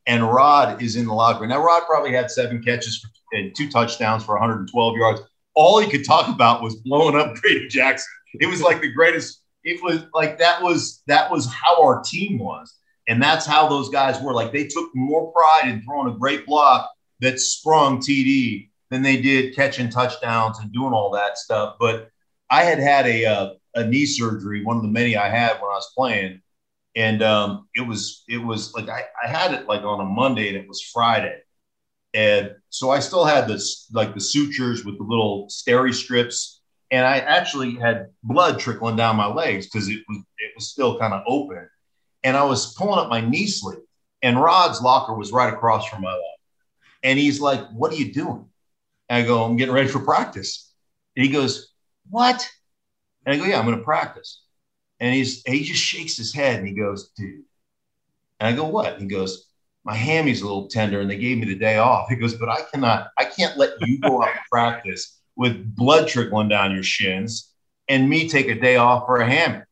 and 0.08 0.24
Rod 0.24 0.82
is 0.82 0.96
in 0.96 1.06
the 1.06 1.14
locker 1.14 1.42
room. 1.42 1.50
Now, 1.50 1.64
Rod 1.64 1.84
probably 1.88 2.14
had 2.14 2.32
seven 2.32 2.62
catches 2.64 3.06
and 3.32 3.56
two 3.56 3.70
touchdowns 3.70 4.24
for 4.24 4.36
112 4.36 4.98
yards. 4.98 5.22
All 5.56 5.80
he 5.80 5.90
could 5.90 6.06
talk 6.06 6.34
about 6.34 6.62
was 6.62 6.76
blowing 6.76 7.16
up 7.16 7.36
Grady 7.42 7.68
Jackson. 7.68 8.08
It 8.40 8.48
was 8.48 8.62
like 8.62 8.82
the 8.82 8.92
greatest. 8.92 9.42
It 9.64 9.82
was 9.84 10.04
like 10.14 10.40
that 10.40 10.62
was 10.62 11.04
that 11.08 11.30
was 11.30 11.52
how 11.52 11.84
our 11.84 12.02
team 12.02 12.40
was, 12.40 12.74
and 13.08 13.22
that's 13.22 13.46
how 13.46 13.68
those 13.68 13.90
guys 13.90 14.22
were. 14.22 14.34
Like 14.34 14.52
they 14.52 14.68
took 14.68 14.90
more 14.96 15.32
pride 15.32 15.70
in 15.70 15.82
throwing 15.82 16.14
a 16.14 16.18
great 16.18 16.46
block 16.46 16.90
that 17.20 17.40
sprung 17.40 18.00
TD 18.00 18.70
than 18.90 19.02
they 19.02 19.22
did 19.22 19.56
catching 19.56 19.90
touchdowns 19.90 20.60
and 20.60 20.72
doing 20.72 20.94
all 20.94 21.12
that 21.12 21.38
stuff. 21.38 21.76
But 21.80 22.10
I 22.50 22.64
had 22.64 22.80
had 22.80 23.08
a 23.08 23.26
uh, 23.26 23.50
a 23.76 23.86
knee 23.86 24.06
surgery, 24.06 24.64
one 24.64 24.76
of 24.76 24.84
the 24.84 24.90
many 24.90 25.16
I 25.16 25.30
had 25.30 25.54
when 25.54 25.72
I 25.72 25.76
was 25.76 25.92
playing, 25.96 26.42
and 26.96 27.24
um, 27.24 27.68
it 27.74 27.88
was 27.88 28.24
it 28.28 28.38
was 28.38 28.74
like 28.74 28.90
I, 28.90 29.04
I 29.24 29.28
had 29.28 29.54
it 29.54 29.68
like 29.68 29.84
on 29.84 30.02
a 30.02 30.06
Monday 30.06 30.50
and 30.50 30.58
it 30.58 30.68
was 30.68 30.82
Friday, 30.82 31.40
and 32.14 32.52
so 32.70 32.92
I 32.92 33.00
still 33.00 33.24
had 33.26 33.48
this 33.48 33.88
like 33.94 34.14
the 34.14 34.22
sutures 34.22 34.84
with 34.84 34.98
the 34.98 35.04
little 35.04 35.48
steri 35.48 35.94
strips, 35.94 36.62
and 36.92 37.06
I 37.06 37.20
actually 37.20 37.76
had 37.76 38.08
blood 38.24 38.60
trickling 38.60 38.98
down 38.98 39.16
my 39.16 39.28
legs 39.28 39.68
because 39.68 39.88
it 39.88 40.00
was 40.10 40.18
it 40.40 40.52
was 40.56 40.70
still 40.70 41.00
kind 41.00 41.14
of 41.14 41.24
open, 41.26 41.70
and 42.24 42.38
I 42.38 42.44
was 42.44 42.74
pulling 42.74 43.00
up 43.00 43.10
my 43.10 43.22
knee 43.22 43.48
sleeve, 43.48 43.80
and 44.22 44.40
Rod's 44.40 44.82
locker 44.82 45.14
was 45.14 45.32
right 45.32 45.54
across 45.54 45.88
from 45.88 46.02
my 46.02 46.12
locker. 46.12 46.26
And 47.04 47.18
he's 47.18 47.42
like, 47.42 47.68
What 47.70 47.92
are 47.92 47.96
you 47.96 48.14
doing? 48.14 48.46
And 49.10 49.24
I 49.24 49.28
go, 49.28 49.44
I'm 49.44 49.58
getting 49.58 49.74
ready 49.74 49.90
for 49.90 50.00
practice. 50.00 50.72
And 51.16 51.26
he 51.26 51.32
goes, 51.32 51.74
What? 52.10 52.48
And 53.26 53.34
I 53.34 53.38
go, 53.38 53.46
Yeah, 53.46 53.60
I'm 53.60 53.66
going 53.66 53.78
to 53.78 53.84
practice. 53.84 54.44
And 55.00 55.14
he's 55.14 55.42
he 55.44 55.64
just 55.64 55.82
shakes 55.82 56.18
his 56.18 56.34
head 56.34 56.60
and 56.60 56.68
he 56.68 56.74
goes, 56.74 57.10
Dude. 57.18 57.44
And 58.40 58.48
I 58.48 58.54
go, 58.54 58.68
What? 58.68 58.94
And 58.94 59.04
he 59.04 59.08
goes, 59.08 59.48
My 59.84 59.96
hammy's 59.96 60.42
a 60.42 60.46
little 60.46 60.68
tender 60.68 61.02
and 61.02 61.10
they 61.10 61.18
gave 61.18 61.38
me 61.38 61.46
the 61.46 61.56
day 61.56 61.78
off. 61.78 62.10
He 62.10 62.16
goes, 62.16 62.36
But 62.36 62.50
I 62.50 62.62
cannot, 62.72 63.10
I 63.18 63.26
can't 63.26 63.58
let 63.58 63.72
you 63.82 64.00
go 64.00 64.22
out 64.22 64.30
and 64.30 64.40
practice 64.52 65.20
with 65.36 65.76
blood 65.76 66.08
trickling 66.08 66.50
down 66.50 66.74
your 66.74 66.84
shins 66.84 67.52
and 67.88 68.10
me 68.10 68.30
take 68.30 68.48
a 68.48 68.60
day 68.60 68.76
off 68.76 69.06
for 69.06 69.18
a 69.18 69.30
hammy. 69.30 69.64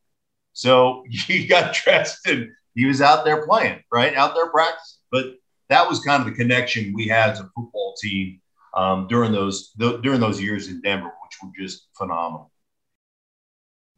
So 0.52 1.04
he 1.10 1.46
got 1.46 1.74
dressed 1.74 2.26
and 2.26 2.48
he 2.74 2.86
was 2.86 3.00
out 3.00 3.24
there 3.24 3.46
playing, 3.46 3.82
right? 3.92 4.14
Out 4.14 4.34
there 4.34 4.50
practicing. 4.50 4.98
But 5.10 5.34
that 5.68 5.88
was 5.88 6.00
kind 6.00 6.20
of 6.20 6.28
the 6.28 6.34
connection 6.34 6.92
we 6.94 7.08
had 7.08 7.30
as 7.30 7.40
a 7.40 7.50
football 7.54 7.94
team 8.00 8.40
um, 8.74 9.06
during 9.08 9.32
those 9.32 9.72
th- 9.78 10.02
during 10.02 10.20
those 10.20 10.40
years 10.40 10.68
in 10.68 10.80
Denver, 10.80 11.06
which 11.24 11.38
were 11.42 11.50
just 11.58 11.88
phenomenal. 11.96 12.50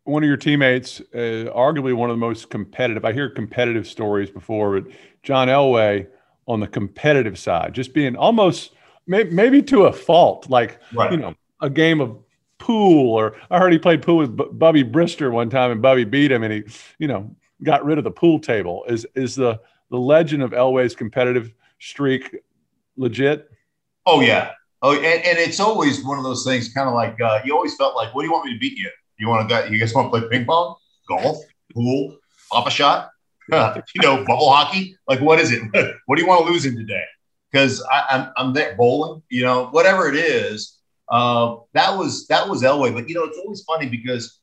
One 0.04 0.24
of 0.24 0.26
your 0.26 0.36
teammates, 0.36 1.00
uh, 1.14 1.52
arguably 1.54 1.94
one 1.94 2.10
of 2.10 2.16
the 2.16 2.20
most 2.20 2.50
competitive. 2.50 3.04
I 3.04 3.12
hear 3.12 3.30
competitive 3.30 3.86
stories 3.86 4.30
before, 4.30 4.80
but 4.80 4.92
John 5.22 5.48
Elway 5.48 6.08
on 6.48 6.58
the 6.60 6.66
competitive 6.66 7.38
side, 7.38 7.72
just 7.72 7.94
being 7.94 8.16
almost 8.16 8.72
may- 9.06 9.24
maybe 9.24 9.62
to 9.62 9.84
a 9.84 9.92
fault, 9.92 10.50
like 10.50 10.80
right. 10.92 11.12
you 11.12 11.18
know 11.18 11.34
a 11.60 11.70
game 11.70 12.00
of 12.00 12.18
pool, 12.62 13.12
or 13.12 13.36
I 13.50 13.58
heard 13.58 13.72
he 13.72 13.78
played 13.78 14.02
pool 14.02 14.18
with 14.18 14.36
B- 14.36 14.48
Bubby 14.52 14.84
Brister 14.84 15.30
one 15.30 15.50
time, 15.50 15.70
and 15.70 15.82
Bubby 15.82 16.04
beat 16.04 16.32
him, 16.32 16.42
and 16.42 16.52
he 16.52 16.64
you 16.98 17.08
know 17.08 17.34
got 17.62 17.84
rid 17.84 17.98
of 17.98 18.04
the 18.04 18.10
pool 18.10 18.38
table. 18.38 18.84
Is 18.88 19.06
is 19.14 19.34
the 19.34 19.60
the 19.90 19.98
legend 19.98 20.42
of 20.42 20.52
Elway's 20.52 20.94
competitive 20.94 21.52
streak 21.78 22.36
legit? 22.96 23.50
Oh 24.06 24.20
yeah, 24.20 24.52
Oh, 24.82 24.94
and, 24.94 25.04
and 25.04 25.38
it's 25.38 25.60
always 25.60 26.04
one 26.04 26.18
of 26.18 26.24
those 26.24 26.44
things, 26.44 26.72
kind 26.72 26.88
of 26.88 26.94
like 26.94 27.20
uh, 27.20 27.40
you 27.44 27.54
always 27.54 27.76
felt 27.76 27.94
like, 27.94 28.12
what 28.14 28.22
do 28.22 28.26
you 28.26 28.32
want 28.32 28.46
me 28.46 28.52
to 28.52 28.58
beat 28.58 28.76
you? 28.76 28.90
You 29.18 29.28
want 29.28 29.48
to 29.48 29.68
you 29.70 29.78
guys 29.78 29.94
want 29.94 30.12
to 30.12 30.18
play 30.18 30.28
ping 30.28 30.44
pong, 30.44 30.74
golf, 31.08 31.38
pool, 31.72 32.18
pop 32.50 32.66
a 32.66 32.70
shot, 32.70 33.10
you 33.52 34.02
know, 34.02 34.24
bubble 34.24 34.50
hockey? 34.50 34.96
Like, 35.06 35.20
what 35.20 35.38
is 35.38 35.52
it? 35.52 35.62
what 36.06 36.16
do 36.16 36.22
you 36.22 36.28
want 36.28 36.44
to 36.44 36.52
lose 36.52 36.66
in 36.66 36.76
today? 36.76 37.04
Because 37.52 37.84
I'm 37.92 38.32
I'm 38.36 38.52
there 38.52 38.74
bowling, 38.74 39.22
you 39.28 39.44
know, 39.44 39.66
whatever 39.66 40.08
it 40.08 40.16
is. 40.16 40.78
Uh, 41.08 41.56
that 41.74 41.96
was 41.96 42.26
that 42.28 42.48
was 42.48 42.62
Elway, 42.62 42.92
but 42.92 43.08
you 43.08 43.14
know, 43.14 43.24
it's 43.24 43.38
always 43.38 43.62
funny 43.62 43.88
because 43.88 44.40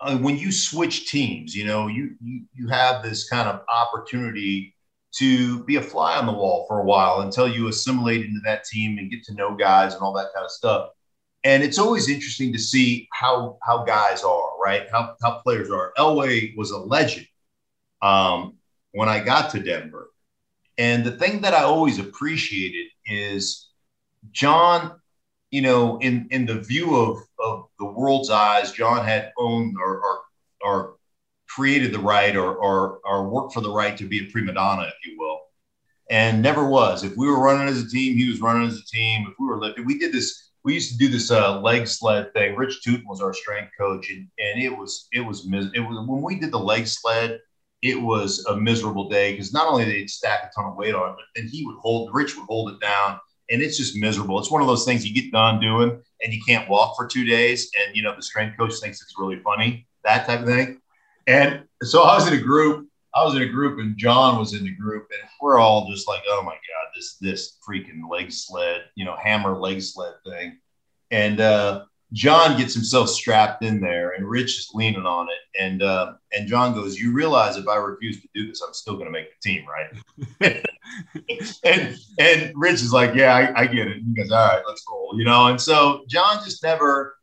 uh, 0.00 0.16
when 0.18 0.36
you 0.36 0.52
switch 0.52 1.10
teams, 1.10 1.54
you 1.54 1.66
know, 1.66 1.88
you 1.88 2.14
you 2.22 2.42
you 2.54 2.68
have 2.68 3.02
this 3.02 3.28
kind 3.28 3.48
of 3.48 3.62
opportunity 3.72 4.74
to 5.10 5.64
be 5.64 5.76
a 5.76 5.82
fly 5.82 6.16
on 6.16 6.26
the 6.26 6.32
wall 6.32 6.66
for 6.68 6.80
a 6.80 6.84
while 6.84 7.22
until 7.22 7.48
you 7.48 7.68
assimilate 7.68 8.24
into 8.24 8.40
that 8.44 8.64
team 8.64 8.98
and 8.98 9.10
get 9.10 9.24
to 9.24 9.34
know 9.34 9.54
guys 9.54 9.94
and 9.94 10.02
all 10.02 10.12
that 10.12 10.28
kind 10.34 10.44
of 10.44 10.50
stuff. 10.50 10.90
And 11.44 11.62
it's 11.62 11.78
always 11.78 12.08
interesting 12.08 12.52
to 12.52 12.58
see 12.58 13.08
how 13.12 13.58
how 13.62 13.84
guys 13.84 14.22
are, 14.22 14.50
right? 14.62 14.86
How 14.90 15.16
how 15.22 15.38
players 15.38 15.70
are. 15.70 15.92
Elway 15.98 16.56
was 16.56 16.70
a 16.70 16.78
legend 16.78 17.26
um, 18.02 18.56
when 18.92 19.08
I 19.08 19.20
got 19.20 19.50
to 19.50 19.60
Denver. 19.60 20.10
And 20.76 21.04
the 21.04 21.12
thing 21.12 21.40
that 21.40 21.54
I 21.54 21.62
always 21.62 21.98
appreciated 21.98 22.86
is 23.06 23.68
John, 24.30 25.00
you 25.50 25.62
know, 25.62 25.98
in 25.98 26.28
in 26.30 26.46
the 26.46 26.60
view 26.60 26.94
of 26.94 27.18
of 27.38 27.68
the 27.78 27.86
world's 27.86 28.30
eyes, 28.30 28.72
John 28.72 29.04
had 29.04 29.32
owned 29.38 29.76
or 29.78 30.00
or, 30.00 30.20
or 30.62 30.98
created 31.48 31.92
the 31.92 31.98
right 31.98 32.36
or, 32.36 32.54
or, 32.54 33.00
or 33.04 33.28
worked 33.28 33.54
for 33.54 33.60
the 33.60 33.72
right 33.72 33.96
to 33.96 34.04
be 34.04 34.20
a 34.20 34.30
prima 34.30 34.52
donna, 34.52 34.82
if 34.82 35.06
you 35.06 35.18
will, 35.18 35.40
and 36.10 36.42
never 36.42 36.68
was. 36.68 37.02
If 37.02 37.16
we 37.16 37.26
were 37.26 37.40
running 37.40 37.68
as 37.68 37.82
a 37.82 37.88
team, 37.88 38.16
he 38.16 38.28
was 38.28 38.40
running 38.40 38.68
as 38.68 38.78
a 38.78 38.84
team. 38.84 39.26
If 39.28 39.34
we 39.40 39.46
were 39.46 39.58
lifting, 39.58 39.84
we 39.84 39.98
did 39.98 40.12
this. 40.12 40.44
We 40.64 40.74
used 40.74 40.92
to 40.92 40.98
do 40.98 41.08
this 41.08 41.30
uh, 41.30 41.60
leg 41.60 41.86
sled 41.86 42.32
thing. 42.34 42.54
Rich 42.54 42.80
Tuten 42.86 43.06
was 43.06 43.20
our 43.20 43.32
strength 43.32 43.72
coach, 43.78 44.10
and, 44.10 44.28
and 44.38 44.62
it 44.62 44.76
was 44.76 45.08
it 45.12 45.20
was 45.20 45.46
it 45.46 45.80
was 45.80 46.06
when 46.06 46.22
we 46.22 46.38
did 46.38 46.52
the 46.52 46.58
leg 46.58 46.86
sled. 46.86 47.40
It 47.80 48.00
was 48.00 48.44
a 48.46 48.56
miserable 48.56 49.08
day 49.08 49.32
because 49.32 49.52
not 49.52 49.68
only 49.68 49.84
did 49.84 49.94
they 49.94 50.06
stack 50.08 50.40
a 50.44 50.50
ton 50.54 50.70
of 50.70 50.76
weight 50.76 50.96
on 50.96 51.10
it, 51.10 51.16
but 51.16 51.24
then 51.34 51.48
he 51.48 51.64
would 51.64 51.76
hold. 51.76 52.10
Rich 52.12 52.36
would 52.36 52.46
hold 52.46 52.72
it 52.72 52.80
down, 52.80 53.18
and 53.50 53.62
it's 53.62 53.76
just 53.76 53.96
miserable. 53.96 54.38
It's 54.38 54.50
one 54.50 54.60
of 54.60 54.68
those 54.68 54.84
things 54.84 55.06
you 55.06 55.14
get 55.14 55.32
done 55.32 55.60
doing, 55.60 56.00
and 56.22 56.32
you 56.32 56.40
can't 56.46 56.68
walk 56.68 56.96
for 56.96 57.06
two 57.06 57.24
days, 57.24 57.70
and 57.78 57.96
you 57.96 58.02
know 58.02 58.14
the 58.14 58.22
strength 58.22 58.56
coach 58.58 58.74
thinks 58.74 59.00
it's 59.02 59.18
really 59.18 59.40
funny, 59.40 59.86
that 60.04 60.26
type 60.26 60.40
of 60.40 60.46
thing. 60.46 60.80
And 61.26 61.64
so 61.82 62.02
I 62.02 62.14
was 62.14 62.26
in 62.26 62.34
a 62.34 62.42
group. 62.42 62.88
I 63.14 63.24
was 63.24 63.34
in 63.34 63.42
a 63.42 63.48
group, 63.48 63.78
and 63.78 63.96
John 63.96 64.38
was 64.38 64.54
in 64.54 64.64
the 64.64 64.74
group, 64.74 65.08
and 65.10 65.28
we're 65.40 65.58
all 65.58 65.88
just 65.90 66.06
like, 66.06 66.22
"Oh 66.28 66.42
my 66.42 66.52
god, 66.52 66.92
this 66.94 67.16
this 67.20 67.56
freaking 67.66 68.08
leg 68.10 68.30
sled, 68.32 68.84
you 68.94 69.04
know, 69.04 69.16
hammer 69.16 69.56
leg 69.56 69.82
sled 69.82 70.14
thing." 70.26 70.58
And 71.10 71.40
uh, 71.40 71.84
John 72.12 72.56
gets 72.56 72.74
himself 72.74 73.10
strapped 73.10 73.62
in 73.62 73.80
there, 73.80 74.12
and 74.12 74.26
Rich 74.26 74.58
is 74.58 74.70
leaning 74.72 75.04
on 75.04 75.28
it. 75.28 75.62
And 75.62 75.82
uh, 75.82 76.14
and 76.32 76.48
John 76.48 76.74
goes, 76.74 76.98
"You 76.98 77.12
realize 77.12 77.56
if 77.56 77.68
I 77.68 77.76
refuse 77.76 78.20
to 78.22 78.28
do 78.34 78.46
this, 78.46 78.62
I'm 78.66 78.72
still 78.72 78.94
going 78.94 79.06
to 79.06 79.10
make 79.10 79.28
the 79.28 79.50
team, 79.50 79.64
right?" 79.68 80.64
and 81.64 81.98
and 82.18 82.52
Rich 82.56 82.74
is 82.74 82.92
like, 82.92 83.14
"Yeah, 83.14 83.34
I, 83.34 83.62
I 83.62 83.66
get 83.66 83.88
it." 83.88 83.98
he 83.98 84.14
goes, 84.14 84.30
"All 84.30 84.48
right, 84.48 84.62
let's 84.66 84.84
roll," 84.90 85.12
you 85.16 85.24
know. 85.24 85.48
And 85.48 85.60
so 85.60 86.04
John 86.08 86.42
just 86.44 86.62
never, 86.62 87.16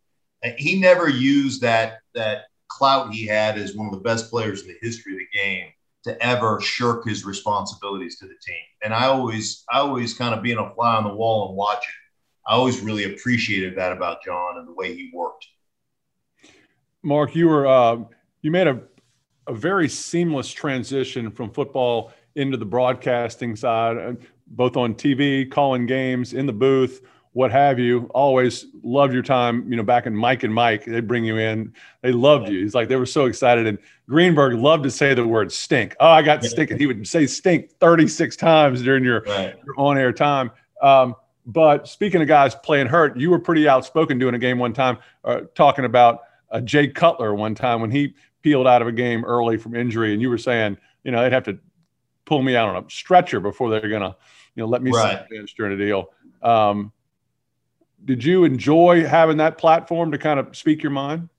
he 0.57 0.79
never 0.79 1.09
used 1.09 1.61
that 1.61 1.99
that 2.13 2.43
clout 2.67 3.11
he 3.13 3.25
had 3.25 3.57
as 3.57 3.75
one 3.75 3.87
of 3.87 3.93
the 3.93 4.01
best 4.01 4.29
players 4.29 4.61
in 4.61 4.67
the 4.67 4.77
history 4.81 5.13
of 5.13 5.19
the 5.19 5.37
game 5.37 5.67
to 6.03 6.23
ever 6.23 6.61
shirk 6.61 7.03
his 7.07 7.25
responsibilities 7.25 8.19
to 8.19 8.25
the 8.25 8.35
team. 8.45 8.61
And 8.83 8.93
I 8.93 9.05
always, 9.05 9.63
I 9.71 9.79
always 9.79 10.13
kind 10.13 10.35
of 10.35 10.43
being 10.43 10.59
a 10.59 10.73
fly 10.75 10.95
on 10.95 11.03
the 11.03 11.13
wall 11.13 11.47
and 11.47 11.57
watching, 11.57 11.93
I 12.47 12.53
always 12.53 12.81
really 12.81 13.13
appreciated 13.13 13.75
that 13.77 13.91
about 13.91 14.23
John 14.23 14.57
and 14.57 14.67
the 14.67 14.73
way 14.73 14.95
he 14.95 15.11
worked. 15.13 15.47
Mark, 17.03 17.35
you 17.35 17.47
were, 17.47 17.67
uh, 17.67 17.97
you 18.41 18.51
made 18.51 18.67
a, 18.67 18.81
a 19.47 19.53
very 19.53 19.89
seamless 19.89 20.51
transition 20.51 21.31
from 21.31 21.51
football 21.51 22.11
into 22.35 22.57
the 22.57 22.65
broadcasting 22.65 23.55
side, 23.55 23.97
uh, 23.97 24.13
both 24.47 24.77
on 24.77 24.93
TV, 24.93 25.49
calling 25.49 25.85
games, 25.85 26.33
in 26.33 26.45
the 26.45 26.53
booth 26.53 27.01
what 27.35 27.51
have 27.51 27.77
you. 27.79 28.09
Always 28.13 28.67
loved 28.81 29.13
your 29.13 29.21
time, 29.21 29.69
you 29.69 29.75
know, 29.75 29.83
back 29.83 30.05
in 30.05 30.15
Mike 30.15 30.43
and 30.43 30.53
Mike, 30.53 30.85
they 30.85 31.01
bring 31.01 31.25
you 31.25 31.35
in. 31.35 31.73
They 32.01 32.13
loved 32.13 32.47
you. 32.47 32.61
He's 32.61 32.73
like, 32.73 32.87
they 32.87 32.95
were 32.95 33.05
so 33.05 33.25
excited. 33.25 33.67
And 33.67 33.77
Greenberg 34.07 34.53
loved 34.53 34.83
to 34.83 34.91
say 34.91 35.13
the 35.13 35.27
word 35.27 35.51
stink. 35.51 35.97
Oh, 35.99 36.07
I 36.07 36.21
got 36.21 36.45
stink. 36.45 36.71
And 36.71 36.79
he 36.79 36.87
would 36.87 37.05
say 37.05 37.27
stink 37.27 37.71
36 37.81 38.37
times 38.37 38.81
during 38.81 39.03
your, 39.03 39.19
right. 39.27 39.53
your 39.65 39.75
on 39.77 39.97
air 39.97 40.13
time. 40.13 40.49
Um, 40.81 41.15
but 41.45 41.87
speaking 41.87 42.21
of 42.21 42.27
guys 42.27 42.55
playing 42.55 42.87
hurt, 42.87 43.17
you 43.17 43.29
were 43.29 43.39
pretty 43.39 43.67
outspoken 43.67 44.17
doing 44.17 44.35
a 44.35 44.39
game 44.39 44.57
one 44.57 44.73
time, 44.73 44.97
uh, 45.23 45.41
talking 45.53 45.85
about 45.85 46.21
uh, 46.51 46.61
Jay 46.61 46.87
Cutler 46.87 47.35
one 47.35 47.55
time 47.55 47.81
when 47.81 47.91
he 47.91 48.15
peeled 48.41 48.67
out 48.67 48.81
of 48.81 48.87
a 48.87 48.91
game 48.91 49.23
early 49.25 49.57
from 49.57 49.75
injury. 49.75 50.13
And 50.13 50.21
you 50.21 50.29
were 50.29 50.37
saying, 50.37 50.77
you 51.03 51.11
know, 51.11 51.21
they'd 51.21 51.33
have 51.33 51.43
to 51.43 51.59
pull 52.25 52.41
me 52.41 52.55
out 52.55 52.69
on 52.69 52.83
a 52.83 52.89
stretcher 52.89 53.39
before 53.39 53.69
they're 53.69 53.87
going 53.87 54.01
to, 54.01 54.15
you 54.55 54.63
know, 54.63 54.67
let 54.67 54.81
me 54.81 54.91
right. 54.91 55.19
sit 55.19 55.37
bench 55.37 55.55
during 55.55 55.73
a 55.73 55.83
deal. 55.83 56.11
Um, 56.41 56.91
did 58.03 58.23
you 58.23 58.43
enjoy 58.43 59.05
having 59.05 59.37
that 59.37 59.57
platform 59.57 60.11
to 60.11 60.17
kind 60.17 60.39
of 60.39 60.55
speak 60.55 60.83
your 60.83 60.91
mind? 60.91 61.29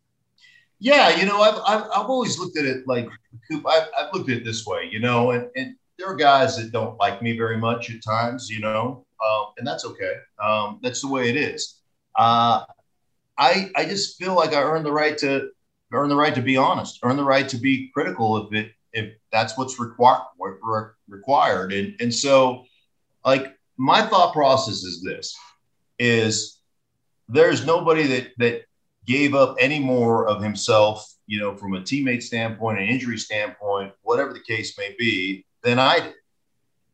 Yeah, 0.79 1.17
you 1.17 1.25
know, 1.25 1.41
I've, 1.41 1.61
I've, 1.67 1.85
I've 1.95 2.11
always 2.11 2.39
looked 2.39 2.59
at 2.59 2.65
it 2.65 2.87
like, 2.87 3.09
Coop, 3.51 3.65
I've, 3.67 3.89
I've 3.99 4.13
looked 4.13 4.29
at 4.31 4.39
it 4.39 4.45
this 4.45 4.67
way, 4.67 4.89
you 4.91 5.01
know, 5.01 5.31
and, 5.31 5.49
and 5.57 5.75
there 5.99 6.09
are 6.09 6.17
guys 6.17 6.59
that 6.59 6.73
don't 6.73 6.99
like 6.99 7.23
me 7.23 7.37
very 7.37 7.57
much 7.57 7.91
at 7.91 8.03
times, 8.03 8.51
you 8.51 8.61
know, 8.61 9.06
um, 9.25 9.47
and 9.59 9.67
that's 9.67 9.85
okay. 9.85 10.15
Um, 10.43 10.81
that's 10.83 11.01
the 11.01 11.09
way 11.09 11.29
it 11.29 11.37
is. 11.37 11.81
Uh, 12.17 12.65
I, 13.39 13.71
I 13.77 13.85
just 13.85 14.19
feel 14.19 14.35
like 14.35 14.55
I 14.55 14.63
earned 14.63 14.87
the 14.87 14.93
right 14.93 15.17
to 15.19 15.51
earn 15.93 16.09
the 16.09 16.17
right 16.17 16.35
to 16.35 16.43
be 16.43 16.57
honest, 16.57 17.01
earn 17.03 17.17
the 17.17 17.25
right 17.25 17.49
to 17.49 17.57
be 17.57 17.91
critical 17.93 18.47
if 18.47 18.53
it, 18.53 18.73
if 18.93 19.15
that's 19.31 19.57
what's 19.59 19.79
required, 19.79 20.23
required. 21.09 21.73
And, 21.73 21.95
and 22.01 22.13
so 22.13 22.65
like 23.25 23.57
my 23.77 24.03
thought 24.03 24.33
process 24.33 24.83
is 24.83 25.03
this, 25.03 25.37
is 25.99 26.61
there's 27.29 27.67
nobody 27.67 28.07
that 28.07 28.29
that 28.39 28.63
gave 29.07 29.35
up 29.35 29.57
any 29.61 29.79
more 29.79 30.27
of 30.27 30.43
himself, 30.43 31.07
you 31.27 31.39
know, 31.39 31.57
from 31.57 31.75
a 31.75 31.81
teammate 31.81 32.23
standpoint, 32.23 32.79
an 32.79 32.89
injury 32.89 33.19
standpoint, 33.19 33.93
whatever 34.03 34.33
the 34.33 34.41
case 34.41 34.77
may 34.79 34.95
be, 34.99 35.45
than 35.63 35.79
I 35.79 36.01
did. 36.01 36.15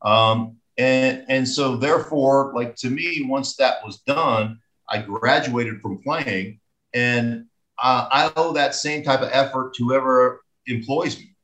Um, 0.03 0.57
and 0.79 1.25
and 1.29 1.49
so 1.49 1.77
therefore, 1.77 2.53
like 2.55 2.77
to 2.77 2.91
me, 2.91 3.27
once 3.29 3.57
that 3.57 3.85
was 3.85 3.99
done, 4.01 4.59
I 4.89 5.03
graduated 5.03 5.81
from 5.81 5.99
playing, 6.03 6.61
and 6.95 7.47
uh, 7.83 8.09
I 8.11 8.33
owe 8.37 8.53
that 8.53 8.75
same 8.75 9.03
type 9.03 9.21
of 9.21 9.31
effort 9.33 9.75
to 9.75 9.85
whoever 9.85 10.43
employs 10.67 11.19
me. 11.19 11.35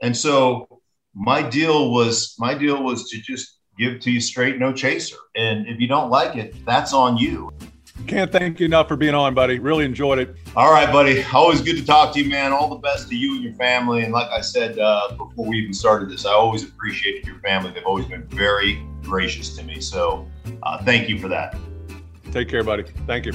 And 0.00 0.16
so 0.16 0.80
my 1.14 1.42
deal 1.42 1.90
was 1.90 2.34
my 2.38 2.54
deal 2.54 2.82
was 2.82 3.08
to 3.10 3.18
just 3.20 3.58
give 3.78 4.00
to 4.00 4.10
you 4.10 4.20
straight, 4.20 4.58
no 4.58 4.72
chaser. 4.72 5.16
And 5.36 5.66
if 5.66 5.80
you 5.80 5.88
don't 5.88 6.10
like 6.10 6.36
it, 6.36 6.54
that's 6.64 6.92
on 6.92 7.16
you. 7.16 7.50
Can't 8.06 8.32
thank 8.32 8.58
you 8.60 8.66
enough 8.66 8.88
for 8.88 8.96
being 8.96 9.14
on, 9.14 9.34
buddy. 9.34 9.58
Really 9.58 9.84
enjoyed 9.84 10.18
it. 10.18 10.36
All 10.56 10.72
right, 10.72 10.90
buddy. 10.92 11.22
Always 11.32 11.60
good 11.60 11.76
to 11.76 11.84
talk 11.84 12.12
to 12.14 12.22
you, 12.22 12.28
man. 12.28 12.52
All 12.52 12.68
the 12.68 12.76
best 12.76 13.08
to 13.08 13.16
you 13.16 13.34
and 13.34 13.44
your 13.44 13.54
family. 13.54 14.02
And 14.02 14.12
like 14.12 14.28
I 14.30 14.40
said 14.40 14.78
uh, 14.78 15.14
before 15.16 15.46
we 15.46 15.58
even 15.58 15.72
started 15.72 16.10
this, 16.10 16.26
I 16.26 16.32
always 16.32 16.64
appreciated 16.64 17.26
your 17.26 17.38
family. 17.38 17.70
They've 17.70 17.84
always 17.84 18.06
been 18.06 18.26
very 18.28 18.84
gracious 19.02 19.56
to 19.56 19.62
me. 19.62 19.80
So 19.80 20.28
uh, 20.62 20.82
thank 20.84 21.08
you 21.08 21.18
for 21.18 21.28
that. 21.28 21.56
Take 22.32 22.48
care, 22.48 22.64
buddy. 22.64 22.84
Thank 23.06 23.26
you. 23.26 23.32